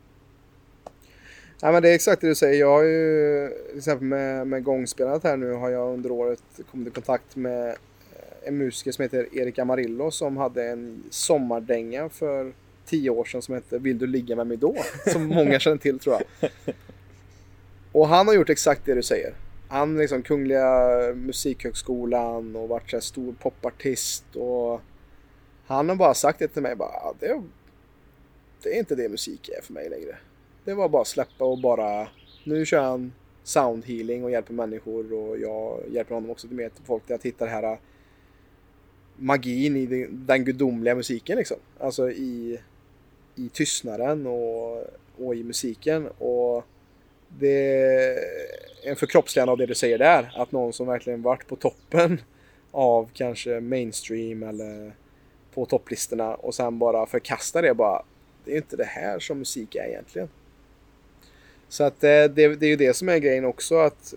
Ja, 1.63 1.73
men 1.73 1.83
det 1.83 1.91
är 1.91 1.95
exakt 1.95 2.21
det 2.21 2.29
du 2.29 2.35
säger. 2.35 2.61
Jag 2.61 2.71
har 2.71 2.83
ju 2.83 3.49
till 3.69 3.79
exempel 3.79 4.07
med, 4.07 4.47
med 4.47 4.65
gångspelandet 4.65 5.25
här 5.25 5.37
nu 5.37 5.53
har 5.53 5.71
jag 5.71 5.93
under 5.93 6.13
året 6.13 6.43
kommit 6.71 6.89
i 6.89 6.91
kontakt 6.91 7.37
med 7.37 7.69
eh, 7.69 8.49
en 8.49 8.59
musiker 8.59 8.93
som 8.93 9.03
heter 9.03 9.29
Erik 9.33 9.59
Amarillo 9.59 10.11
som 10.11 10.37
hade 10.37 10.65
en 10.65 11.03
sommardänga 11.11 12.09
för 12.09 12.53
tio 12.87 13.11
år 13.11 13.25
sedan 13.25 13.43
som 13.43 13.55
hette 13.55 13.79
Vill 13.79 13.99
du 13.99 14.07
ligga 14.07 14.37
med 14.37 14.47
mig 14.47 14.57
då? 14.57 14.77
Som 15.13 15.27
många 15.27 15.59
känner 15.59 15.77
till 15.77 15.99
tror 15.99 16.17
jag. 16.17 16.51
Och 17.93 18.09
han 18.09 18.27
har 18.27 18.35
gjort 18.35 18.51
exakt 18.51 18.87
det 18.87 18.95
du 18.95 19.03
säger. 19.03 19.35
Han 19.71 19.99
liksom 19.99 20.23
Kungliga 20.23 20.91
Musikhögskolan 21.15 22.57
och 22.57 22.69
varit 22.69 22.91
så 22.91 23.01
stor 23.01 23.33
popartist 23.33 24.25
och 24.37 24.81
han 25.67 25.89
har 25.89 25.97
bara 25.97 26.15
sagt 26.15 26.39
det 26.39 26.49
till 26.49 26.63
mig 26.63 26.77
bara, 26.77 27.13
det, 27.21 27.43
det 28.63 28.75
är 28.75 28.79
inte 28.79 28.95
det 28.95 29.09
musik 29.09 29.49
är 29.49 29.63
för 29.63 29.73
mig 29.73 29.89
längre. 29.91 30.17
Det 30.65 30.75
var 30.75 30.89
bara 30.89 31.03
att 31.03 31.09
släppa 31.09 31.45
och 31.45 31.59
bara, 31.59 32.09
nu 32.45 32.67
kör 32.67 32.83
han 32.83 33.13
soundhealing 33.43 34.25
och 34.25 34.31
hjälper 34.31 34.53
människor 34.53 35.13
och 35.13 35.39
jag 35.39 35.81
hjälper 35.91 36.15
honom 36.15 36.31
också 36.31 36.47
med 36.47 36.71
folk 36.85 37.11
att 37.11 37.23
hitta 37.23 37.45
det 37.45 37.51
här 37.51 37.73
äh, 37.73 37.79
magin 39.17 39.77
i 39.77 40.07
den 40.11 40.45
gudomliga 40.45 40.95
musiken 40.95 41.39
liksom. 41.39 41.57
Alltså 41.79 42.11
i, 42.11 42.61
i 43.35 43.49
tystnaden 43.49 44.27
och, 44.27 44.85
och 45.19 45.35
i 45.35 45.43
musiken. 45.45 46.09
Och 46.19 46.65
det 47.29 48.19
en 48.83 48.97
förkroppsligande 48.97 49.53
av 49.53 49.59
det 49.59 49.67
du 49.67 49.75
säger 49.75 49.99
där. 49.99 50.33
Att 50.37 50.53
någon 50.53 50.73
som 50.73 50.87
verkligen 50.87 51.23
varit 51.23 51.47
på 51.47 51.57
toppen 51.57 52.21
av 52.71 53.11
kanske 53.15 53.61
mainstream 53.61 54.43
eller 54.43 54.93
på 55.55 55.67
topplistorna 55.67 56.35
och 56.35 56.55
sen 56.55 56.79
bara 56.79 57.07
förkastar 57.07 57.63
det 57.63 57.75
bara. 57.75 58.03
Det 58.45 58.53
är 58.53 58.57
inte 58.57 58.77
det 58.77 58.85
här 58.85 59.19
som 59.19 59.39
musik 59.39 59.75
är 59.75 59.89
egentligen. 59.89 60.29
Så 61.69 61.85
att 61.85 62.05
eh, 62.05 62.09
det, 62.09 62.29
det, 62.57 62.67
är 62.67 62.71
ju 62.71 62.77
det 62.77 62.97
som 62.97 63.09
är 63.09 63.19
grejen 63.19 63.45
också 63.45 63.77
att 63.79 64.15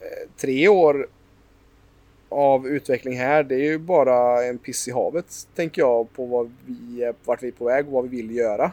eh, 0.00 0.28
tre 0.36 0.68
år 0.68 1.08
av 2.28 2.68
utveckling 2.68 3.18
här, 3.18 3.42
det 3.42 3.54
är 3.54 3.64
ju 3.64 3.78
bara 3.78 4.44
en 4.44 4.58
piss 4.58 4.88
i 4.88 4.92
havet 4.92 5.48
tänker 5.54 5.82
jag 5.82 6.12
på 6.12 6.26
vad 6.26 6.52
vi, 6.66 7.12
vart 7.24 7.42
vi 7.42 7.48
är 7.48 7.52
på 7.52 7.64
väg 7.64 7.86
och 7.86 7.92
vad 7.92 8.08
vi 8.08 8.16
vill 8.16 8.36
göra. 8.36 8.72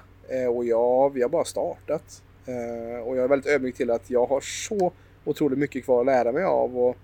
Och 0.56 0.66
ja, 0.66 1.10
vi 1.10 1.22
har 1.22 1.30
bara 1.30 1.46
startat. 1.46 2.22
Eh, 2.46 3.08
och 3.08 3.18
jag 3.18 3.24
är 3.24 3.28
väldigt 3.28 3.52
ödmjuk 3.52 3.76
till 3.76 3.92
att 3.92 4.10
jag 4.10 4.26
har 4.26 4.42
så 4.42 4.92
otroligt 5.26 5.60
mycket 5.60 5.86
kvar 5.86 6.00
att 6.00 6.06
lära 6.06 6.32
mig 6.32 6.44
av. 6.44 6.78
Och 6.78 6.98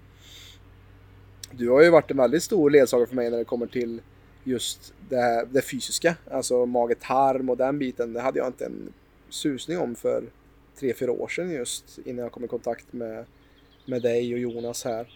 du 1.52 1.70
har 1.70 1.82
ju 1.82 1.90
varit 1.90 2.12
en 2.12 2.18
väldigt 2.18 2.44
stor 2.44 2.70
ledsagare 2.70 3.08
för 3.08 3.16
mig 3.16 3.30
när 3.30 3.38
det 3.38 3.46
kommer 3.46 3.68
till 3.68 4.02
just 4.44 4.94
det, 5.10 5.18
här, 5.18 5.46
det 5.46 5.62
fysiska. 5.62 6.16
Alltså 6.32 6.66
mage-tarm 6.66 7.50
och 7.50 7.58
den 7.58 7.80
biten. 7.80 8.14
Det 8.14 8.22
hade 8.22 8.40
jag 8.40 8.48
inte 8.48 8.66
en 8.66 8.94
susning 9.30 9.78
om 9.78 9.96
för 9.96 10.24
tre, 10.80 10.94
fyra 10.94 11.12
år 11.12 11.28
sedan 11.28 11.52
just 11.52 12.00
innan 12.06 12.24
jag 12.24 12.32
kom 12.32 12.46
i 12.46 12.48
kontakt 12.48 12.94
med, 12.94 13.26
med 13.86 14.02
dig 14.02 14.34
och 14.34 14.40
Jonas 14.40 14.86
här. 14.86 15.08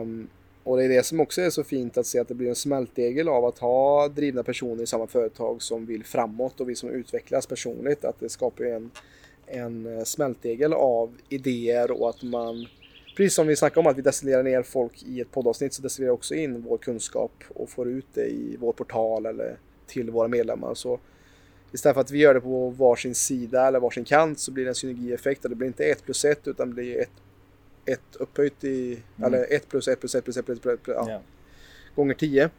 Um, 0.00 0.28
och 0.70 0.76
det 0.76 0.84
är 0.84 0.88
det 0.88 1.02
som 1.02 1.20
också 1.20 1.42
är 1.42 1.50
så 1.50 1.64
fint 1.64 1.98
att 1.98 2.06
se 2.06 2.18
att 2.18 2.28
det 2.28 2.34
blir 2.34 2.48
en 2.48 2.54
smältdegel 2.54 3.28
av 3.28 3.44
att 3.44 3.58
ha 3.58 4.08
drivna 4.08 4.42
personer 4.42 4.82
i 4.82 4.86
samma 4.86 5.06
företag 5.06 5.62
som 5.62 5.86
vill 5.86 6.04
framåt 6.04 6.60
och 6.60 6.68
vi 6.68 6.74
som 6.74 6.90
utvecklas 6.90 7.46
personligt. 7.46 8.04
Att 8.04 8.20
det 8.20 8.28
skapar 8.28 8.64
en, 8.64 8.90
en 9.46 9.98
eh, 9.98 10.04
smältdegel 10.04 10.72
av 10.72 11.14
idéer 11.28 11.90
och 11.90 12.10
att 12.10 12.22
man 12.22 12.66
Precis 13.16 13.34
som 13.34 13.46
vi 13.46 13.56
snackade 13.56 13.80
om 13.80 13.86
att 13.86 13.98
vi 13.98 14.02
destillerar 14.02 14.42
ner 14.42 14.62
folk 14.62 15.02
i 15.02 15.20
ett 15.20 15.30
poddavsnitt 15.30 15.74
så 15.74 15.82
destillerar 15.82 16.12
vi 16.12 16.16
också 16.16 16.34
in 16.34 16.62
vår 16.62 16.78
kunskap 16.78 17.32
och 17.48 17.70
får 17.70 17.88
ut 17.88 18.06
det 18.14 18.26
i 18.26 18.56
vår 18.60 18.72
portal 18.72 19.26
eller 19.26 19.58
till 19.86 20.10
våra 20.10 20.28
medlemmar. 20.28 20.74
Så 20.74 21.00
istället 21.72 21.94
för 21.94 22.00
att 22.00 22.10
vi 22.10 22.18
gör 22.18 22.34
det 22.34 22.40
på 22.40 22.70
varsin 22.70 23.14
sida 23.14 23.66
eller 23.66 23.80
varsin 23.80 24.04
kant 24.04 24.38
så 24.38 24.52
blir 24.52 24.64
det 24.64 24.70
en 24.70 24.74
synergieffekt 24.74 25.44
och 25.44 25.50
det 25.50 25.56
blir 25.56 25.66
inte 25.66 25.84
1 25.84 26.04
plus 26.04 26.24
1 26.24 26.48
utan 26.48 26.68
det 26.68 26.74
blir 26.74 27.00
1 27.00 27.10
ett 27.92 28.16
upphöjt 28.16 28.64
i, 28.64 29.02
mm. 29.16 29.34
eller 29.34 29.52
1 29.52 29.68
plus 29.68 29.88
1 29.88 30.00
plus 30.00 30.14
1 30.14 30.24
plus 30.24 30.36
1 30.36 30.46
plus 30.46 30.58
1 30.58 30.62
plus 30.62 30.74
1 30.74 30.80
ja, 30.86 31.08
yeah. 31.08 31.20
gånger 31.94 32.14
10. 32.14 32.50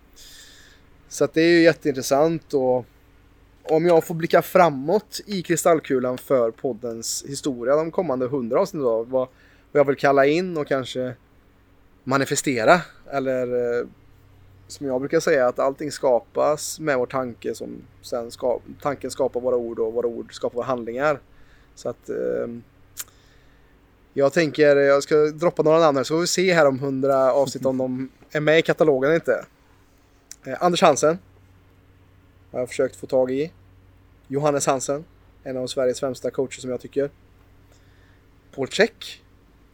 Så 1.10 1.24
att 1.24 1.34
det 1.34 1.42
är 1.42 1.50
ju 1.50 1.62
jätteintressant 1.62 2.54
och 2.54 2.86
om 3.64 3.86
jag 3.86 4.04
får 4.04 4.16
blicka 4.16 4.42
framåt 4.42 5.22
i 5.26 5.42
kristallkulan 5.42 6.18
för 6.18 6.52
poddens 6.52 7.26
historia 7.28 7.76
de 7.76 7.92
kommande 7.92 8.26
100 8.26 8.60
avsnitten 8.60 8.86
då, 8.86 9.04
vad, 9.04 9.28
vad 9.72 9.80
jag 9.80 9.86
vill 9.86 9.96
kalla 9.96 10.26
in 10.26 10.58
och 10.58 10.68
kanske 10.68 11.14
manifestera 12.04 12.82
eller 13.12 13.80
eh, 13.80 13.88
som 14.68 14.88
jag 14.88 15.00
brukar 15.00 15.20
säga 15.20 15.48
att 15.48 15.60
allting 15.60 15.92
skapas 15.92 16.80
med 16.80 16.98
vår 16.98 17.06
tanke 17.06 17.56
som 17.56 17.82
sen 18.02 18.32
ska, 18.32 18.60
tanken 18.82 19.12
skapar 19.12 19.42
våra 19.42 19.56
ord 19.56 19.80
och 19.80 19.94
våra 19.94 20.08
ord 20.08 20.34
skapar 20.34 20.56
våra 20.56 20.66
handlingar. 20.66 21.20
Så 21.76 21.90
att 21.90 22.10
eh, 22.10 22.48
jag 24.14 24.34
tänker, 24.34 24.76
jag 24.76 25.04
ska 25.04 25.16
droppa 25.16 25.64
några 25.64 25.80
namn 25.80 25.98
här 25.98 26.04
så 26.04 26.14
får 26.14 26.22
vi 26.22 26.28
se 26.28 26.54
här 26.54 26.68
om 26.68 26.76
100 26.76 27.34
avsnitt 27.34 27.66
om 27.66 27.78
de 27.78 28.10
är 28.32 28.40
med 28.40 28.60
i 28.60 28.62
katalogen 28.62 29.10
eller 29.10 29.16
inte. 29.16 29.46
Eh, 30.46 30.64
Anders 30.64 30.82
Hansen. 30.82 31.18
Har 32.52 32.60
jag 32.60 32.70
försökt 32.70 32.96
få 32.96 33.08
tag 33.08 33.32
i. 33.32 33.52
Johannes 34.28 34.66
Hansen. 34.66 35.06
En 35.44 35.58
av 35.58 35.68
Sveriges 35.68 36.00
främsta 36.00 36.32
coacher 36.32 36.62
som 36.62 36.70
jag 36.70 36.80
tycker. 36.80 37.10
Paul 38.56 38.68
Check. 38.68 39.24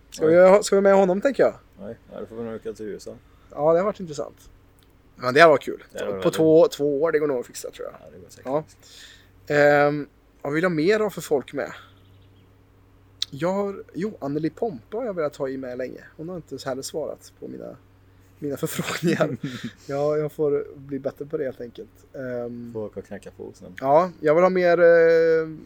Ska, 0.09 0.25
vi, 0.25 0.63
ska 0.63 0.75
vi 0.75 0.81
med 0.81 0.95
honom 0.95 1.21
tänker 1.21 1.43
jag? 1.43 1.53
Nej, 1.79 1.95
då 2.19 2.25
får 2.25 2.35
vi 2.35 2.43
nog 2.43 2.55
åka 2.55 2.73
till 2.73 2.85
USA. 2.85 3.15
Ja, 3.51 3.73
det 3.73 3.79
har 3.79 3.85
varit 3.85 3.99
intressant. 3.99 4.49
Men 5.15 5.33
det 5.33 5.41
har 5.41 5.49
varit 5.49 5.63
kul. 5.63 5.83
På, 5.99 6.21
på 6.21 6.29
två, 6.29 6.67
två 6.67 7.01
år, 7.01 7.11
det 7.11 7.19
går 7.19 7.27
nog 7.27 7.39
att 7.39 7.45
fixa 7.45 7.71
tror 7.71 7.87
jag. 7.87 7.95
Ja, 8.01 8.11
det 8.13 8.19
går 8.19 8.29
säkert. 8.29 8.75
Ja. 9.47 9.87
Um, 9.87 10.09
vad 10.41 10.53
vill 10.53 10.63
jag 10.63 10.71
mer 10.71 10.99
ha 10.99 11.09
för 11.09 11.21
folk 11.21 11.53
med? 11.53 11.71
Jag 13.29 13.53
har, 13.53 13.83
jo, 13.93 14.17
Anneli 14.19 14.49
Pompa 14.49 14.97
har 14.97 15.05
jag 15.05 15.13
velat 15.13 15.35
ha 15.35 15.49
i 15.49 15.57
med 15.57 15.77
länge. 15.77 16.03
Hon 16.17 16.29
har 16.29 16.35
inte 16.35 16.57
heller 16.65 16.81
svarat 16.81 17.33
på 17.39 17.47
mina, 17.47 17.77
mina 18.39 18.57
förfrågningar. 18.67 19.37
ja, 19.87 20.17
jag 20.17 20.31
får 20.31 20.65
bli 20.75 20.99
bättre 20.99 21.25
på 21.25 21.37
det 21.37 21.43
helt 21.43 21.61
enkelt. 21.61 21.89
Um, 22.13 22.73
får 22.73 22.85
åka 22.85 22.99
och 22.99 23.05
knacka 23.05 23.31
på 23.31 23.51
sen. 23.53 23.73
Ja, 23.79 24.11
jag 24.19 24.35
vill 24.35 24.43
ha 24.43 24.49
mer, 24.49 24.79
uh, 24.79 25.57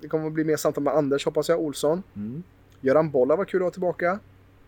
det 0.00 0.08
kommer 0.08 0.26
att 0.26 0.32
bli 0.32 0.44
mer 0.44 0.56
samtal 0.56 0.84
med 0.84 0.94
Anders 0.94 1.24
hoppas 1.24 1.48
jag, 1.48 1.60
Olsson. 1.60 2.02
Mm. 2.16 2.42
Göran 2.80 3.10
Bolla 3.10 3.36
var 3.36 3.44
kul 3.44 3.60
att 3.60 3.66
ha 3.66 3.70
tillbaka. 3.70 4.18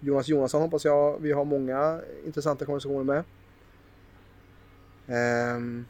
Jonas 0.01 0.28
Jonasson 0.28 0.62
hoppas 0.62 0.84
jag 0.84 1.18
vi 1.18 1.32
har 1.32 1.44
många 1.44 2.01
intressanta 2.26 2.64
konversationer 2.64 3.05
med. 3.05 3.24
Um, 5.57 5.86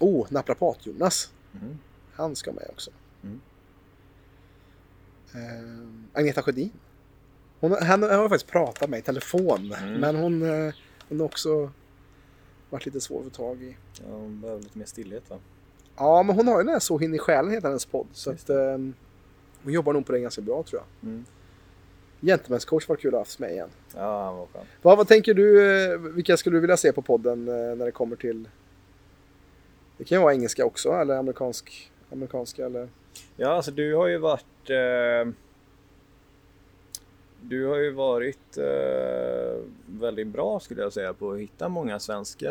oh, 0.00 0.26
Naprapat-Jonas. 0.30 1.32
Mm. 1.62 1.78
Han 2.12 2.36
ska 2.36 2.52
med 2.52 2.68
också. 2.72 2.90
Mm. 3.22 3.40
Uh, 5.34 5.88
Agneta 6.12 6.42
Sjödin. 6.42 6.70
Hon, 7.60 7.72
han, 7.72 8.02
har 8.02 8.28
faktiskt 8.28 8.50
pratat 8.50 8.90
med 8.90 8.98
i 8.98 9.02
telefon. 9.02 9.72
Mm. 9.72 10.00
Men 10.00 10.16
hon, 10.16 10.42
uh, 10.42 10.72
hon 11.08 11.20
har 11.20 11.26
också 11.26 11.70
varit 12.70 12.86
lite 12.86 13.00
svår 13.00 13.18
att 13.18 13.24
få 13.24 13.30
tag 13.30 13.62
i. 13.62 13.76
Ja, 13.98 14.12
hon 14.12 14.40
behöver 14.40 14.62
lite 14.62 14.78
mer 14.78 14.86
stillhet 14.86 15.30
va? 15.30 15.38
Ja, 15.96 16.22
men 16.22 16.36
hon 16.36 16.48
har 16.48 16.58
ju 16.58 16.64
den 16.64 16.72
här 16.72 16.80
Så 16.80 16.98
hin 16.98 17.14
i 17.14 17.18
själen 17.18 17.50
heter 17.50 17.68
hennes 17.68 17.86
podd. 17.86 18.06
Så 18.12 18.30
att, 18.30 18.50
uh, 18.50 18.56
hon 19.62 19.72
jobbar 19.72 19.92
nog 19.92 20.06
på 20.06 20.12
det 20.12 20.20
ganska 20.20 20.42
bra 20.42 20.62
tror 20.62 20.82
jag. 20.82 21.10
Mm. 21.10 21.24
Gentlemen's 22.20 22.88
var 22.88 22.96
kul 22.96 23.08
att 23.08 23.12
ha 23.12 23.20
haft 23.20 23.38
med 23.38 23.50
igen. 23.50 23.68
Ja, 23.94 24.24
han 24.24 24.36
var 24.36 24.46
skön. 24.46 24.64
Vad, 24.82 24.96
vad 24.96 25.08
tänker 25.08 25.34
du, 25.34 25.72
eh, 25.84 25.98
vilka 25.98 26.36
skulle 26.36 26.56
du 26.56 26.60
vilja 26.60 26.76
se 26.76 26.92
på 26.92 27.02
podden 27.02 27.44
när 27.44 27.84
det 27.84 27.92
kommer 27.92 28.16
till 28.16 28.48
det 30.02 30.04
kan 30.04 30.18
ju 30.18 30.22
vara 30.22 30.34
engelska 30.34 30.64
också 30.64 30.92
eller 30.92 31.16
amerikansk, 31.16 31.90
amerikanska 32.12 32.66
eller? 32.66 32.88
Ja, 33.36 33.48
alltså 33.48 33.70
du 33.70 33.94
har 33.94 34.06
ju 34.06 34.18
varit 34.18 34.70
eh, 34.70 35.32
Du 37.40 37.66
har 37.66 37.76
ju 37.76 37.90
varit 37.90 38.58
eh, 38.58 39.60
väldigt 39.86 40.26
bra 40.26 40.60
skulle 40.60 40.82
jag 40.82 40.92
säga 40.92 41.12
på 41.12 41.30
att 41.30 41.38
hitta 41.38 41.68
många 41.68 41.98
svenska 41.98 42.46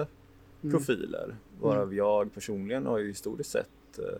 mm. 0.63 0.77
profiler. 0.77 1.35
Varav 1.61 1.83
mm. 1.83 1.97
jag 1.97 2.33
personligen 2.33 2.85
har 2.85 2.97
ju 2.97 3.07
historiskt 3.07 3.51
sett 3.51 3.99
eh, 3.99 4.19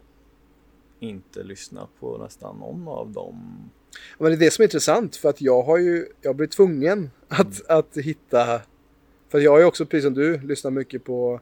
inte 1.00 1.44
lyssnat 1.44 1.90
på 2.00 2.18
nästan 2.18 2.56
någon 2.58 2.88
av 2.88 3.12
dem. 3.12 3.70
Men 4.18 4.32
det 4.32 4.36
är 4.36 4.40
det 4.40 4.52
som 4.52 4.62
är 4.62 4.66
intressant 4.66 5.16
för 5.16 5.30
att 5.30 5.42
jag 5.42 5.64
har 5.64 5.78
ju 5.78 6.08
jag 6.22 6.36
blir 6.36 6.48
tvungen 6.48 7.12
att, 7.28 7.70
mm. 7.70 7.80
att 7.80 7.98
hitta 7.98 8.62
för 9.30 9.40
jag 9.40 9.52
har 9.52 9.60
ju 9.60 9.66
också 9.66 9.86
precis 9.86 10.04
som 10.04 10.14
du 10.14 10.38
lyssnat 10.38 10.74
mycket 10.74 11.04
på 11.04 11.40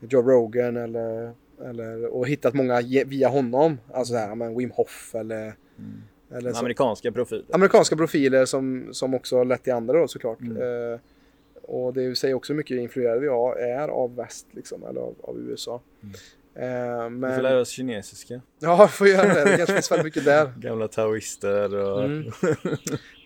Joe 0.00 0.22
Rogan 0.22 0.76
eller, 0.76 1.34
eller 1.64 2.06
och 2.06 2.28
hittat 2.28 2.54
många 2.54 2.82
via 3.06 3.28
honom. 3.28 3.78
Alltså 3.92 4.12
så 4.12 4.18
här, 4.18 4.34
men 4.34 4.58
Wim 4.58 4.70
Hof 4.70 5.14
eller, 5.14 5.42
mm. 5.42 6.02
eller 6.32 6.52
så, 6.52 6.58
amerikanska 6.58 7.12
profiler. 7.12 7.44
Amerikanska 7.52 7.96
profiler 7.96 8.44
som, 8.44 8.88
som 8.92 9.14
också 9.14 9.36
har 9.36 9.44
lett 9.44 9.62
till 9.64 9.72
andra 9.72 10.00
då 10.00 10.08
såklart. 10.08 10.40
Mm. 10.40 10.62
Uh, 10.62 10.98
och 11.62 11.94
det 11.94 12.16
säger 12.16 12.34
också 12.34 12.54
mycket 12.54 12.78
influerade 12.78 13.26
jag 13.26 13.60
är 13.60 13.88
av 13.88 14.16
väst 14.16 14.46
liksom, 14.50 14.84
eller 14.84 15.00
av, 15.00 15.14
av 15.22 15.38
USA. 15.38 15.80
Mm. 16.02 16.14
Eh, 16.58 17.10
men... 17.10 17.30
Vi 17.30 17.34
får 17.34 17.42
lära 17.42 17.60
oss 17.60 17.68
kinesiska. 17.68 18.40
Ja, 18.58 18.86
vi 18.86 18.88
får 18.88 19.08
göra 19.08 19.34
det. 19.34 19.44
Det 19.44 19.56
kanske 19.56 19.74
finns 19.74 19.90
väldigt 19.90 20.04
mycket 20.04 20.24
där. 20.24 20.52
Gamla 20.60 20.88
taoister 20.88 21.74
och... 21.74 22.04
Mm. 22.04 22.32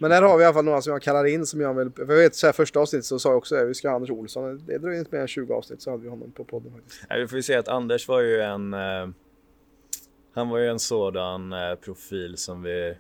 Men 0.00 0.10
där 0.10 0.22
har 0.22 0.36
vi 0.36 0.42
i 0.42 0.46
alla 0.46 0.54
fall 0.54 0.64
några 0.64 0.82
som 0.82 0.92
jag 0.92 1.02
kallar 1.02 1.24
in 1.24 1.46
som 1.46 1.60
jag 1.60 1.74
vill... 1.74 1.90
För 1.90 2.00
jag 2.00 2.16
vet, 2.16 2.34
så 2.34 2.46
här 2.46 2.52
första 2.52 2.80
avsnittet 2.80 3.04
så 3.04 3.18
sa 3.18 3.28
jag 3.28 3.38
också 3.38 3.56
att 3.56 3.68
vi 3.68 3.74
ska 3.74 3.88
ha 3.88 3.96
Anders 3.96 4.10
Olsson. 4.10 4.66
Det 4.66 4.78
dröjer 4.78 4.98
inte 4.98 5.14
mer 5.14 5.22
än 5.22 5.28
20 5.28 5.54
avsnitt 5.54 5.82
så 5.82 5.90
hade 5.90 6.02
vi 6.02 6.08
honom 6.08 6.32
på 6.32 6.44
podden 6.44 6.72
faktiskt. 6.72 7.02
Ja, 7.08 7.16
vi 7.16 7.28
får 7.28 7.36
ju 7.36 7.42
se 7.42 7.54
att 7.54 7.68
Anders 7.68 8.08
var 8.08 8.20
ju 8.20 8.40
en... 8.40 8.74
Eh, 8.74 9.08
han 10.34 10.48
var 10.48 10.58
ju 10.58 10.66
en 10.66 10.78
sådan 10.78 11.52
eh, 11.52 11.74
profil 11.74 12.36
som 12.36 12.62
vi... 12.62 12.94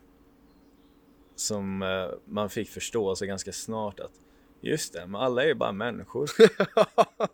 Som 1.34 1.84
man 2.24 2.50
fick 2.50 2.68
förstå 2.68 3.16
sig 3.16 3.28
ganska 3.28 3.52
snart 3.52 4.00
att 4.00 4.12
Just 4.60 4.92
det, 4.92 5.06
men 5.06 5.20
alla 5.20 5.42
är 5.42 5.46
ju 5.46 5.54
bara 5.54 5.72
människor. 5.72 6.30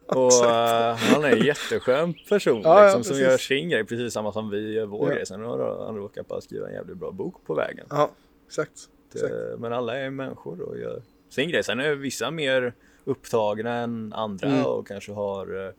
och 0.07 0.33
uh, 0.45 0.95
han 0.95 1.25
är 1.25 1.37
en 1.37 1.45
jätteskön 1.45 2.15
person 2.29 2.61
ja, 2.65 2.83
liksom, 2.83 3.01
ja, 3.01 3.05
som 3.05 3.19
gör 3.19 3.39
sin 3.39 3.69
grej, 3.69 3.85
precis 3.85 4.13
samma 4.13 4.33
som 4.33 4.51
vi 4.51 4.73
gör 4.73 4.87
vår 4.87 5.09
ja. 5.09 5.15
grej. 5.15 5.27
Sen 5.27 5.41
har 5.41 5.87
han 5.87 5.97
råkat 5.97 6.29
bara 6.29 6.41
skriva 6.41 6.69
en 6.69 6.75
jävligt 6.75 6.97
bra 6.97 7.11
bok 7.11 7.35
på 7.47 7.55
vägen. 7.55 7.87
Ja, 7.91 8.11
exakt. 8.47 8.89
Det, 9.13 9.19
exakt. 9.19 9.35
Men 9.59 9.73
alla 9.73 9.99
är 9.99 10.11
människor 10.11 10.61
och 10.61 10.79
gör 10.79 11.03
sin 11.29 11.49
grej. 11.49 11.65
Sen 11.65 11.81
är 11.81 11.95
vissa 11.95 12.31
mer 12.31 12.73
upptagna 13.05 13.75
än 13.75 14.13
andra 14.13 14.49
mm. 14.49 14.67
och 14.67 14.87
kanske 14.87 15.13
har 15.13 15.67
eh, 15.67 15.73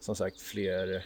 som 0.00 0.16
sagt 0.16 0.40
fler 0.40 1.04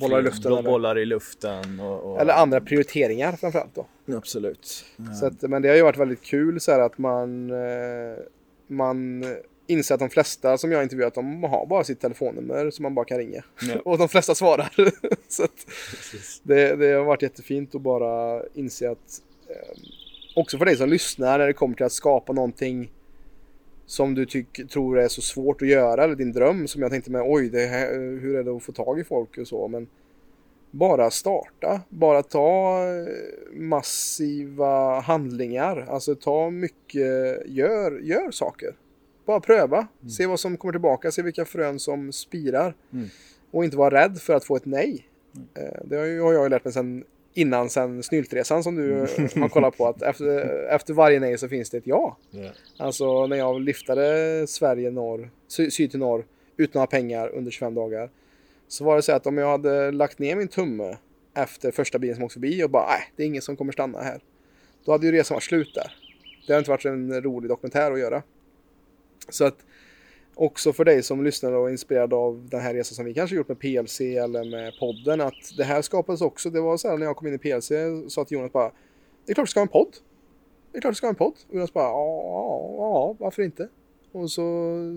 bollar 0.00 0.18
i 0.18 0.22
luften. 0.22 0.64
Bollar 0.64 0.98
i 0.98 1.04
luften 1.04 1.80
och, 1.80 2.12
och... 2.12 2.20
Eller 2.20 2.34
andra 2.34 2.60
prioriteringar 2.60 3.32
framförallt 3.32 3.74
då. 3.74 3.86
Absolut. 4.16 4.84
Så 5.20 5.26
att, 5.26 5.42
men 5.42 5.62
det 5.62 5.68
har 5.68 5.76
ju 5.76 5.82
varit 5.82 5.98
väldigt 5.98 6.22
kul 6.22 6.60
så 6.60 6.72
här 6.72 6.80
att 6.80 6.98
man 6.98 7.50
eh, 7.50 8.18
man 8.66 9.24
inser 9.66 9.94
att 9.94 10.00
de 10.00 10.10
flesta 10.10 10.58
som 10.58 10.72
jag 10.72 10.82
intervjuat 10.82 11.14
de 11.14 11.42
har 11.42 11.66
bara 11.66 11.84
sitt 11.84 12.00
telefonnummer 12.00 12.70
som 12.70 12.82
man 12.82 12.94
bara 12.94 13.04
kan 13.04 13.18
ringa. 13.18 13.44
Ja. 13.68 13.80
och 13.84 13.98
de 13.98 14.08
flesta 14.08 14.34
svarar. 14.34 14.74
så 15.28 15.46
det, 16.42 16.76
det, 16.76 16.92
har 16.92 17.04
varit 17.04 17.22
jättefint 17.22 17.74
att 17.74 17.80
bara 17.80 18.42
inse 18.54 18.90
att 18.90 19.22
eh, 19.48 19.78
också 20.36 20.58
för 20.58 20.64
dig 20.64 20.76
som 20.76 20.88
lyssnar 20.88 21.38
när 21.38 21.46
det 21.46 21.52
kommer 21.52 21.74
till 21.74 21.86
att 21.86 21.92
skapa 21.92 22.32
någonting 22.32 22.90
som 23.86 24.14
du 24.14 24.26
tyck, 24.26 24.70
tror 24.70 24.98
är 24.98 25.08
så 25.08 25.22
svårt 25.22 25.62
att 25.62 25.68
göra 25.68 26.04
eller 26.04 26.14
din 26.14 26.32
dröm 26.32 26.68
som 26.68 26.82
jag 26.82 26.90
tänkte 26.90 27.10
med 27.10 27.22
oj, 27.26 27.48
det 27.48 27.66
här, 27.66 27.92
hur 28.20 28.36
är 28.36 28.42
det 28.42 28.56
att 28.56 28.62
få 28.62 28.72
tag 28.72 29.00
i 29.00 29.04
folk 29.04 29.38
och 29.38 29.48
så 29.48 29.68
men 29.68 29.86
bara 30.78 31.10
starta. 31.10 31.80
Bara 31.88 32.22
ta 32.22 32.78
eh, 32.82 33.58
massiva 33.58 35.00
handlingar. 35.00 35.86
Alltså 35.90 36.14
ta 36.14 36.50
mycket, 36.50 37.42
gör, 37.46 38.00
gör 38.00 38.30
saker. 38.30 38.74
Bara 39.26 39.40
pröva. 39.40 39.76
Mm. 39.76 40.10
Se 40.10 40.26
vad 40.26 40.40
som 40.40 40.56
kommer 40.56 40.72
tillbaka. 40.72 41.10
Se 41.10 41.22
vilka 41.22 41.44
frön 41.44 41.78
som 41.78 42.12
spirar. 42.12 42.74
Mm. 42.92 43.06
Och 43.50 43.64
inte 43.64 43.76
vara 43.76 44.02
rädd 44.02 44.18
för 44.18 44.34
att 44.34 44.44
få 44.44 44.56
ett 44.56 44.66
nej. 44.66 45.06
Mm. 45.56 45.72
Det 45.84 45.96
har, 45.96 46.04
ju, 46.04 46.20
har 46.20 46.32
jag 46.32 46.50
lärt 46.50 46.64
mig 46.64 46.72
sen 46.72 47.04
innan 47.34 47.70
sen 47.70 48.02
snyltresan 48.02 48.62
som 48.62 48.76
du 48.76 49.00
har 49.40 49.48
kollat 49.48 49.76
på. 49.78 49.86
Att 49.86 50.02
efter, 50.02 50.64
efter 50.74 50.94
varje 50.94 51.20
nej 51.20 51.38
så 51.38 51.48
finns 51.48 51.70
det 51.70 51.78
ett 51.78 51.86
ja. 51.86 52.16
Yeah. 52.32 52.54
Alltså 52.78 53.26
när 53.26 53.36
jag 53.36 53.60
lyftade 53.60 54.46
Sverige 54.46 54.90
norr, 54.90 55.30
syd 55.48 55.90
till 55.90 56.00
norr 56.00 56.24
utan 56.56 56.82
att 56.82 56.92
ha 56.92 56.98
pengar 56.98 57.28
under 57.28 57.50
25 57.50 57.74
dagar. 57.74 58.10
Så 58.68 58.84
var 58.84 58.96
det 58.96 59.02
så 59.02 59.12
att 59.12 59.26
om 59.26 59.38
jag 59.38 59.50
hade 59.50 59.90
lagt 59.90 60.18
ner 60.18 60.36
min 60.36 60.48
tumme 60.48 60.96
efter 61.34 61.70
första 61.70 61.98
bilen 61.98 62.16
som 62.16 62.24
åkte 62.24 62.32
förbi 62.32 62.64
och 62.64 62.70
bara 62.70 62.86
nej, 62.86 63.12
det 63.16 63.22
är 63.22 63.26
ingen 63.26 63.42
som 63.42 63.56
kommer 63.56 63.72
stanna 63.72 64.00
här. 64.02 64.20
Då 64.84 64.92
hade 64.92 65.06
ju 65.06 65.12
resan 65.12 65.34
varit 65.34 65.44
slut 65.44 65.74
där. 65.74 65.92
Det 66.46 66.52
hade 66.52 66.58
inte 66.58 66.70
varit 66.70 66.84
en 66.84 67.22
rolig 67.22 67.48
dokumentär 67.48 67.92
att 67.92 67.98
göra. 67.98 68.22
Så 69.28 69.44
att 69.44 69.56
också 70.34 70.72
för 70.72 70.84
dig 70.84 71.02
som 71.02 71.24
lyssnar 71.24 71.52
och 71.52 71.66
är 71.68 71.70
inspirerad 71.70 72.14
av 72.14 72.48
den 72.50 72.60
här 72.60 72.74
resan 72.74 72.94
som 72.94 73.04
vi 73.04 73.14
kanske 73.14 73.36
gjort 73.36 73.48
med 73.48 73.58
PLC 73.58 74.00
eller 74.00 74.44
med 74.44 74.72
podden 74.78 75.20
att 75.20 75.56
det 75.56 75.64
här 75.64 75.82
skapades 75.82 76.20
också. 76.20 76.50
Det 76.50 76.60
var 76.60 76.76
så 76.76 76.88
här 76.88 76.96
när 76.96 77.06
jag 77.06 77.16
kom 77.16 77.28
in 77.28 77.34
i 77.34 77.38
PLC 77.38 77.72
sa 78.08 78.24
till 78.24 78.36
Jonas 78.36 78.52
bara 78.52 78.72
Det 79.26 79.32
är 79.32 79.34
klart 79.34 79.46
du 79.46 79.50
ska 79.50 79.60
ha 79.60 79.62
en 79.62 79.68
podd. 79.68 79.96
Det 80.72 80.78
är 80.78 80.80
klart 80.80 80.92
du 80.92 80.96
ska 80.96 81.06
ha 81.06 81.10
en 81.10 81.16
podd. 81.16 81.34
Och 81.48 81.54
Jonas 81.54 81.72
bara 81.72 81.84
ja, 81.84 82.74
ja, 82.78 83.16
varför 83.18 83.42
inte? 83.42 83.68
Och 84.12 84.30
så 84.30 84.42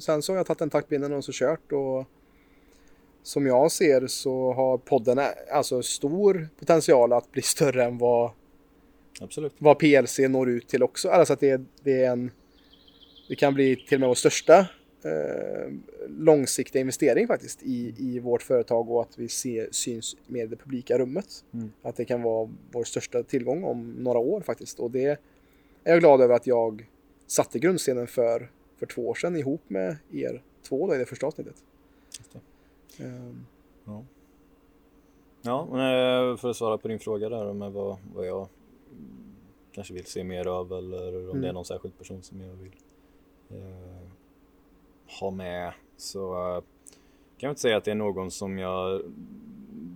sen 0.02 0.22
så 0.22 0.32
har 0.32 0.38
jag 0.38 0.46
tagit 0.46 0.60
den 0.60 0.70
taktpinnen 0.70 1.14
och 1.14 1.24
så 1.24 1.32
kört 1.32 1.72
och 1.72 2.06
som 3.24 3.46
jag 3.46 3.72
ser 3.72 4.08
så 4.08 4.54
har 4.54 4.78
podden 4.78 5.20
alltså 5.52 5.84
stor 5.84 6.50
potential 6.60 7.14
att 7.14 7.32
bli 7.32 7.42
större 7.42 7.84
än 7.84 7.98
vad 7.98 8.32
Absolut. 9.22 9.54
vad 9.58 9.80
PLC 9.80 10.20
når 10.20 10.50
ut 10.50 10.68
till 10.68 10.84
också. 10.84 11.10
Alltså 11.10 11.34
att 11.34 11.40
det, 11.40 11.62
det 11.84 12.04
är 12.04 12.12
en 12.12 12.32
det 13.30 13.36
kan 13.36 13.54
bli 13.54 13.76
till 13.76 13.96
och 13.96 14.00
med 14.00 14.08
vår 14.08 14.16
största 14.16 14.60
eh, 15.04 15.74
långsiktiga 16.08 16.80
investering 16.80 17.28
faktiskt 17.28 17.64
i, 17.64 17.94
i 17.98 18.20
vårt 18.20 18.42
företag 18.42 18.90
och 18.90 19.02
att 19.02 19.20
vi 19.20 19.28
ser, 19.28 19.68
syns 19.72 20.16
med 20.28 20.44
i 20.44 20.48
det 20.48 20.56
publika 20.56 20.98
rummet. 20.98 21.44
Mm. 21.54 21.72
Att 21.82 21.96
det 21.96 22.06
kan 22.06 22.22
vara 22.22 22.50
vår 22.72 22.84
största 22.84 23.24
tillgång 23.24 23.64
om 23.64 23.92
några 23.92 24.20
år 24.20 24.42
faktiskt. 24.42 24.80
Och 24.80 24.92
det 24.92 25.06
är 25.06 25.18
jag 25.84 26.00
glad 26.00 26.22
över 26.22 26.36
att 26.36 26.48
jag 26.48 26.88
satte 27.28 27.60
grundstenen 27.60 28.08
för, 28.08 28.52
för 28.80 28.86
två 28.86 29.10
år 29.10 29.16
sedan 29.16 29.36
ihop 29.36 29.62
med 29.68 29.98
er 30.12 30.44
två 30.68 30.88
då, 30.88 30.96
i 30.96 30.98
det 30.98 31.06
första 31.06 31.28
avsnittet. 31.28 31.56
Det. 32.34 32.40
Um. 33.00 33.46
Ja. 33.86 34.04
ja, 35.42 35.62
eh, 35.62 36.38
för 36.38 36.50
att 36.50 36.56
svara 36.56 36.78
på 36.78 36.88
din 36.88 37.00
fråga 37.00 37.30
där 37.30 37.54
med 37.54 37.72
vad, 37.72 37.98
vad 38.16 38.28
jag 38.28 38.48
kanske 39.72 39.94
vill 39.94 40.06
se 40.06 40.24
mer 40.24 40.48
av 40.48 40.74
eller 40.74 41.18
om 41.18 41.30
mm. 41.30 41.42
det 41.42 41.50
är 41.50 41.54
någon 41.54 41.66
särskild 41.66 41.98
person 41.98 42.24
som 42.24 42.42
jag 42.42 42.54
vill 42.54 42.76
eh, 43.50 44.10
ha 45.20 45.32
med 45.32 45.74
så 45.98 46.34
uh, 46.34 46.62
kan 47.38 47.48
jag 47.48 47.52
inte 47.52 47.62
säga 47.62 47.78
att 47.78 47.84
det 47.84 47.92
är 47.92 47.96
någon 47.96 48.32
som 48.32 48.58
jag 48.58 49.02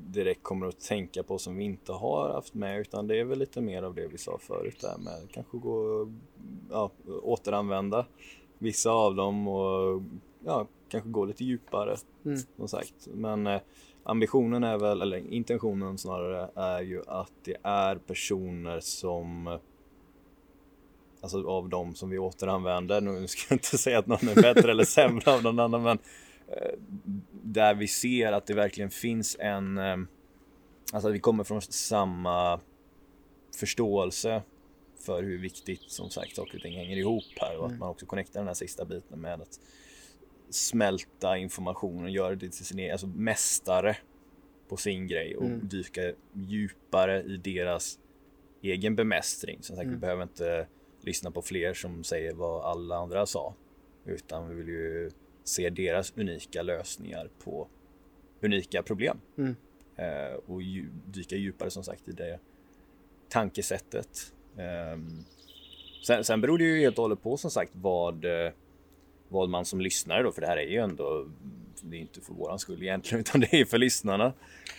direkt 0.07 0.43
kommer 0.43 0.67
att 0.67 0.79
tänka 0.79 1.23
på 1.23 1.37
som 1.37 1.55
vi 1.55 1.63
inte 1.63 1.91
har 1.91 2.29
haft 2.29 2.53
med 2.53 2.79
utan 2.79 3.07
det 3.07 3.19
är 3.19 3.23
väl 3.23 3.39
lite 3.39 3.61
mer 3.61 3.83
av 3.83 3.95
det 3.95 4.07
vi 4.07 4.17
sa 4.17 4.37
förut 4.37 4.81
där 4.81 4.97
med 4.97 5.31
kanske 5.31 5.57
gå 5.57 6.07
ja, 6.71 6.91
återanvända 7.23 8.05
vissa 8.57 8.91
av 8.91 9.15
dem 9.15 9.47
och 9.47 10.01
ja, 10.45 10.67
kanske 10.93 11.09
gå 11.09 11.25
lite 11.25 11.43
djupare 11.43 11.95
mm. 12.25 12.39
som 12.57 12.67
sagt. 12.67 13.07
Men 13.13 13.47
eh, 13.47 13.61
ambitionen 14.03 14.63
är 14.63 14.77
väl, 14.77 15.01
eller 15.01 15.17
intentionen 15.17 15.97
snarare, 15.97 16.49
är 16.55 16.81
ju 16.81 17.01
att 17.07 17.31
det 17.43 17.57
är 17.63 17.95
personer 17.95 18.79
som 18.79 19.59
Alltså 21.21 21.47
av 21.47 21.69
de 21.69 21.95
som 21.95 22.09
vi 22.09 22.17
återanvänder, 22.17 23.01
nu 23.01 23.27
ska 23.27 23.41
jag 23.49 23.55
inte 23.55 23.77
säga 23.77 23.99
att 23.99 24.07
någon 24.07 24.27
är 24.27 24.41
bättre 24.41 24.71
eller 24.71 24.83
sämre 24.83 25.33
av 25.33 25.43
någon 25.43 25.59
annan 25.59 25.83
men 25.83 25.99
eh, 26.47 26.79
Där 27.31 27.73
vi 27.73 27.87
ser 27.87 28.31
att 28.31 28.45
det 28.45 28.53
verkligen 28.53 28.89
finns 28.89 29.37
en 29.39 29.77
eh, 29.77 29.97
Alltså 30.93 31.07
att 31.07 31.15
vi 31.15 31.19
kommer 31.19 31.43
från 31.43 31.61
samma 31.61 32.59
förståelse 33.59 34.41
för 35.05 35.23
hur 35.23 35.37
viktigt 35.37 35.81
som 35.87 36.09
sagt 36.09 36.35
saker 36.35 36.55
och 36.55 36.61
ting 36.61 36.75
hänger 36.75 36.97
ihop 36.97 37.23
här 37.35 37.57
och 37.57 37.65
att 37.65 37.71
mm. 37.71 37.79
man 37.79 37.89
också 37.89 38.05
connectar 38.05 38.39
den 38.39 38.47
här 38.47 38.53
sista 38.53 38.85
biten 38.85 39.21
med 39.21 39.41
att 39.41 39.59
smälta 40.53 41.37
information 41.37 42.03
och 42.03 42.09
göra 42.09 42.35
det 42.35 42.49
till 42.49 42.65
sin 42.65 42.79
egen, 42.79 42.91
alltså 42.91 43.07
mästare 43.07 43.97
på 44.67 44.77
sin 44.77 45.07
grej 45.07 45.35
och 45.37 45.45
mm. 45.45 45.67
dyka 45.67 46.13
djupare 46.33 47.23
i 47.23 47.37
deras 47.37 47.99
egen 48.61 48.95
bemästring. 48.95 49.57
Som 49.61 49.75
sagt, 49.75 49.83
mm. 49.85 49.95
vi 49.95 49.99
behöver 49.99 50.23
inte 50.23 50.67
lyssna 51.01 51.31
på 51.31 51.41
fler 51.41 51.73
som 51.73 52.03
säger 52.03 52.33
vad 52.33 52.65
alla 52.65 52.97
andra 52.97 53.25
sa. 53.25 53.55
Utan 54.05 54.49
vi 54.49 54.55
vill 54.55 54.67
ju 54.67 55.11
se 55.43 55.69
deras 55.69 56.13
unika 56.17 56.61
lösningar 56.61 57.29
på 57.43 57.67
unika 58.41 58.83
problem. 58.83 59.19
Mm. 59.37 59.55
Eh, 59.95 60.33
och 60.45 60.61
dju 60.61 60.89
dyka 61.05 61.35
djupare 61.35 61.69
som 61.69 61.83
sagt 61.83 62.07
i 62.07 62.11
det 62.11 62.39
tankesättet. 63.29 64.33
Eh, 64.57 64.99
sen, 66.05 66.23
sen 66.23 66.41
beror 66.41 66.57
det 66.57 66.63
ju 66.63 66.79
helt 66.79 66.97
och 66.97 67.01
hållet 67.01 67.23
på 67.23 67.37
som 67.37 67.51
sagt 67.51 67.71
vad, 67.75 68.25
eh, 68.25 68.51
vad 69.33 69.49
man 69.49 69.65
som 69.65 69.81
lyssnare 69.81 70.23
då, 70.23 70.31
för 70.31 70.41
det 70.41 70.47
här 70.47 70.57
är 70.57 70.67
ju 70.67 70.77
ändå 70.77 71.25
det 71.81 71.97
är 71.97 72.01
inte 72.01 72.21
för 72.21 72.33
våran 72.33 72.59
skull 72.59 72.83
egentligen 72.83 73.19
utan 73.29 73.41
det 73.41 73.53
är 73.53 73.65
för 73.65 73.77
lyssnarna. 73.77 74.25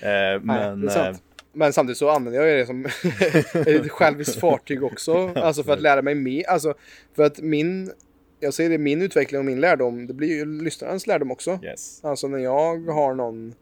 Eh, 0.01 0.41
men, 0.43 0.81
Nej, 0.81 1.09
eh, 1.09 1.17
men 1.53 1.73
samtidigt 1.73 1.99
så 1.99 2.09
använder 2.11 2.41
jag 2.41 2.59
det 2.59 2.67
som 2.67 2.87
ett 3.67 3.91
själviskt 3.91 4.41
fartyg 4.41 4.85
också. 4.85 5.33
Alltså 5.37 5.63
för 5.63 5.73
att 5.73 5.83
lära 5.83 6.03
mig 6.03 6.15
mer. 6.15 6.49
Alltså 6.49 6.75
för 7.13 7.23
att 7.23 7.39
min, 7.39 7.93
jag 8.41 8.55
säger 8.55 8.71
det, 8.71 8.79
min 8.79 9.03
utveckling 9.03 9.39
och 9.39 9.45
min 9.45 9.61
lärdom, 9.61 10.07
det 10.07 10.15
blir 10.15 10.29
ju 10.29 10.63
lyssnarens 10.63 11.07
lärdom 11.07 11.31
också. 11.31 11.59
Yes. 11.63 12.05
Alltså 12.05 12.29
när 12.29 12.39
jag 12.39 12.91
har 12.91 13.15
någon, 13.15 13.55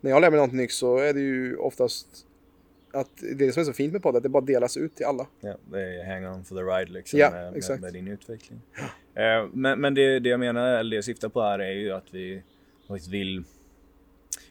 när 0.00 0.10
jag 0.10 0.20
lär 0.20 0.30
mig 0.30 0.36
någonting 0.36 0.58
nytt 0.58 0.72
så 0.72 0.98
är 0.98 1.14
det 1.14 1.20
ju 1.20 1.56
oftast 1.56 2.06
att 2.92 3.10
det 3.34 3.52
som 3.52 3.60
är 3.60 3.64
så 3.64 3.72
fint 3.72 3.92
med 3.92 4.02
podden, 4.02 4.16
att 4.16 4.22
det 4.22 4.28
bara 4.28 4.44
delas 4.44 4.76
ut 4.76 4.94
till 4.94 5.06
alla. 5.06 5.26
Ja, 5.40 5.56
det 5.70 5.80
är 5.80 6.06
hang 6.06 6.26
on 6.26 6.44
for 6.44 6.56
the 6.56 6.62
ride 6.62 6.92
liksom 6.92 7.18
ja, 7.18 7.30
med, 7.30 7.64
med, 7.68 7.80
med, 7.80 7.92
din 7.92 8.08
utveckling. 8.08 8.60
Uh, 9.18 9.48
men 9.52 9.80
men 9.80 9.94
det, 9.94 10.18
det 10.18 10.28
jag 10.28 10.40
menar, 10.40 10.78
eller 10.78 10.90
det 10.90 10.96
jag 10.96 11.04
syftar 11.04 11.28
på 11.28 11.42
här 11.42 11.58
är 11.58 11.72
ju 11.72 11.92
att 11.92 12.14
vi 12.14 12.42
vill, 13.10 13.44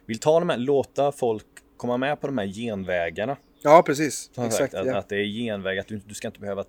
vill 0.05 0.19
ta 0.19 0.39
de 0.39 0.49
här, 0.49 0.57
låta 0.57 1.11
folk 1.11 1.45
komma 1.77 1.97
med 1.97 2.21
på 2.21 2.27
de 2.27 2.37
här 2.37 2.47
genvägarna. 2.47 3.37
Ja, 3.61 3.83
precis. 3.85 4.31
Exakt, 4.37 4.73
att, 4.73 4.87
ja. 4.87 4.97
att, 4.97 5.09
det 5.09 5.15
är 5.15 5.25
genväg, 5.25 5.79
att 5.79 5.87
du, 5.87 6.01
du 6.05 6.13
ska 6.13 6.27
inte 6.27 6.39
behöva 6.39 6.63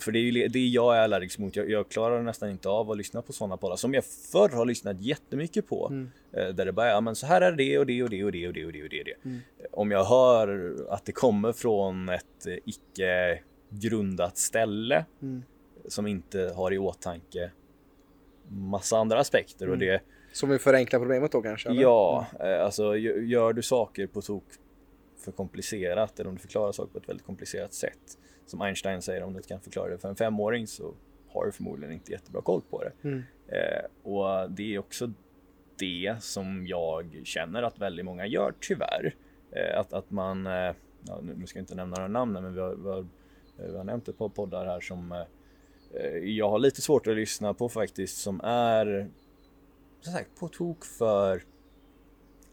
för 0.00 0.12
det 0.12 0.18
är 0.18 0.22
ju 0.22 0.48
det 0.48 0.66
jag 0.66 0.96
är 0.96 1.00
allergisk 1.00 1.38
mot. 1.38 1.56
Jag, 1.56 1.70
jag, 1.70 1.88
klarar 1.88 2.22
nästan 2.22 2.50
inte 2.50 2.68
av 2.68 2.90
att 2.90 2.96
lyssna 2.96 3.22
på 3.22 3.32
sådana 3.32 3.56
poddar 3.56 3.76
som 3.76 3.94
jag 3.94 4.04
förr 4.04 4.48
har 4.48 4.66
lyssnat 4.66 5.00
jättemycket 5.00 5.68
på. 5.68 5.88
Mm. 5.90 6.10
Eh, 6.32 6.48
där 6.48 6.66
det 6.66 6.72
bara, 6.72 6.88
ja 6.88 7.00
men 7.00 7.16
så 7.16 7.26
här 7.26 7.40
är 7.40 7.52
det 7.52 7.78
och 7.78 7.86
det 7.86 8.02
och 8.02 8.10
det 8.10 8.24
och 8.24 8.32
det 8.32 8.46
och 8.46 8.52
det 8.52 8.66
och 8.66 8.72
det 8.72 8.82
och 8.82 8.90
det. 8.90 9.14
Mm. 9.24 9.40
Om 9.72 9.90
jag 9.90 10.04
hör 10.04 10.76
att 10.88 11.04
det 11.04 11.12
kommer 11.12 11.52
från 11.52 12.08
ett 12.08 12.46
eh, 12.46 12.54
icke 12.64 13.40
grundat 13.70 14.38
ställe 14.38 15.04
mm. 15.22 15.42
Som 15.88 16.06
inte 16.06 16.52
har 16.56 16.72
i 16.72 16.78
åtanke 16.78 17.50
massa 18.48 18.98
andra 18.98 19.18
aspekter 19.18 19.68
och 19.68 19.74
mm. 19.74 19.88
det 19.88 20.00
som 20.32 20.48
vill 20.48 20.58
förenkla 20.58 20.98
problemet 20.98 21.32
då 21.32 21.42
kanske? 21.42 21.68
Eller? 21.68 21.82
Ja, 21.82 22.26
mm. 22.40 22.64
alltså 22.64 22.96
gör 22.96 23.52
du 23.52 23.62
saker 23.62 24.06
på 24.06 24.22
tok 24.22 24.44
för 25.18 25.32
komplicerat 25.32 26.20
eller 26.20 26.30
om 26.30 26.36
du 26.36 26.40
förklarar 26.40 26.72
saker 26.72 26.92
på 26.92 26.98
ett 26.98 27.08
väldigt 27.08 27.26
komplicerat 27.26 27.74
sätt. 27.74 28.18
Som 28.46 28.60
Einstein 28.60 29.02
säger, 29.02 29.22
om 29.22 29.32
du 29.32 29.42
kan 29.42 29.60
förklara 29.60 29.90
det 29.90 29.98
för 29.98 30.08
en 30.08 30.16
femåring 30.16 30.66
så 30.66 30.94
har 31.28 31.46
du 31.46 31.52
förmodligen 31.52 31.94
inte 31.94 32.12
jättebra 32.12 32.42
koll 32.42 32.62
på 32.70 32.82
det. 32.82 33.08
Mm. 33.08 33.22
Eh, 33.46 34.12
och 34.12 34.50
det 34.50 34.74
är 34.74 34.78
också 34.78 35.12
det 35.78 36.16
som 36.20 36.66
jag 36.66 37.20
känner 37.24 37.62
att 37.62 37.78
väldigt 37.78 38.04
många 38.04 38.26
gör 38.26 38.54
tyvärr. 38.60 39.14
Eh, 39.50 39.80
att, 39.80 39.92
att 39.92 40.10
man, 40.10 40.46
eh, 40.46 40.74
ja, 41.02 41.20
nu 41.22 41.46
ska 41.46 41.58
jag 41.58 41.62
inte 41.62 41.74
nämna 41.74 41.96
några 41.96 42.08
namn 42.08 42.32
men 42.32 42.54
vi 42.54 42.60
har, 42.60 42.74
vi 42.74 42.88
har, 42.88 43.06
vi 43.56 43.76
har 43.76 43.84
nämnt 43.84 44.08
ett 44.08 44.18
par 44.18 44.28
poddar 44.28 44.66
här 44.66 44.80
som 44.80 45.12
eh, 45.12 45.22
jag 46.22 46.50
har 46.50 46.58
lite 46.58 46.82
svårt 46.82 47.06
att 47.06 47.16
lyssna 47.16 47.54
på 47.54 47.68
faktiskt 47.68 48.16
som 48.16 48.40
är 48.44 49.10
som 50.00 50.12
sagt, 50.12 50.30
på 50.38 50.48
tok 50.48 50.84
för 50.84 51.42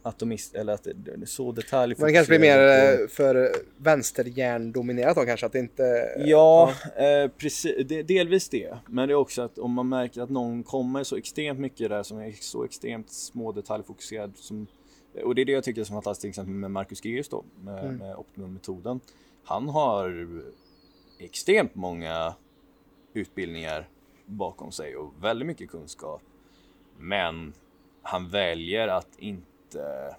atomist 0.05 0.55
eller 0.55 0.73
att 0.73 0.83
det 0.83 1.11
är 1.11 1.25
så 1.25 1.51
detalj. 1.51 1.95
Men 1.97 2.07
det 2.07 2.13
kanske 2.13 2.37
blir 2.37 2.39
mer. 2.39 2.59
Eh, 2.59 3.07
för 3.07 3.55
vänsterhjärndominerat 3.77 5.15
då 5.15 5.25
kanske 5.25 5.45
att 5.45 5.51
det 5.51 5.59
inte. 5.59 5.83
Ja. 6.17 6.73
Eh, 6.95 7.31
precis. 7.37 7.87
Det, 7.87 8.03
delvis 8.03 8.49
det, 8.49 8.77
men 8.87 9.07
det 9.07 9.13
är 9.13 9.15
också 9.15 9.41
att 9.41 9.57
om 9.57 9.71
man 9.71 9.89
märker 9.89 10.21
att 10.21 10.29
någon 10.29 10.63
kommer 10.63 11.03
så 11.03 11.15
extremt 11.15 11.59
mycket 11.59 11.89
där 11.89 12.03
som 12.03 12.19
är 12.19 12.31
så 12.31 12.63
extremt 12.63 13.11
små 13.11 13.51
detaljfokuserad 13.51 14.33
som 14.35 14.67
och 15.23 15.35
det 15.35 15.41
är 15.41 15.45
det 15.45 15.51
jag 15.51 15.63
tycker 15.63 15.81
är 15.81 15.85
så 15.85 15.93
fantastiskt 15.93 16.21
till 16.21 16.29
exempel 16.29 16.53
med 16.53 16.71
Marcus 16.71 17.05
Geus 17.05 17.29
då 17.29 17.43
med, 17.63 17.85
mm. 17.85 17.97
med 17.97 18.15
Optimum-metoden. 18.15 18.99
Han 19.43 19.69
har 19.69 20.27
extremt 21.19 21.75
många 21.75 22.33
utbildningar 23.17 23.89
bakom 24.25 24.71
sig 24.71 24.95
och 24.95 25.13
väldigt 25.23 25.47
mycket 25.47 25.69
kunskap 25.69 26.21
men 26.97 27.53
han 28.01 28.29
väljer 28.29 28.87
att 28.87 29.19
inte 29.19 30.15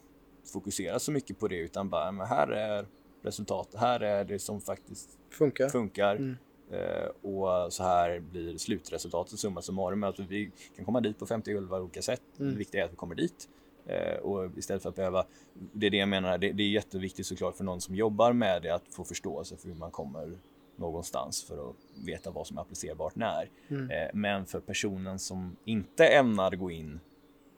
fokusera 0.53 0.99
så 0.99 1.12
mycket 1.12 1.38
på 1.38 1.49
det 1.49 1.57
utan 1.57 1.88
bara, 1.88 2.12
men 2.12 2.26
här 2.26 2.49
är 2.49 2.86
resultatet, 3.22 3.80
här 3.80 4.01
är 4.01 4.24
det 4.24 4.38
som 4.38 4.61
faktiskt 4.61 5.18
funkar. 5.30 5.68
funkar. 5.68 6.16
Mm. 6.16 6.36
Uh, 6.72 7.32
och 7.34 7.72
så 7.72 7.82
här 7.82 8.20
blir 8.20 8.59
slutresultatet 8.59 9.38
summa 9.38 9.62
summarum. 9.62 10.05
Att 10.05 10.18
vi 10.18 10.51
kan 10.76 10.84
komma 10.84 11.01
dit 11.01 11.18
på 11.18 11.26
50 11.26 11.57
olika 11.57 12.03
sätt. 12.03 12.22
Mm. 12.38 12.53
Det 12.53 12.59
viktiga 12.59 12.80
är 12.80 12.84
att 12.84 12.92
vi 12.92 12.97
kommer 12.97 13.14
dit. 13.14 13.49
Uh, 13.90 14.18
och 14.22 14.59
istället 14.59 14.82
för 14.82 14.88
att 14.88 14.97
behöva, 14.97 15.26
det 15.72 15.86
är 15.86 15.90
det 15.90 15.97
jag 15.97 16.09
menar, 16.09 16.38
det, 16.38 16.53
det, 16.53 16.62
är 16.62 16.68
jätteviktigt 16.68 17.26
såklart 17.26 17.57
för 17.57 17.64
någon 17.64 17.80
som 17.80 17.94
jobbar 17.94 18.32
med 18.32 18.62
det 18.62 18.70
att 18.74 18.84
få 18.90 19.05
förståelse 19.05 19.57
för 19.57 19.68
hur 19.68 19.74
man 19.74 19.90
kommer 19.90 20.38
någonstans 20.79 21.45
för 21.45 21.70
att 21.70 21.77
veta 22.07 22.31
vad 22.31 22.47
som 22.47 22.59
är 22.59 22.62
applicerbart 22.62 23.16
när. 23.16 23.51
Mm. 23.68 23.83
Uh, 23.83 24.11
men 24.14 24.47
för 24.47 24.61
personen 24.61 25.18
som 25.18 25.57
inte 25.64 26.07
ämnar 26.07 26.51
gå 26.51 26.70
in 26.70 27.01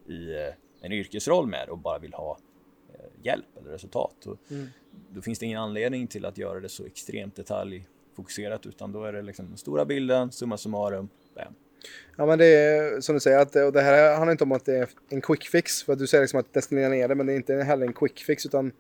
i 0.09 0.51
en 0.81 0.93
yrkesroll 0.93 1.47
med 1.47 1.69
och 1.69 1.79
bara 1.79 1.99
vill 1.99 2.15
ha 2.15 2.39
hjälp 3.23 3.57
eller 3.61 3.71
resultat. 3.71 4.27
Och 4.27 4.39
mm. 4.51 4.67
Då 5.11 5.23
finns 5.23 5.39
det 5.39 5.47
ingen 5.47 5.61
anledning 5.61 6.07
till 6.07 6.25
att 6.25 6.39
göra 6.39 6.61
det 6.61 6.69
så 6.69 6.87
extremt 6.87 7.37
detaljfokuserat 7.37 8.67
utan 8.67 8.93
då 8.93 9.05
är 9.05 9.13
det 9.13 9.23
liksom 9.23 9.49
den 9.49 9.57
stora 9.57 9.85
bilden, 9.85 10.33
summa 10.33 10.57
summarum, 10.57 11.09
bam. 11.35 11.55
Ja 12.17 12.27
men 12.27 12.39
det 12.39 12.47
är 12.47 13.01
som 13.01 13.15
du 13.15 13.21
säger, 13.21 13.39
att, 13.39 13.57
och 13.57 13.73
det 13.73 13.81
här 13.81 14.15
handlar 14.15 14.33
inte 14.33 14.45
om 14.45 14.53
att 14.53 14.65
det 14.65 14.77
är 14.77 14.89
en 15.09 15.21
quick 15.21 15.45
fix. 15.45 15.83
För 15.83 15.93
att 15.93 15.99
du 15.99 16.07
säger 16.07 16.23
liksom 16.23 16.41
att 16.41 16.55
destillera 16.55 16.89
ner 16.89 17.09
det, 17.09 17.15
men 17.15 17.27
det 17.27 17.33
är 17.33 17.37
inte 17.37 17.55
heller 17.55 17.87
en 17.87 17.93
quick 17.93 18.19
fix 18.19 18.47
utan 18.47 18.73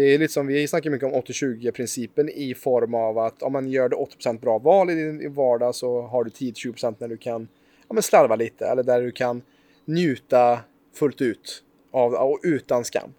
det 0.00 0.14
är 0.14 0.18
lite 0.18 0.32
som 0.32 0.46
vi 0.46 0.68
snackar 0.68 0.90
mycket 0.90 1.14
om 1.14 1.22
80-20 1.22 1.70
principen 1.70 2.28
i 2.28 2.54
form 2.54 2.94
av 2.94 3.18
att 3.18 3.42
om 3.42 3.52
man 3.52 3.70
gör 3.70 3.88
det 3.88 3.96
80% 3.96 4.40
bra 4.40 4.58
val 4.58 4.90
i 4.90 4.94
din 4.94 5.34
vardag 5.34 5.74
så 5.74 6.02
har 6.02 6.24
du 6.24 6.30
10-20% 6.30 6.94
när 6.98 7.08
du 7.08 7.16
kan 7.16 7.48
ja, 7.88 7.94
men 7.94 8.02
slarva 8.02 8.36
lite 8.36 8.66
eller 8.66 8.82
där 8.82 9.02
du 9.02 9.12
kan 9.12 9.42
njuta 9.84 10.60
fullt 10.94 11.20
ut 11.20 11.62
av, 11.90 12.14
och 12.14 12.40
utan 12.42 12.84
skam. 12.84 13.12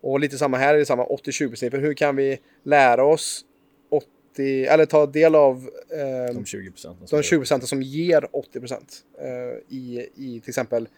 Och 0.00 0.20
lite 0.20 0.38
samma 0.38 0.56
här, 0.56 0.74
är 0.74 0.78
det 0.78 0.86
samma 0.86 1.04
80-20-principen. 1.04 1.80
Hur 1.80 1.94
kan 1.94 2.16
vi 2.16 2.38
lära 2.62 3.04
oss 3.04 3.44
80, 3.90 4.64
eller 4.64 4.86
ta 4.86 5.06
del 5.06 5.34
av 5.34 5.70
eh, 5.90 6.34
de 6.34 6.44
20 6.44 6.70
procenten 6.70 7.06
de 7.10 7.22
20 7.22 7.38
procenten 7.38 7.66
som 7.66 7.82
ger 7.82 8.36
80 8.36 8.60
procent 8.60 9.04
eh, 9.18 9.76
i, 9.76 10.08
i 10.14 10.40
till 10.40 10.50
exempel 10.50 10.88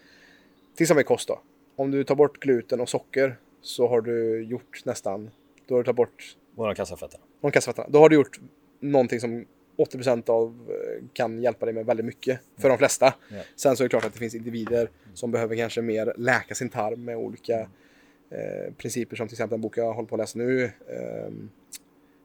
till 0.76 0.84
exempel 0.84 1.04
kost 1.04 1.28
då. 1.28 1.40
Om 1.76 1.90
du 1.90 2.04
tar 2.04 2.14
bort 2.14 2.40
gluten 2.40 2.80
och 2.80 2.88
socker 2.88 3.36
så 3.62 3.88
har 3.88 4.00
du 4.00 4.44
gjort 4.44 4.84
nästan, 4.84 5.30
då 5.66 5.74
har 5.74 5.78
du 5.78 5.84
tagit 5.84 5.96
bort 5.96 6.36
Våra 6.54 6.74
kassafetter. 6.74 7.20
De 7.40 7.50
kassafetterna. 7.50 7.88
Då 7.90 7.98
har 7.98 8.08
du 8.08 8.16
gjort 8.16 8.40
någonting 8.80 9.20
som 9.20 9.44
80 9.76 9.96
procent 9.96 10.28
av 10.28 10.70
eh, 10.70 11.04
kan 11.12 11.42
hjälpa 11.42 11.66
dig 11.66 11.74
med 11.74 11.86
väldigt 11.86 12.06
mycket 12.06 12.40
för 12.58 12.68
de 12.68 12.78
flesta. 12.78 13.14
Yeah. 13.30 13.44
Sen 13.56 13.76
så 13.76 13.82
är 13.82 13.84
det 13.84 13.88
klart 13.88 14.04
att 14.04 14.12
det 14.12 14.18
finns 14.18 14.34
individer 14.34 14.90
som 15.14 15.30
behöver 15.30 15.56
kanske 15.56 15.82
mer 15.82 16.14
läka 16.16 16.54
sin 16.54 16.68
tarm 16.68 17.04
med 17.04 17.16
olika 17.16 17.68
Eh, 18.32 18.72
principer 18.72 19.16
som 19.16 19.28
till 19.28 19.34
exempel 19.34 19.54
en 19.54 19.60
bok 19.60 19.78
jag 19.78 19.92
håller 19.92 20.08
på 20.08 20.14
att 20.14 20.18
läsa 20.18 20.38
nu. 20.38 20.64
Eh, 20.64 21.32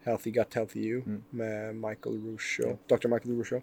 Healthy 0.04 0.32
Gut, 0.32 0.54
Healthy 0.54 0.80
You 0.80 1.02
mm. 1.06 1.24
med 1.30 1.76
Michael 1.76 2.22
Ruscio, 2.26 2.66
mm. 2.66 2.78
Dr. 2.88 3.08
Michael 3.08 3.38
Ruscio. 3.38 3.62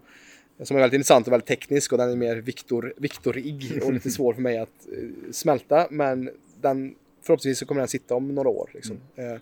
Som 0.62 0.77
är 0.77 0.81
väldigt 0.81 0.97
intressant 0.97 1.27
och 1.27 1.33
väldigt 1.33 1.49
teknisk 1.49 1.93
och 1.93 1.99
den 1.99 2.11
är 2.11 2.16
mer 2.16 2.37
Victor, 2.37 2.95
Victorig 2.97 3.81
och 3.85 3.93
lite 3.93 4.11
svår 4.18 4.35
för 4.35 4.43
mig 4.43 4.59
att 4.59 4.89
eh, 4.93 5.31
smälta. 5.33 5.89
Men 5.91 6.31
den, 6.61 6.95
förhoppningsvis 7.27 7.59
så 7.59 7.66
kommer 7.66 7.81
den 7.81 7.89
sitta 7.89 8.14
om 8.14 8.35
några 8.35 8.49
år. 8.49 8.70
Liksom. 8.75 9.01
Mm. 9.16 9.33
Eh, 9.33 9.41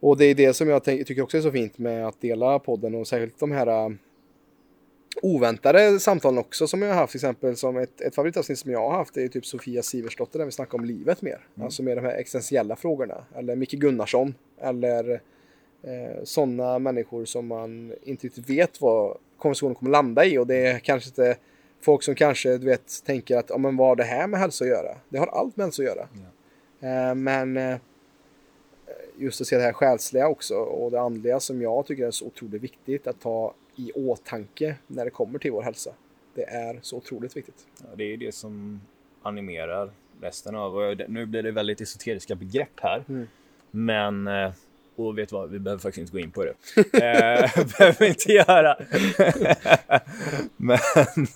och 0.00 0.16
det 0.16 0.24
är 0.24 0.34
det 0.34 0.54
som 0.54 0.68
jag 0.68 0.84
tycker 0.84 1.22
också 1.22 1.36
är 1.36 1.42
så 1.42 1.52
fint 1.52 1.78
med 1.78 2.06
att 2.06 2.20
dela 2.20 2.58
podden 2.58 2.94
och 2.94 3.08
särskilt 3.08 3.38
de 3.38 3.52
här 3.52 3.96
oväntade 5.22 6.00
samtalen 6.00 6.38
också 6.38 6.66
som 6.66 6.82
jag 6.82 6.88
har 6.88 6.96
haft 6.96 7.10
till 7.10 7.18
exempel 7.18 7.56
som 7.56 7.76
ett, 7.76 8.00
ett 8.00 8.14
favoritavsnitt 8.14 8.58
som 8.58 8.70
jag 8.70 8.90
har 8.90 8.96
haft 8.96 9.16
är 9.16 9.28
typ 9.28 9.46
Sofia 9.46 9.82
Siversdotter 9.82 10.38
där 10.38 10.46
vi 10.46 10.52
snackar 10.52 10.78
om 10.78 10.84
livet 10.84 11.22
mer. 11.22 11.46
Mm. 11.54 11.64
Alltså 11.64 11.82
med 11.82 11.96
de 11.96 12.00
här 12.00 12.14
existentiella 12.14 12.76
frågorna. 12.76 13.24
Eller 13.36 13.56
Micke 13.56 13.72
Gunnarsson. 13.72 14.34
Eller 14.60 15.20
eh, 15.82 16.24
sådana 16.24 16.78
människor 16.78 17.24
som 17.24 17.46
man 17.46 17.92
inte 18.02 18.26
riktigt 18.26 18.50
vet 18.50 18.80
vad 18.80 19.16
konversationen 19.38 19.74
kommer 19.74 19.90
landa 19.90 20.24
i 20.24 20.38
och 20.38 20.46
det 20.46 20.56
är 20.56 20.78
kanske 20.78 21.08
inte 21.08 21.36
folk 21.84 22.02
som 22.02 22.14
kanske 22.14 22.58
du 22.58 22.66
vet 22.66 23.04
tänker 23.04 23.36
att 23.36 23.50
ja, 23.50 23.58
men 23.58 23.76
vad 23.76 23.88
har 23.88 23.96
det 23.96 24.04
här 24.04 24.26
med 24.26 24.40
hälsa 24.40 24.64
att 24.64 24.70
göra? 24.70 24.96
Det 25.08 25.18
har 25.18 25.26
allt 25.26 25.56
med 25.56 25.64
hälsa 25.64 25.82
att 25.82 25.88
göra. 25.88 26.08
Eh, 26.80 27.14
men 27.14 27.56
eh, 27.56 27.76
just 29.16 29.40
att 29.40 29.46
se 29.46 29.56
det 29.56 29.62
här 29.62 29.72
själsliga 29.72 30.28
också 30.28 30.54
och 30.54 30.90
det 30.90 31.00
andliga 31.00 31.40
som 31.40 31.62
jag 31.62 31.86
tycker 31.86 32.06
är 32.06 32.10
så 32.10 32.26
otroligt 32.26 32.62
viktigt 32.62 33.06
att 33.06 33.20
ta 33.20 33.54
i 33.76 33.92
åtanke 33.92 34.76
när 34.86 35.04
det 35.04 35.10
kommer 35.10 35.38
till 35.38 35.52
vår 35.52 35.62
hälsa. 35.62 35.90
Det 36.34 36.44
är 36.44 36.78
så 36.82 36.96
otroligt 36.96 37.36
viktigt. 37.36 37.66
Ja, 37.78 37.86
det 37.96 38.04
är 38.04 38.16
det 38.16 38.34
som 38.34 38.80
animerar 39.22 39.90
resten 40.20 40.54
av, 40.54 40.96
nu 41.08 41.26
blir 41.26 41.42
det 41.42 41.50
väldigt 41.50 41.80
esoteriska 41.80 42.34
begrepp 42.34 42.80
här, 42.80 43.04
mm. 43.08 43.26
men 43.70 44.26
eh, 44.26 44.52
och 44.96 45.18
vet 45.18 45.32
vad, 45.32 45.50
vi 45.50 45.58
behöver 45.58 45.80
faktiskt 45.80 46.00
inte 46.00 46.12
gå 46.12 46.18
in 46.18 46.30
på 46.30 46.44
det. 46.44 46.54
eh, 46.76 47.66
behöver 47.78 48.06
inte 48.06 48.32
göra. 48.32 48.76
men 50.56 50.78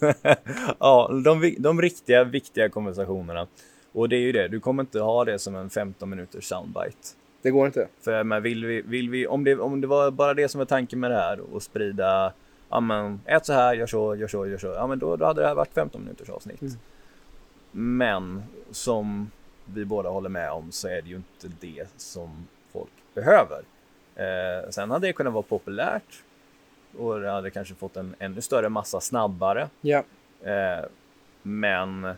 ja, 0.78 1.10
de, 1.24 1.56
de 1.58 1.82
riktiga 1.82 2.24
viktiga 2.24 2.68
konversationerna. 2.68 3.46
Och 3.92 4.08
det 4.08 4.16
är 4.16 4.20
ju 4.20 4.32
det, 4.32 4.48
du 4.48 4.60
kommer 4.60 4.82
inte 4.82 5.00
ha 5.00 5.24
det 5.24 5.38
som 5.38 5.56
en 5.56 5.70
15 5.70 6.10
minuters 6.10 6.44
soundbite. 6.44 6.96
Det 7.42 7.50
går 7.50 7.66
inte. 7.66 7.88
För 8.00 8.24
men 8.24 8.42
vill 8.42 8.66
vi, 8.66 8.82
vill 8.82 9.10
vi 9.10 9.26
om, 9.26 9.44
det, 9.44 9.56
om 9.56 9.80
det 9.80 9.86
var 9.86 10.10
bara 10.10 10.34
det 10.34 10.48
som 10.48 10.58
var 10.58 10.66
tanken 10.66 11.00
med 11.00 11.10
det 11.10 11.16
här 11.16 11.40
och 11.40 11.62
sprida, 11.62 12.32
ja 12.68 12.80
men 12.80 13.20
ät 13.24 13.46
så 13.46 13.52
här, 13.52 13.74
gör 13.74 13.86
så, 13.86 14.16
gör 14.16 14.28
så, 14.28 14.46
gör 14.46 14.58
så. 14.58 14.66
Ja 14.66 14.86
men 14.86 14.98
då, 14.98 15.16
då 15.16 15.24
hade 15.24 15.40
det 15.40 15.48
här 15.48 15.54
varit 15.54 15.74
15 15.74 16.02
minuters 16.04 16.28
avsnitt. 16.28 16.62
Mm. 16.62 16.74
Men 17.72 18.42
som 18.70 19.30
vi 19.64 19.84
båda 19.84 20.08
håller 20.08 20.28
med 20.28 20.50
om 20.50 20.72
så 20.72 20.88
är 20.88 21.02
det 21.02 21.08
ju 21.08 21.16
inte 21.16 21.48
det 21.60 21.86
som 21.96 22.46
behöver. 23.14 23.62
Eh, 24.16 24.70
sen 24.70 24.90
hade 24.90 25.06
det 25.06 25.12
kunnat 25.12 25.32
vara 25.32 25.42
populärt 25.42 26.22
och 26.98 27.20
det 27.20 27.30
hade 27.30 27.50
kanske 27.50 27.74
fått 27.74 27.96
en 27.96 28.14
ännu 28.18 28.40
större 28.40 28.68
massa 28.68 29.00
snabbare. 29.00 29.68
Ja. 29.80 30.02
Eh, 30.42 30.84
men 31.42 32.08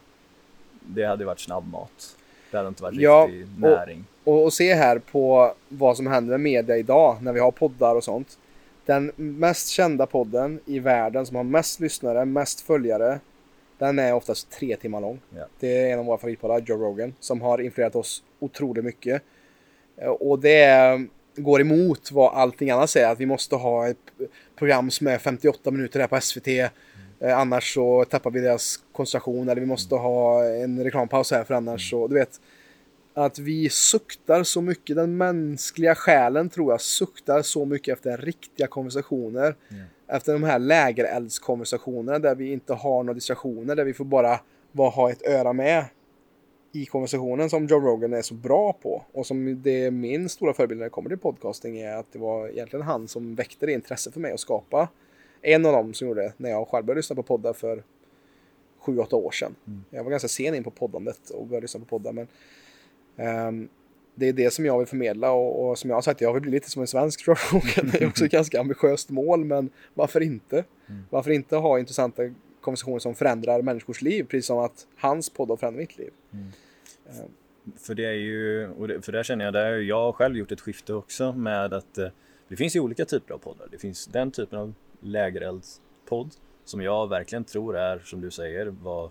det 0.81 1.05
hade 1.05 1.25
varit 1.25 1.41
snabbmat. 1.41 2.17
Det 2.51 2.57
hade 2.57 2.69
inte 2.69 2.83
varit 2.83 3.01
ja, 3.01 3.29
riktig 3.31 3.61
näring. 3.61 4.05
Och, 4.25 4.45
och, 4.45 4.53
se 4.53 4.75
här 4.75 4.99
på 4.99 5.55
vad 5.69 5.97
som 5.97 6.07
händer 6.07 6.31
med 6.31 6.41
media 6.41 6.77
idag 6.77 7.17
när 7.23 7.33
vi 7.33 7.41
har 7.41 7.51
poddar 7.51 7.95
och 7.95 8.05
sånt. 8.05 8.39
Den 8.87 9.13
mest 9.17 9.69
kända 9.69 10.07
podden 10.07 10.61
i 10.67 10.79
världen 10.79 11.27
som 11.27 11.37
har 11.37 11.45
mest 11.45 11.81
lyssnare, 11.81 12.25
mest 12.25 12.61
följare. 12.61 13.21
Den 13.79 13.99
är 13.99 14.15
oftast 14.15 14.51
tre 14.51 14.77
timmar 14.77 15.01
lång. 15.01 15.21
Ja. 15.37 15.47
Det 15.61 15.89
är 15.89 15.93
en 15.93 15.99
av 15.99 16.05
våra 16.05 16.19
favoritpoddar, 16.19 16.61
Joe 16.67 16.77
Rogan, 16.77 17.15
som 17.21 17.41
har 17.41 17.61
influerat 17.61 17.97
oss 17.97 18.23
otroligt 18.39 18.85
mycket. 18.85 19.23
Och 20.07 20.39
det 20.39 21.01
går 21.37 21.61
emot 21.61 22.13
vad 22.13 22.35
allting 22.35 22.71
annat 22.71 22.91
säger. 22.91 23.13
Att 23.13 23.21
vi 23.21 23.27
måste 23.27 23.57
ha 23.57 23.89
ett 23.89 23.97
program 24.57 24.91
som 24.91 25.07
är 25.07 25.19
58 25.19 25.71
minuter 25.71 26.01
här 26.01 26.07
på 26.07 26.21
SVT. 26.21 26.49
Mm. 26.49 26.71
Annars 27.39 27.75
så 27.75 28.05
tappar 28.05 28.31
vi 28.31 28.41
deras 28.41 28.81
koncentration. 28.93 29.49
Eller 29.49 29.61
vi 29.61 29.67
måste 29.67 29.95
ha 29.95 30.45
en 30.45 30.85
reklampaus 30.85 31.31
här 31.31 31.45
för 31.45 31.55
annars 31.55 31.91
så, 31.91 32.09
du 32.09 32.15
vet 32.15 32.41
att 33.15 33.39
vi 33.39 33.69
suktar 33.71 34.43
så 34.43 34.61
mycket, 34.61 34.97
den 34.97 35.17
mänskliga 35.17 35.95
själen 35.95 36.51
tror 36.51 36.73
jag 36.73 36.81
suktar 36.81 37.43
så 37.43 37.65
mycket 37.65 37.93
efter 37.93 38.17
riktiga 38.17 38.67
konversationer. 38.67 39.55
Mm. 39.71 39.83
Efter 40.09 40.33
de 40.33 40.43
här 40.43 40.59
lägereldskonversationerna 40.59 42.19
där 42.19 42.35
vi 42.35 42.53
inte 42.53 42.75
har 42.75 43.03
några 43.03 43.15
distraktioner, 43.15 43.77
där 43.77 43.85
vi 43.85 43.95
får 43.95 44.05
bara 44.05 44.41
vara, 44.73 44.91
ha 44.91 45.11
ett 45.11 45.27
öra 45.27 45.53
med 45.53 45.85
i 46.73 46.87
konversationen 46.87 47.51
som 47.51 47.67
Joe 47.67 47.81
Rogan 47.81 48.13
är 48.13 48.23
så 48.23 48.35
bra 48.35 48.73
på. 48.73 49.05
Och 49.13 49.27
som 49.27 49.63
det 49.63 49.85
är 49.85 49.91
min 49.91 50.29
stora 50.29 50.55
förebild 50.55 50.79
när 50.79 50.87
det 50.87 50.91
kommer 50.91 51.09
till 51.09 51.19
podcasting 51.19 51.79
är 51.79 51.97
att 51.97 52.13
det 52.13 52.19
var 52.19 52.49
egentligen 52.49 52.87
han 52.87 53.09
som 53.09 53.35
väckte 53.35 53.67
det 53.67 53.73
intresse 53.73 54.11
för 54.11 54.21
mig 54.21 54.33
att 54.33 54.41
skapa. 54.41 54.89
En 55.43 55.67
av 55.67 55.73
dem 55.73 55.95
som 55.95 56.09
gjorde 56.09 56.23
det 56.23 56.33
när 56.37 56.51
jag 56.51 56.69
själv 56.69 56.87
började 56.87 56.99
lyssna 56.99 57.17
på 57.17 57.23
poddar 57.23 57.53
för 57.53 57.83
7-8 58.83 59.15
år 59.15 59.31
sedan. 59.31 59.55
Mm. 59.67 59.85
Jag 59.91 60.05
var 60.05 60.11
ganska 60.11 60.29
sen 60.29 60.55
in 60.55 60.65
på 60.65 60.71
poddandet 60.71 61.31
och 61.31 61.47
började 61.47 61.65
lyssna 61.65 61.81
på 61.81 61.87
poddar 61.87 62.13
men 62.13 62.27
Um, 63.21 63.69
det 64.15 64.29
är 64.29 64.33
det 64.33 64.51
som 64.51 64.65
jag 64.65 64.79
vill 64.79 64.87
förmedla 64.87 65.33
och, 65.33 65.69
och, 65.69 65.79
som 65.79 65.91
jag 65.91 65.97
har 65.97 66.03
sagt, 66.03 66.21
jag 66.21 66.33
vill 66.33 66.43
bli 66.43 66.51
lite 66.51 66.71
som 66.71 66.83
en 66.83 66.87
svensk 66.87 67.27
Joe 67.27 67.35
Det 67.93 68.03
är 68.03 68.09
också 68.09 68.25
ett 68.25 68.31
ganska 68.31 68.61
ambitiöst 68.61 69.11
mål, 69.11 69.45
men 69.45 69.71
varför 69.95 70.21
inte? 70.21 70.65
Mm. 70.89 71.03
Varför 71.11 71.31
inte 71.31 71.57
ha 71.57 71.79
intressanta 71.79 72.23
konversationer 72.61 72.99
som 72.99 73.15
förändrar 73.15 73.63
människors 73.63 74.03
liv, 74.03 74.25
precis 74.25 74.47
som 74.47 74.59
att 74.59 74.87
hans 74.97 75.31
podd 75.31 75.49
har 75.49 75.57
förändrat 75.57 75.81
mitt 75.81 75.99
liv. 75.99 76.11
Mm. 76.33 76.53
För 77.77 77.95
det 77.95 78.05
är 78.05 78.13
ju, 78.13 78.69
och 78.69 78.89
det, 78.89 79.03
för 79.03 79.13
där 79.13 79.23
känner 79.23 79.45
jag, 79.45 79.55
där 79.55 79.79
jag 79.79 80.03
har 80.03 80.13
själv 80.13 80.37
gjort 80.37 80.53
ett 80.53 80.61
skifte 80.61 80.95
också 80.95 81.33
med 81.33 81.75
att 81.75 81.99
eh, 81.99 82.09
det 82.49 82.57
finns 82.57 82.77
ju 82.77 82.81
olika 82.81 83.05
typer 83.05 83.35
av 83.35 83.39
poddar. 83.39 83.69
Det 83.71 83.79
finns 83.79 84.07
den 84.07 84.31
typen 84.31 84.59
av 84.59 84.75
lägereldspodd 85.01 86.31
som 86.65 86.83
jag 86.83 87.09
verkligen 87.09 87.45
tror 87.45 87.77
är, 87.77 87.99
som 87.99 88.21
du 88.21 88.31
säger, 88.31 88.67
var 88.67 89.11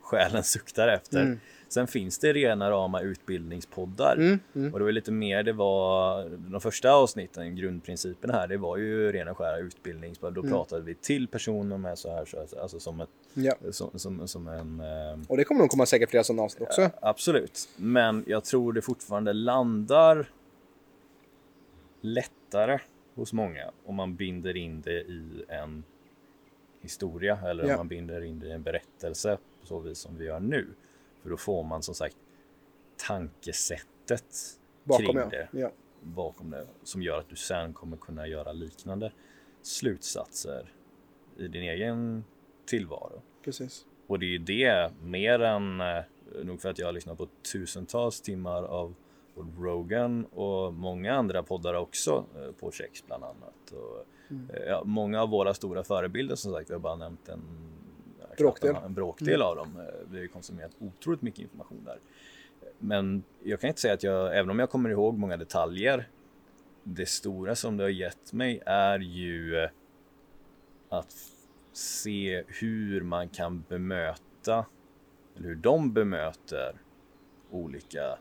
själen 0.00 0.42
suktar 0.42 0.88
efter. 0.88 1.20
Mm. 1.20 1.40
Sen 1.72 1.86
finns 1.86 2.18
det 2.18 2.32
rena 2.32 2.70
rama 2.70 3.00
utbildningspoddar 3.00 4.16
mm, 4.16 4.38
mm. 4.54 4.72
och 4.72 4.78
det 4.78 4.84
var 4.84 4.92
lite 4.92 5.12
mer 5.12 5.42
det 5.42 5.52
var 5.52 6.28
de 6.50 6.60
första 6.60 6.92
avsnitten, 6.92 7.56
grundprincipen 7.56 8.30
här, 8.30 8.48
det 8.48 8.56
var 8.56 8.76
ju 8.76 9.12
rena 9.12 9.34
skära 9.34 9.58
utbildningspoddar. 9.58 10.34
Då 10.34 10.40
mm. 10.40 10.52
pratade 10.52 10.82
vi 10.82 10.94
till 10.94 11.28
personer 11.28 11.78
med 11.78 11.98
så 11.98 12.14
här, 12.14 12.24
så, 12.24 12.60
alltså 12.62 12.80
som, 12.80 13.00
ett, 13.00 13.08
ja. 13.34 13.54
som, 13.70 13.98
som, 13.98 14.28
som 14.28 14.48
en... 14.48 14.80
Eh, 14.80 15.18
och 15.28 15.36
det 15.36 15.44
kommer 15.44 15.60
nog 15.60 15.70
komma 15.70 15.86
säkert 15.86 16.10
flera 16.10 16.24
sådana 16.24 16.42
avsnitt 16.42 16.62
också. 16.62 16.90
absolut, 17.02 17.68
men 17.76 18.24
jag 18.26 18.44
tror 18.44 18.72
det 18.72 18.82
fortfarande 18.82 19.32
landar 19.32 20.26
lättare 22.00 22.78
hos 23.14 23.32
många 23.32 23.70
om 23.84 23.94
man 23.94 24.16
binder 24.16 24.56
in 24.56 24.80
det 24.80 25.00
i 25.00 25.44
en 25.48 25.84
historia 26.80 27.38
eller 27.44 27.64
ja. 27.64 27.70
om 27.70 27.76
man 27.76 27.88
binder 27.88 28.24
in 28.24 28.38
det 28.38 28.46
i 28.46 28.52
en 28.52 28.62
berättelse 28.62 29.38
på 29.60 29.66
så 29.66 29.78
vis 29.78 29.98
som 29.98 30.16
vi 30.18 30.24
gör 30.24 30.40
nu. 30.40 30.66
För 31.22 31.30
då 31.30 31.36
får 31.36 31.64
man 31.64 31.82
som 31.82 31.94
sagt 31.94 32.16
tankesättet 32.96 34.58
bakom, 34.84 35.04
kring 35.06 35.16
det. 35.16 35.48
Ja. 35.52 35.70
Bakom 36.02 36.50
det. 36.50 36.66
Som 36.82 37.02
gör 37.02 37.18
att 37.18 37.28
du 37.28 37.36
sen 37.36 37.72
kommer 37.72 37.96
kunna 37.96 38.26
göra 38.26 38.52
liknande 38.52 39.12
slutsatser 39.62 40.72
i 41.36 41.48
din 41.48 41.62
egen 41.62 42.24
tillvaro. 42.66 43.22
Precis. 43.44 43.86
Och 44.06 44.18
det 44.18 44.34
är 44.34 44.38
det 44.38 44.92
mer 45.02 45.40
än, 45.40 45.80
eh, 45.80 46.04
nog 46.44 46.60
för 46.60 46.70
att 46.70 46.78
jag 46.78 46.86
har 46.86 46.92
lyssnat 46.92 47.18
på 47.18 47.28
tusentals 47.52 48.20
timmar 48.20 48.62
av 48.62 48.94
Rogan 49.58 50.24
och 50.24 50.74
många 50.74 51.14
andra 51.14 51.42
poddar 51.42 51.74
också 51.74 52.24
eh, 52.36 52.52
på 52.52 52.70
Chex 52.70 53.06
bland 53.06 53.24
annat. 53.24 53.72
Och, 53.72 54.06
mm. 54.30 54.50
Eh, 54.50 54.62
ja, 54.62 54.82
många 54.84 55.22
av 55.22 55.28
våra 55.28 55.54
stora 55.54 55.84
förebilder 55.84 56.34
som 56.36 56.52
sagt, 56.52 56.70
vi 56.70 56.74
har 56.74 56.80
bara 56.80 56.96
nämnt 56.96 57.28
en 57.28 57.40
bråkdel, 58.40 58.76
en 58.84 58.94
bråkdel 58.94 59.34
mm. 59.34 59.46
av 59.46 59.56
dem. 59.56 59.80
Eh, 59.80 59.94
Vi 60.10 60.16
har 60.16 60.22
ju 60.22 60.28
konsumerat 60.28 60.72
otroligt 60.78 61.22
mycket 61.22 61.40
information 61.40 61.84
där. 61.84 61.98
Men 62.78 63.22
jag 63.42 63.60
kan 63.60 63.68
inte 63.68 63.80
säga 63.80 63.94
att 63.94 64.02
jag, 64.02 64.38
även 64.38 64.50
om 64.50 64.58
jag 64.58 64.70
kommer 64.70 64.90
ihåg 64.90 65.18
många 65.18 65.36
detaljer, 65.36 66.08
det 66.84 67.08
stora 67.08 67.54
som 67.54 67.76
det 67.76 67.84
har 67.84 67.90
gett 67.90 68.32
mig 68.32 68.62
är 68.66 68.98
ju 68.98 69.56
eh, 69.56 69.70
att 70.88 71.14
se 71.72 72.44
hur 72.46 73.00
man 73.00 73.28
kan 73.28 73.64
bemöta, 73.68 74.66
eller 75.36 75.48
hur 75.48 75.54
de 75.54 75.92
bemöter 75.92 76.76
olika 77.50 78.18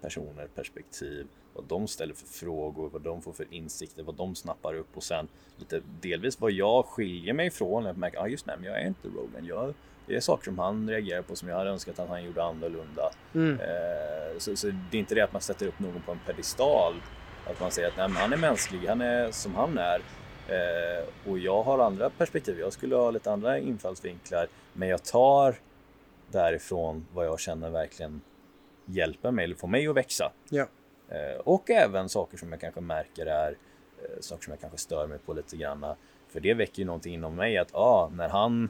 personer, 0.00 0.46
perspektiv, 0.54 1.26
vad 1.54 1.64
de 1.64 1.88
ställer 1.88 2.14
för 2.14 2.26
frågor, 2.26 2.90
vad 2.92 3.02
de 3.02 3.22
får 3.22 3.32
för 3.32 3.46
insikter, 3.50 4.02
vad 4.02 4.14
de 4.14 4.34
snappar 4.34 4.74
upp 4.74 4.96
och 4.96 5.02
sen 5.02 5.28
lite 5.56 5.82
delvis 6.00 6.40
vad 6.40 6.52
jag 6.52 6.86
skiljer 6.86 7.34
mig 7.34 7.46
ifrån. 7.46 7.84
Jag 7.84 7.96
märker, 7.96 8.18
ah, 8.18 8.26
just 8.26 8.46
nej, 8.46 8.56
men 8.58 8.66
jag 8.66 8.82
är 8.82 8.86
inte 8.86 9.08
Rogan. 9.08 9.46
Jag, 9.46 9.74
det 10.06 10.16
är 10.16 10.20
saker 10.20 10.44
som 10.44 10.58
han 10.58 10.90
reagerar 10.90 11.22
på 11.22 11.36
som 11.36 11.48
jag 11.48 11.56
hade 11.56 11.70
önskat 11.70 11.98
att 11.98 12.08
han 12.08 12.24
gjorde 12.24 12.44
annorlunda. 12.44 13.10
Mm. 13.34 13.60
Eh, 13.60 14.38
så, 14.38 14.56
så, 14.56 14.66
det 14.66 14.96
är 14.96 15.00
inte 15.00 15.14
det 15.14 15.20
att 15.20 15.32
man 15.32 15.42
sätter 15.42 15.66
upp 15.66 15.78
någon 15.78 16.02
på 16.06 16.12
en 16.12 16.20
pedestal. 16.26 16.94
Att 17.46 17.60
man 17.60 17.70
säger 17.70 17.88
att 17.88 17.96
nej, 17.96 18.08
han 18.10 18.32
är 18.32 18.36
mänsklig, 18.36 18.86
han 18.88 19.00
är 19.00 19.30
som 19.30 19.54
han 19.54 19.78
är. 19.78 20.00
Eh, 20.48 21.30
och 21.30 21.38
jag 21.38 21.62
har 21.62 21.78
andra 21.78 22.10
perspektiv. 22.10 22.58
Jag 22.60 22.72
skulle 22.72 22.96
ha 22.96 23.10
lite 23.10 23.32
andra 23.32 23.58
infallsvinklar. 23.58 24.46
Men 24.72 24.88
jag 24.88 25.04
tar 25.04 25.54
därifrån 26.30 27.06
vad 27.12 27.26
jag 27.26 27.40
känner 27.40 27.70
verkligen 27.70 28.20
hjälper 28.86 29.30
mig 29.30 29.44
eller 29.44 29.54
får 29.54 29.68
mig 29.68 29.88
att 29.88 29.96
växa. 29.96 30.32
Ja. 30.48 30.66
Eh, 31.12 31.40
och 31.44 31.70
även 31.70 32.08
saker 32.08 32.36
som 32.36 32.52
jag 32.52 32.60
kanske 32.60 32.80
märker 32.80 33.26
är 33.26 33.56
eh, 34.02 34.20
saker 34.20 34.44
som 34.44 34.50
jag 34.50 34.60
kanske 34.60 34.78
stör 34.78 35.06
mig 35.06 35.18
på 35.18 35.32
lite 35.32 35.56
granna. 35.56 35.96
För 36.28 36.40
det 36.40 36.54
väcker 36.54 36.78
ju 36.78 36.86
någonting 36.86 37.14
inom 37.14 37.34
mig 37.34 37.58
att 37.58 37.74
ah, 37.74 38.10
när 38.14 38.28
han 38.28 38.68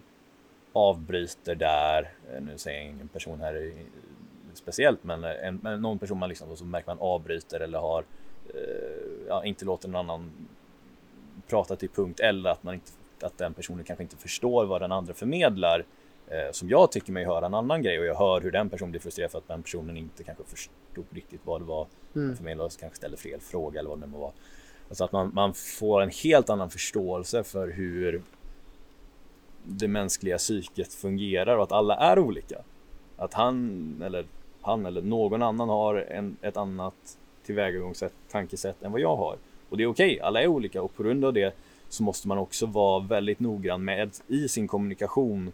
avbryter 0.72 1.55
där, 1.55 2.12
eh, 2.32 2.43
nu 2.43 2.59
säger 2.59 2.78
jag 2.78 2.88
ingen 2.88 3.09
person 3.09 3.40
här 3.40 3.72
speciellt, 4.55 5.05
men, 5.05 5.24
en, 5.24 5.82
någon 5.82 5.99
person 5.99 6.18
man 6.18 6.28
liksom 6.28 6.57
så 6.57 6.64
märker 6.64 6.88
man 6.88 6.99
avbryter 7.01 7.61
eller 7.61 7.78
har 7.78 8.05
ja, 9.28 9.45
inte 9.45 9.64
låter 9.64 9.88
någon 9.88 10.11
annan 10.11 10.30
prata 11.49 11.76
till 11.76 11.88
punkt 11.88 12.20
eller 12.20 12.51
att 12.51 12.62
man 12.62 12.74
inte 12.74 12.90
att 13.22 13.38
den 13.38 13.55
personen 13.55 13.84
kanske 13.84 14.03
inte 14.03 14.16
förstår 14.16 14.64
vad 14.66 14.80
den 14.80 14.93
andra 14.93 15.14
förmedlar 15.14 15.78
eh, 15.78 15.84
som 16.52 16.68
jag 16.68 16.92
tycker 16.92 17.12
mig 17.12 17.24
höra 17.24 17.46
en 17.46 17.54
annan 17.54 17.82
grej 17.82 17.98
och 17.98 18.04
jag 18.06 18.14
hör 18.14 18.40
hur 18.40 18.50
den 18.50 18.70
personen 18.70 18.90
blir 18.90 19.00
frustrerad 19.00 19.30
för 19.30 19.38
att 19.38 19.48
den 19.48 19.62
personen 19.62 19.96
inte 19.96 20.24
kanske 20.24 20.44
förstod 20.44 21.04
riktigt 21.10 21.40
vad 21.44 21.60
det 21.60 21.64
var 21.64 21.86
mm. 22.14 22.36
förmedlade 22.36 22.66
och 22.66 22.80
kanske 22.80 22.96
ställde 22.96 23.16
fel 23.16 23.40
fråga 23.40 23.80
eller 23.80 23.90
vad 23.90 24.00
det 24.00 24.06
må 24.06 24.18
vara. 24.18 24.32
Alltså 24.88 25.04
att 25.04 25.12
man, 25.12 25.30
man 25.34 25.54
får 25.54 26.02
en 26.02 26.10
helt 26.10 26.50
annan 26.50 26.70
förståelse 26.70 27.44
för 27.44 27.68
hur 27.68 28.22
det 29.64 29.88
mänskliga 29.88 30.38
psyket 30.38 30.94
fungerar 30.94 31.56
och 31.56 31.62
att 31.62 31.72
alla 31.72 31.96
är 31.96 32.18
olika. 32.18 32.58
Att 33.16 33.34
han 33.34 34.02
eller 34.04 34.24
han 34.62 34.86
eller 34.86 35.02
någon 35.02 35.42
annan 35.42 35.68
har 35.68 35.94
en, 35.94 36.36
ett 36.42 36.56
annat 36.56 37.18
tillvägagångssätt, 37.46 38.12
tankesätt 38.30 38.82
än 38.82 38.92
vad 38.92 39.00
jag 39.00 39.16
har. 39.16 39.36
Och 39.68 39.76
det 39.76 39.82
är 39.82 39.86
okej, 39.86 40.10
okay, 40.14 40.20
alla 40.20 40.42
är 40.42 40.46
olika 40.46 40.82
och 40.82 40.94
på 40.94 41.02
grund 41.02 41.24
av 41.24 41.32
det 41.32 41.54
så 41.88 42.02
måste 42.02 42.28
man 42.28 42.38
också 42.38 42.66
vara 42.66 43.04
väldigt 43.04 43.40
noggrann 43.40 43.84
med 43.84 44.10
i 44.26 44.48
sin 44.48 44.68
kommunikation 44.68 45.52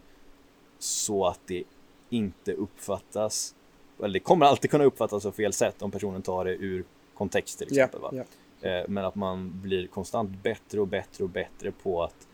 så 0.79 1.25
att 1.25 1.39
det 1.45 1.63
inte 2.09 2.53
uppfattas, 2.53 3.55
eller 3.99 4.13
det 4.13 4.19
kommer 4.19 4.45
alltid 4.45 4.71
kunna 4.71 4.83
uppfattas 4.83 5.23
på 5.23 5.31
fel 5.31 5.53
sätt 5.53 5.81
om 5.81 5.91
personen 5.91 6.21
tar 6.21 6.45
det 6.45 6.51
ur 6.51 6.85
kontext 7.13 7.57
till 7.57 7.67
exempel. 7.67 8.01
Yeah, 8.13 8.27
yeah. 8.61 8.89
Men 8.89 9.05
att 9.05 9.15
man 9.15 9.61
blir 9.61 9.87
konstant 9.87 10.43
bättre 10.43 10.81
och 10.81 10.87
bättre 10.87 11.23
och 11.23 11.29
bättre 11.29 11.71
på 11.71 12.03
att 12.03 12.27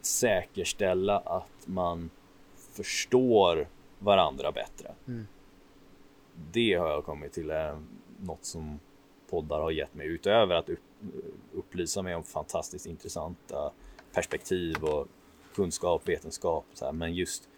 säkerställa 0.00 1.18
att 1.18 1.66
man 1.66 2.10
förstår 2.72 3.68
varandra 3.98 4.52
bättre. 4.52 4.94
Mm. 5.08 5.26
Det 6.52 6.74
har 6.74 6.88
jag 6.88 7.04
kommit 7.04 7.32
till 7.32 7.50
är 7.50 7.78
något 8.20 8.44
som 8.44 8.80
poddar 9.30 9.60
har 9.60 9.70
gett 9.70 9.94
mig 9.94 10.06
utöver 10.06 10.54
att 10.54 10.70
upplysa 11.52 12.02
mig 12.02 12.14
om 12.14 12.24
fantastiskt 12.24 12.86
intressanta 12.86 13.72
perspektiv 14.12 14.84
och 14.84 15.06
kunskap, 15.54 16.08
vetenskap. 16.08 16.64
Så 16.74 16.84
här. 16.84 16.92
Men 16.92 17.14
just 17.14 17.48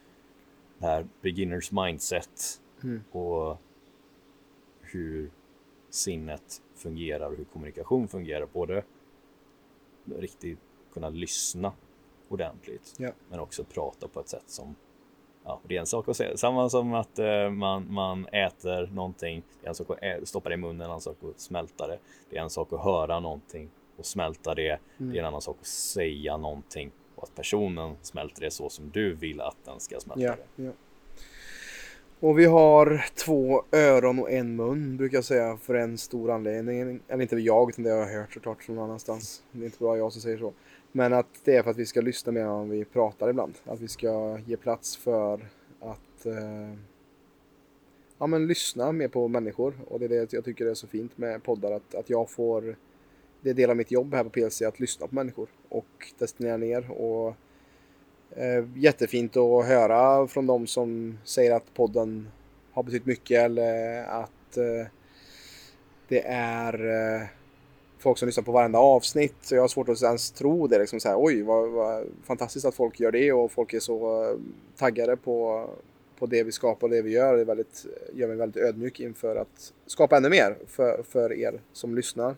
det 0.81 0.87
här 0.87 1.07
beginners 1.21 1.73
mindset 1.73 2.61
mm. 2.83 3.03
och 3.11 3.59
hur 4.81 5.31
sinnet 5.91 6.63
fungerar 6.75 7.31
och 7.31 7.37
hur 7.37 7.45
kommunikation 7.45 8.09
fungerar. 8.09 8.47
Både 8.53 8.83
riktigt 10.05 10.59
kunna 10.93 11.09
lyssna 11.09 11.73
ordentligt 12.29 12.95
ja. 12.99 13.11
men 13.29 13.41
också 13.41 13.65
prata 13.65 14.09
på 14.09 14.21
ett 14.21 14.29
sätt 14.29 14.45
som 14.47 14.75
Ja, 15.45 15.61
det 15.65 15.77
är 15.77 15.81
en 15.81 15.87
sak 15.87 16.09
att 16.09 16.17
säga. 16.17 16.37
Samma 16.37 16.69
som 16.69 16.95
att 16.95 17.19
eh, 17.19 17.51
man, 17.51 17.93
man 17.93 18.27
äter 18.27 18.87
någonting. 18.87 19.43
Det 19.61 19.67
är 19.67 19.69
en 19.69 19.75
sak 19.75 19.91
att 19.91 20.29
stoppa 20.29 20.49
det 20.49 20.55
i 20.55 20.59
munnen, 20.59 20.81
en 20.81 20.87
annan 20.87 21.01
sak 21.01 21.17
att 21.23 21.41
smälta 21.41 21.87
det. 21.87 21.99
Det 22.31 22.37
är 22.37 22.43
en 22.43 22.51
sak 22.51 22.73
att 22.73 22.81
höra 22.81 23.21
någonting 23.21 23.71
och 23.97 24.07
smälta 24.07 24.55
det. 24.55 24.79
Mm. 24.99 25.13
Det 25.13 25.19
är 25.19 25.21
en 25.21 25.29
annan 25.29 25.41
sak 25.41 25.57
att 25.61 25.67
säga 25.67 26.37
någonting 26.37 26.91
och 27.21 27.29
att 27.29 27.35
personen 27.35 27.97
smälter 28.03 28.41
det 28.41 28.51
så 28.51 28.69
som 28.69 28.91
du 28.91 29.15
vill 29.15 29.41
att 29.41 29.57
den 29.65 29.81
ska 29.81 30.01
smälta 30.01 30.23
ja, 30.23 30.37
det. 30.57 30.63
Ja. 30.65 30.71
Och 32.21 32.39
vi 32.39 32.45
har 32.45 33.05
två 33.15 33.65
öron 33.73 34.19
och 34.19 34.31
en 34.31 34.57
mun 34.57 34.97
brukar 34.97 35.17
jag 35.17 35.25
säga 35.25 35.57
för 35.57 35.75
en 35.75 35.99
stor 35.99 36.31
anledning. 36.31 37.01
Eller 37.09 37.23
inte 37.23 37.37
jag, 37.37 37.71
utan 37.71 37.85
det 37.85 37.91
har 37.91 37.99
jag 37.99 38.21
hört 38.21 38.35
såklart 38.35 38.63
från 38.63 38.77
någon 38.77 38.85
annanstans. 38.85 39.43
Det 39.53 39.61
är 39.63 39.65
inte 39.65 39.79
bara 39.79 39.99
jag 39.99 40.13
som 40.13 40.23
säger 40.23 40.39
så. 40.39 40.53
Men 40.93 41.13
att 41.13 41.27
det 41.45 41.57
är 41.57 41.63
för 41.63 41.71
att 41.71 41.77
vi 41.77 41.87
ska 41.87 42.01
lyssna 42.01 42.33
mer 42.33 42.45
än 42.45 42.71
vi 42.71 42.85
pratar 42.85 43.31
ibland. 43.31 43.55
Att 43.65 43.81
vi 43.81 43.89
ska 43.89 44.39
ge 44.47 44.57
plats 44.57 44.97
för 44.97 45.49
att 45.81 46.27
eh, 46.27 46.75
ja, 48.19 48.27
men 48.27 48.47
lyssna 48.47 48.93
mer 48.93 49.09
på 49.09 49.29
människor. 49.29 49.75
Och 49.89 49.99
det 49.99 50.05
är 50.05 50.09
det 50.09 50.33
jag 50.33 50.45
tycker 50.45 50.67
är 50.67 50.75
så 50.75 50.87
fint 50.87 51.19
med 51.19 51.43
poddar. 51.43 51.73
Att, 51.73 51.95
att 51.95 52.11
jag 52.11 52.31
får, 52.31 52.77
det 53.41 53.51
är 53.51 53.55
del 53.55 53.71
av 53.71 53.77
mitt 53.77 53.91
jobb 53.91 54.15
här 54.15 54.25
på 54.25 54.31
PLC, 54.31 54.63
att 54.63 54.81
lyssna 54.81 55.07
på 55.07 55.15
människor. 55.15 55.49
Och 55.69 56.13
destinera 56.19 56.57
ner 56.57 56.91
och 56.91 57.35
eh, 58.37 58.65
jättefint 58.77 59.37
att 59.37 59.67
höra 59.67 60.27
från 60.27 60.47
de 60.47 60.67
som 60.67 61.19
säger 61.25 61.55
att 61.55 61.75
podden 61.75 62.29
har 62.73 62.83
betytt 62.83 63.07
mycket 63.07 63.45
eller 63.45 64.05
att 64.05 64.57
eh, 64.57 64.87
det 66.09 66.27
är 66.27 66.75
eh, 66.75 67.27
folk 67.99 68.19
som 68.19 68.27
lyssnar 68.27 68.45
på 68.45 68.53
varenda 68.53 68.79
avsnitt. 68.79 69.35
Så 69.41 69.55
jag 69.55 69.63
har 69.63 69.69
svårt 69.69 69.89
att 69.89 70.03
ens 70.03 70.31
tro 70.31 70.67
det. 70.67 70.79
Liksom 70.79 71.01
så 71.01 71.09
här, 71.09 71.17
Oj, 71.19 71.43
vad, 71.43 71.71
vad 71.71 72.07
fantastiskt 72.25 72.67
att 72.67 72.75
folk 72.75 73.01
gör 73.01 73.13
det 73.13 73.33
och 73.33 73.53
folk 73.53 73.75
är 73.75 73.81
så 73.81 74.25
eh, 74.25 74.39
taggade 74.77 75.17
på, 75.17 75.69
på 76.19 76.27
det 76.27 76.43
vi 76.43 76.53
skapar 76.53 76.87
och 76.87 76.91
det 76.91 77.03
vi 77.03 77.11
gör. 77.11 77.35
Det 77.35 77.41
är 77.41 77.45
väldigt, 77.45 77.87
gör 78.13 78.29
mig 78.29 78.37
väldigt 78.37 78.63
ödmjuk 78.63 79.01
inför 79.01 79.37
att 79.37 79.73
skapa 79.87 80.17
ännu 80.17 80.29
mer 80.29 80.57
för, 80.67 81.03
för 81.03 81.33
er 81.33 81.61
som 81.73 81.95
lyssnar. 81.95 82.37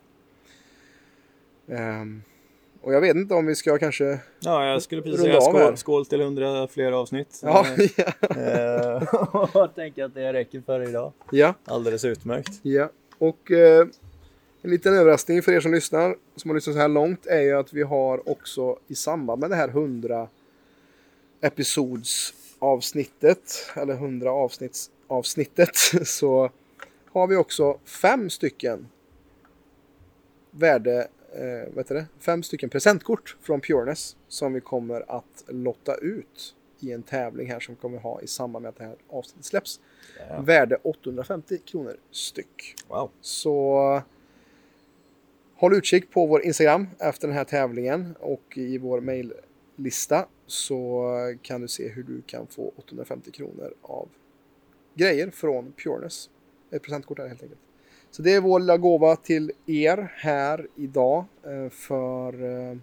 Um, 1.72 2.22
och 2.82 2.94
jag 2.94 3.00
vet 3.00 3.16
inte 3.16 3.34
om 3.34 3.46
vi 3.46 3.54
ska 3.54 3.78
kanske 3.78 4.18
Ja, 4.40 4.66
jag 4.66 4.82
skulle 4.82 5.02
precis 5.02 5.20
säga 5.20 5.40
skål, 5.40 5.76
skål 5.76 6.06
till 6.06 6.20
hundra 6.20 6.68
fler 6.68 6.92
avsnitt. 6.92 7.40
Ja, 7.42 7.66
ja. 8.36 9.48
jag 9.54 9.74
tänker 9.74 10.04
att 10.04 10.14
det 10.14 10.32
räcker 10.32 10.60
för 10.60 10.88
idag. 10.88 11.12
Ja. 11.30 11.54
Alldeles 11.64 12.04
utmärkt. 12.04 12.60
Ja, 12.62 12.88
och 13.18 13.50
eh, 13.50 13.86
en 14.62 14.70
liten 14.70 14.94
överraskning 14.94 15.42
för 15.42 15.52
er 15.52 15.60
som 15.60 15.74
lyssnar, 15.74 16.16
som 16.36 16.50
har 16.50 16.54
lyssnat 16.54 16.74
så 16.74 16.80
här 16.80 16.88
långt, 16.88 17.26
är 17.26 17.40
ju 17.40 17.52
att 17.52 17.72
vi 17.72 17.82
har 17.82 18.28
också 18.28 18.78
i 18.88 18.94
samband 18.94 19.40
med 19.40 19.50
det 19.50 19.56
här 19.56 19.68
100 19.68 20.28
episods 21.40 22.34
avsnittet, 22.58 23.70
eller 23.74 23.94
100 23.94 24.30
avsnitts 24.30 24.90
avsnittet, 25.06 25.76
så 26.04 26.50
har 27.12 27.26
vi 27.26 27.36
också 27.36 27.78
fem 27.84 28.30
stycken 28.30 28.88
värde, 30.50 31.08
eh, 31.34 31.74
vet 31.74 31.88
det, 31.88 32.06
fem 32.18 32.42
stycken 32.42 32.70
presentkort 32.70 33.36
från 33.40 33.60
Pureness 33.60 34.16
som 34.28 34.52
vi 34.52 34.60
kommer 34.60 35.10
att 35.16 35.44
lotta 35.48 35.94
ut 35.94 36.54
i 36.80 36.92
en 36.92 37.02
tävling 37.02 37.50
här 37.50 37.60
som 37.60 37.76
kommer 37.76 37.98
ha 37.98 38.20
i 38.20 38.26
samband 38.26 38.62
med 38.62 38.68
att 38.68 38.76
det 38.76 38.84
här 38.84 38.96
avsnittet 39.09 39.44
släpps. 39.44 39.80
Yeah. 40.18 40.44
Värde 40.44 40.76
850 40.82 41.59
kronor 41.59 41.96
styck. 42.10 42.74
Wow. 42.88 43.10
Så 43.20 44.02
håll 45.54 45.74
utkik 45.74 46.10
på 46.10 46.26
vår 46.26 46.44
Instagram 46.44 46.88
efter 46.98 47.28
den 47.28 47.36
här 47.36 47.44
tävlingen 47.44 48.14
och 48.20 48.59
i 48.59 48.78
vår 48.78 49.00
maillista 49.00 50.28
så 50.46 51.09
kan 51.42 51.60
du 51.60 51.68
se 51.68 51.88
hur 51.88 52.02
du 52.02 52.22
kan 52.26 52.46
få 52.46 52.72
850 52.76 53.30
kronor 53.30 53.74
av 53.82 54.09
grejer 54.94 55.30
från 55.30 55.72
Pureness. 55.72 56.30
Ett 56.70 56.82
presentkort 56.82 57.18
här 57.18 57.28
helt 57.28 57.42
enkelt. 57.42 57.60
Så 58.12 58.22
det 58.22 58.34
är 58.34 58.40
vår 58.40 58.60
lilla 58.60 58.76
gåva 58.76 59.16
till 59.16 59.52
er 59.66 60.12
här 60.16 60.66
idag 60.76 61.24
eh, 61.44 61.68
för 61.70 62.44
eh, 62.44 62.76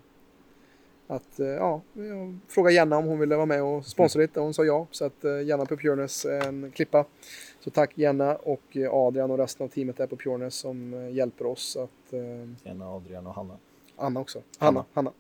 att, 1.08 1.40
eh, 1.40 1.48
ja, 1.48 1.82
fråga 2.48 2.72
Jenna 2.72 2.98
om 2.98 3.06
hon 3.06 3.20
ville 3.20 3.36
vara 3.36 3.46
med 3.46 3.64
och 3.64 3.86
sponsra 3.86 4.22
lite. 4.22 4.40
Hon 4.40 4.54
sa 4.54 4.66
ja, 4.66 4.88
så 4.92 5.06
att 5.06 5.24
Jenna 5.46 5.66
på 5.66 5.78
Pureness 5.78 6.26
är 6.26 6.48
en 6.48 6.72
klippa. 6.72 7.06
Så 7.60 7.70
tack 7.70 7.92
Jenna 7.96 8.36
och 8.36 8.78
Adrian 8.92 9.32
och 9.32 9.38
resten 9.38 9.64
av 9.64 9.68
teamet 9.68 9.98
där 9.98 10.08
på 10.08 10.16
Pureness 10.16 10.56
som 10.56 11.10
hjälper 11.12 11.46
oss 11.46 11.78
att... 11.78 12.14
Jenna, 12.64 12.90
Adrian 12.90 13.28
och 13.28 13.34
Hanna. 13.34 13.58
Anna 13.96 14.20
också. 14.20 14.42
Hanna. 14.58 14.86
Hanna. 14.94 15.12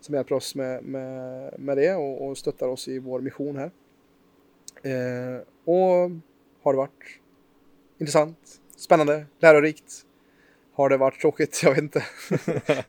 Som 0.00 0.14
hjälper 0.14 0.34
oss 0.34 0.54
med, 0.54 0.84
med, 0.84 1.54
med 1.58 1.76
det 1.76 1.94
och, 1.94 2.26
och 2.26 2.38
stöttar 2.38 2.68
oss 2.68 2.88
i 2.88 2.98
vår 2.98 3.20
mission 3.20 3.56
här. 3.56 3.70
Eh, 4.82 5.40
och 5.64 6.10
har 6.62 6.72
det 6.72 6.76
varit 6.76 7.18
intressant, 7.98 8.60
spännande, 8.82 9.26
lärorikt? 9.40 9.92
Har 10.74 10.88
det 10.88 10.96
varit 10.96 11.20
tråkigt? 11.20 11.60
Jag 11.62 11.70
vet 11.70 11.82
inte. 11.82 12.04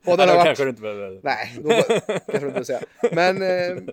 och 0.06 0.18
den 0.18 0.30
har 0.30 0.36
varit... 0.36 0.46
kanske 0.46 0.64
du 0.64 0.70
inte 0.70 0.82
behöver... 0.82 1.20
Nej, 1.24 1.58
då 1.64 1.70
kanske 1.70 2.40
du 2.40 2.48
inte 2.48 2.66
säga. 2.66 2.80
Men 3.12 3.42
eh, 3.42 3.84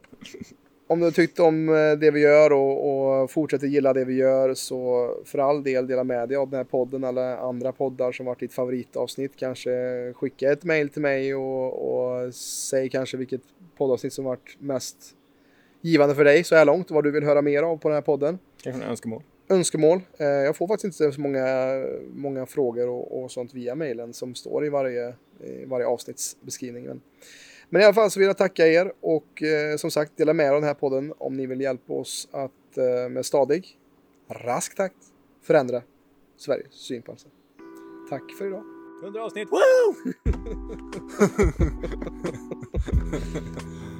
om 0.87 0.99
du 0.99 1.05
har 1.05 1.11
tyckt 1.11 1.41
om 1.41 1.69
eh, 1.69 1.93
det 1.93 2.11
vi 2.11 2.21
gör 2.21 2.53
och, 2.53 3.21
och, 3.23 3.31
fortsätter 3.31 3.67
gilla 3.67 3.93
det 3.93 4.05
vi 4.05 4.15
gör 4.15 4.55
så 4.55 5.11
för 5.25 5.39
all 5.39 5.63
del 5.63 5.87
dela 5.87 6.05
med 6.05 6.29
dig 6.29 6.37
av 6.37 6.51
den 6.51 6.57
här 6.57 6.65
podden 6.65 7.05
eller 7.05 7.37
andra 7.37 7.73
poddar 7.73 8.13
som 8.13 8.27
varit 8.27 8.41
ditt 8.41 8.53
favoritavsnitt. 8.53 9.33
Kanske 9.37 9.71
skicka 10.13 10.53
ett 10.53 10.65
mail 10.65 10.89
till 10.89 11.03
mig 11.03 11.35
och, 11.35 12.25
och 12.27 12.35
säg 12.35 12.89
kanske 12.89 13.17
vilket 13.17 13.43
poddavsnitt 13.77 14.13
som 14.13 14.25
varit 14.25 14.57
mest 14.59 14.97
givande 15.81 16.15
för 16.15 16.25
dig 16.25 16.45
så 16.45 16.57
här 16.57 16.65
långt. 16.65 16.91
Vad 16.91 17.05
du 17.05 17.11
vill 17.11 17.25
höra 17.25 17.43
mer 17.43 17.63
av 17.63 17.77
på 17.77 17.89
den 17.89 17.95
här 17.95 18.03
podden. 18.03 18.39
Kanske 18.63 18.83
en 18.83 18.91
önskemål 18.91 19.23
önskemål. 19.51 20.01
Eh, 20.19 20.27
jag 20.27 20.57
får 20.57 20.69
faktiskt 20.69 21.01
inte 21.01 21.13
så 21.13 21.21
många, 21.21 21.45
många 22.13 22.47
frågor 22.47 22.89
och, 22.89 23.23
och 23.23 23.31
sånt 23.31 23.55
via 23.55 23.75
mejlen 23.75 24.15
som 24.15 24.35
står 24.35 24.67
i 24.67 24.69
varje, 24.69 25.15
i 25.41 25.65
varje 25.65 25.87
avsnittsbeskrivning. 25.87 26.85
Men, 26.85 27.01
men 27.69 27.83
i 27.83 27.85
alla 27.85 27.95
fall 27.95 28.11
så 28.11 28.21
vill 28.21 28.27
jag 28.27 28.39
tacka 28.39 28.67
er 28.67 28.93
och 29.01 29.43
eh, 29.43 29.77
som 29.77 29.91
sagt 29.91 30.17
dela 30.17 30.33
med 30.33 30.47
er 30.47 30.51
av 30.51 30.61
den 30.61 30.69
här 30.69 30.75
podden 30.75 31.13
om 31.19 31.37
ni 31.37 31.47
vill 31.47 31.61
hjälpa 31.61 31.93
oss 31.93 32.29
att 32.31 32.79
eh, 32.79 33.09
med 33.09 33.27
stadig, 33.27 33.79
rask 34.29 34.77
takt 34.77 34.97
förändra 35.43 35.83
Sveriges 36.37 36.73
syn 36.73 37.03
på 37.03 37.17
Tack 38.11 38.33
för 38.39 38.47
idag. 38.47 38.65
100 39.03 39.25
avsnitt, 39.25 39.49
woo! 39.51 39.95